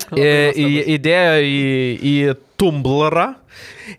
[0.94, 1.58] įdėjo į,
[2.06, 2.14] į
[2.60, 3.34] Tumblrą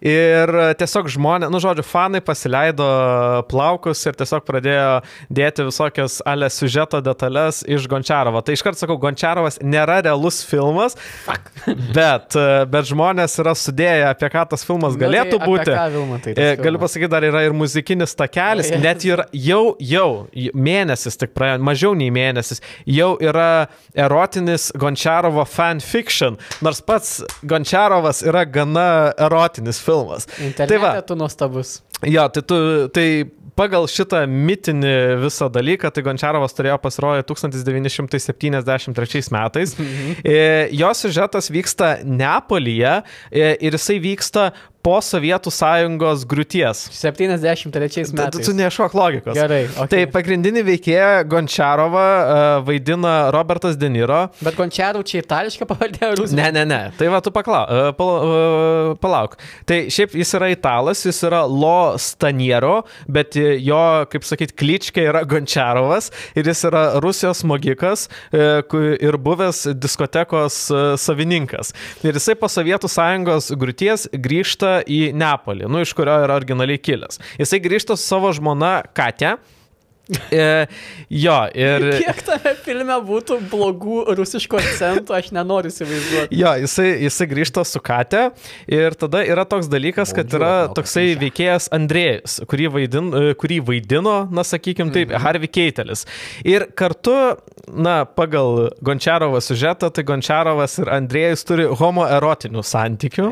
[0.02, 2.88] ir tiesiog žmonės, nu žodžiu, fanai pasileido
[3.52, 5.02] plaukus ir tiesiog pradėjo
[5.34, 8.42] dėti visokias ale siužeto detalės iš Gončiarovo.
[8.46, 10.98] Tai iškart sakau, Gončiarovas nėra realus filmas,
[11.98, 12.38] bet,
[12.72, 15.72] bet žmonės yra sudėję, apie ką tas filmas galėtų Nu, tai būti.
[15.76, 16.66] Ką, Vilmantai, tas E, filmas?
[16.66, 18.84] Galiu pasakyti, dar yra ir muzikinis takelis, Jėzus.
[18.84, 20.08] net ir jau, jau
[20.56, 23.68] mėnesis, tik praėjo, mažiau nei mėnesis, jau yra
[23.98, 29.41] erotinis Gončiarovo fanfiction, nors pats Gončiarovas yra gana erotinis
[29.80, 30.28] filmas.
[30.40, 31.02] Internete Tai va.
[31.02, 31.82] tu nuostabus.
[32.10, 32.56] Jo, tai, tu,
[32.96, 33.06] tai
[33.60, 39.76] pagal šitą mitinį visą dalyką, tai Gončiarovas turėjo pasirodyti 1973 metais.
[40.24, 43.02] E, jo siužetas vyksta Neapolyje
[43.32, 44.50] e, ir jisai vyksta
[44.82, 46.88] po Sovietų sąjungos griūties.
[46.90, 47.70] 73
[48.10, 48.42] Tu, metais.
[48.48, 49.36] tu neieškok logikos.
[49.38, 49.68] Gerai.
[49.76, 50.08] Tai Okay.
[50.10, 54.24] pagrindinį veikėją Gončiarovą uh, vaidina Robertas De Niro.
[54.42, 56.34] Bet Gončiarų čia itališka pavardė Rusija.
[56.40, 56.80] Ne, ne, ne.
[56.98, 59.38] Tai va, tu paklau, uh, pala, uh, palauk.
[59.70, 63.82] Tai šiaip jis yra italas, jis yra Lo Staniero, bet jo,
[64.12, 68.08] kaip sakyt, kličkė yra Gončiarovas ir jis yra Rusijos smogikas
[68.70, 71.74] ku- ir buvęs diskotekos uh, savininkas.
[72.06, 77.20] Ir jisai po Sovietų sąjungos grūties grįžta į Neapolį, nu, iš kurio yra originaliai kilęs.
[77.42, 79.36] Jisai grįžta su savo žmona Katė.
[80.12, 80.68] E,
[81.08, 81.86] jo, ir...
[82.02, 86.40] Kiek tame filme būtų blogų rusiškų akcentų, aš nenoriu įsivaizduoti.
[86.40, 88.28] Jo, jisai, jisai grįžta su Kate
[88.72, 94.46] ir tada yra toks dalykas, kad yra toksai veikėjas Andrėjus, kurį, vaidin, kurį vaidino, na
[94.48, 96.06] sakykime taip, Harvey Keitelis.
[96.48, 97.18] Ir kartu,
[97.72, 103.32] na, pagal Gončiarovo siužetą, tai Gončiarovas ir Andrėjus turi homoerotinių santykių.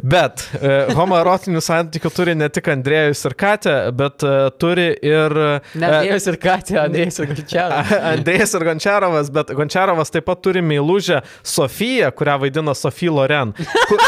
[0.00, 5.36] Bet e, homoerotinių santykių turi ne tik Andrėjus ir Katė, bet e, turi ir...
[5.74, 7.92] Ne, Andrėjus ir Katė, Andrėjus ir Gončiaras.
[8.12, 13.52] Andrėjas ir Gončiarovas, bet Gončiarovas taip pat turi meilužę Sofiją, kurią vaidina Sofija Loren.
[13.88, 13.98] Ku,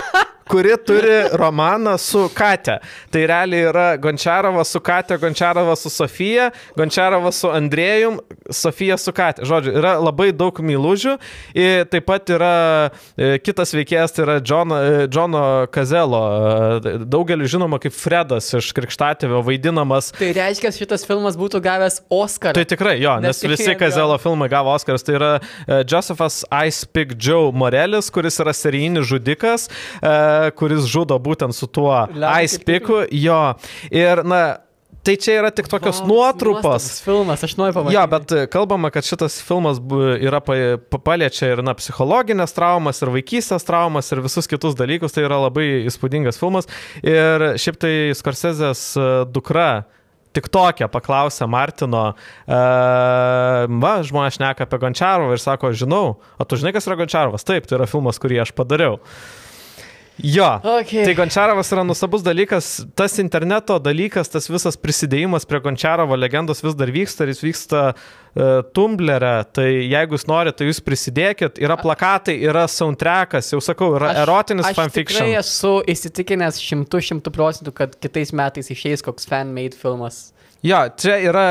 [0.48, 2.78] kuri turi romaną su Kate.
[3.10, 8.18] Tai realiai yra Gončiarovas su Kate, Gončiarovas su Sofija, Gončiarovas su Andrėjum,
[8.50, 9.44] Sofija su Kate.
[9.44, 11.16] Žodžiu, yra labai daug mylužių.
[11.56, 12.54] Ir taip pat yra
[13.16, 16.22] e, kitas veikėjas, tai yra Džono, e, Džono Kazelo,
[16.80, 20.12] e, daugeliu žinoma kaip Fredas iš Krikštatėvio vaidinamas.
[20.18, 22.56] Tai reiškia, šitas filmas būtų gavęs Oscarą.
[22.58, 25.04] Tai tikrai, jo, nes Nes visi Kazelo filmai gavo Oscars.
[25.06, 25.32] Tai yra
[25.90, 29.66] Josephas Ice Pick Joe Morelis, kuris yra serijinis žudikas,
[30.02, 31.94] uh, kuris žudo būtent su tuo
[32.42, 33.02] Ice ir Picku.
[33.14, 33.40] Jo.
[33.90, 34.42] Ir, na,
[35.04, 36.86] tai čia yra tik tokios Vau, nuotrupos.
[37.04, 37.96] Filmas, aš noriu pamatyti.
[37.98, 39.80] Jo, bet e, kalbama, kad šitas filmas
[40.16, 45.12] yra pa- pa- paliečia ir na, psichologinės traumas, ir vaikystės traumas, ir visus kitus dalykus.
[45.12, 46.70] Tai yra labai įspūdingas filmas.
[47.04, 49.84] Ir šiaip tai Skorsezės e, dukra
[50.34, 52.08] tik tokia paklausė Martino,
[52.50, 52.56] e,
[53.84, 57.46] va, žmonės šneka apie Gončiarovą ir sako, žinau, o tu žinai, kas yra Gončiarovas?
[57.46, 58.96] Taip, tai yra filmas, kurį aš padariau.
[60.22, 60.60] Jo.
[60.62, 61.02] Okay.
[61.04, 66.76] Tai Gončiarovas yra nustabus dalykas, tas interneto dalykas, tas visas prisidėjimas prie Gončiarovo legendos vis
[66.78, 71.74] dar vyksta ir jis vyksta uh, Tumblr'e, tai jeigu jūs norite, tai jūs prisidėkit, yra
[71.80, 75.26] plakatai, yra soundtrackas, jau sakau, yra Aš- erotinis aš fanfiction.
[75.26, 80.28] Tikrai esu įsitikinęs šimtų šimtų procentų, kad kitais metais išeis koks fan-made filmas.
[80.64, 81.48] Jo, čia yra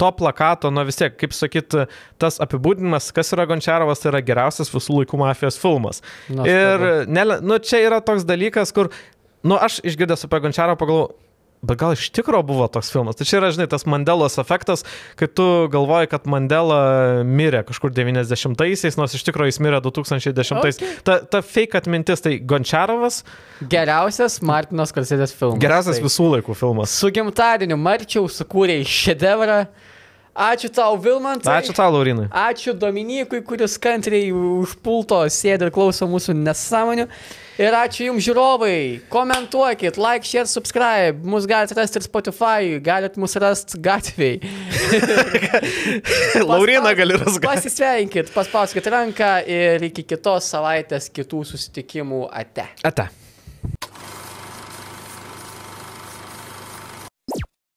[0.00, 1.76] to plakato, nu vis tiek, kaip sakyt,
[2.22, 6.02] tas apibūdinimas, kas yra Gončiarovas, tai yra geriausias visų laikų mafijos filmas.
[6.28, 6.50] Nuostabu.
[6.50, 8.90] Ir, ne, nu, čia yra toks dalykas, kur,
[9.46, 11.12] nu, aš išgirdęs apie Gončiarovą pagalvoju,
[11.66, 13.18] bet gal iš tikro buvo toks filmas.
[13.18, 14.84] Tai čia yra, žinai, tas Mandelos efektas,
[15.20, 20.80] kai tu galvoji, kad Mandela mirė kažkur 90-aisiais, nors iš tikrųjų jis mirė 2010-aisiais.
[20.80, 21.00] Okay.
[21.06, 23.22] Ta, ta fake atmintis, tai Gončiarovas,
[23.70, 25.60] Geriausias Martinos Kalsėdės filmas.
[25.62, 26.06] geriausias Tai.
[26.06, 26.94] visų laikų filmas.
[26.94, 29.64] Su gimtadieniu Marčiau sukūrė šedevrą.
[30.34, 31.60] Ačiū tau, Vilmantai.
[31.60, 32.26] Ačiū tau, Laurinai.
[32.26, 37.06] Ačiū Dominikui, kuris kantriai už pulto sėdi ir klauso mūsų nesąmonių.
[37.62, 39.06] Ir ačiū Jums žiūrovai.
[39.14, 41.22] Komentuokit, like, share, subscribe.
[41.22, 44.42] Mus galite rasti ir Spotify, galite mus rasti gatvėje.
[46.50, 47.38] Laurina gali rasti.
[47.46, 52.72] Pasisveikinkit, paspauskit ranką ir iki kitos savaitės kitų susitikimų ate.
[52.82, 53.12] Ate.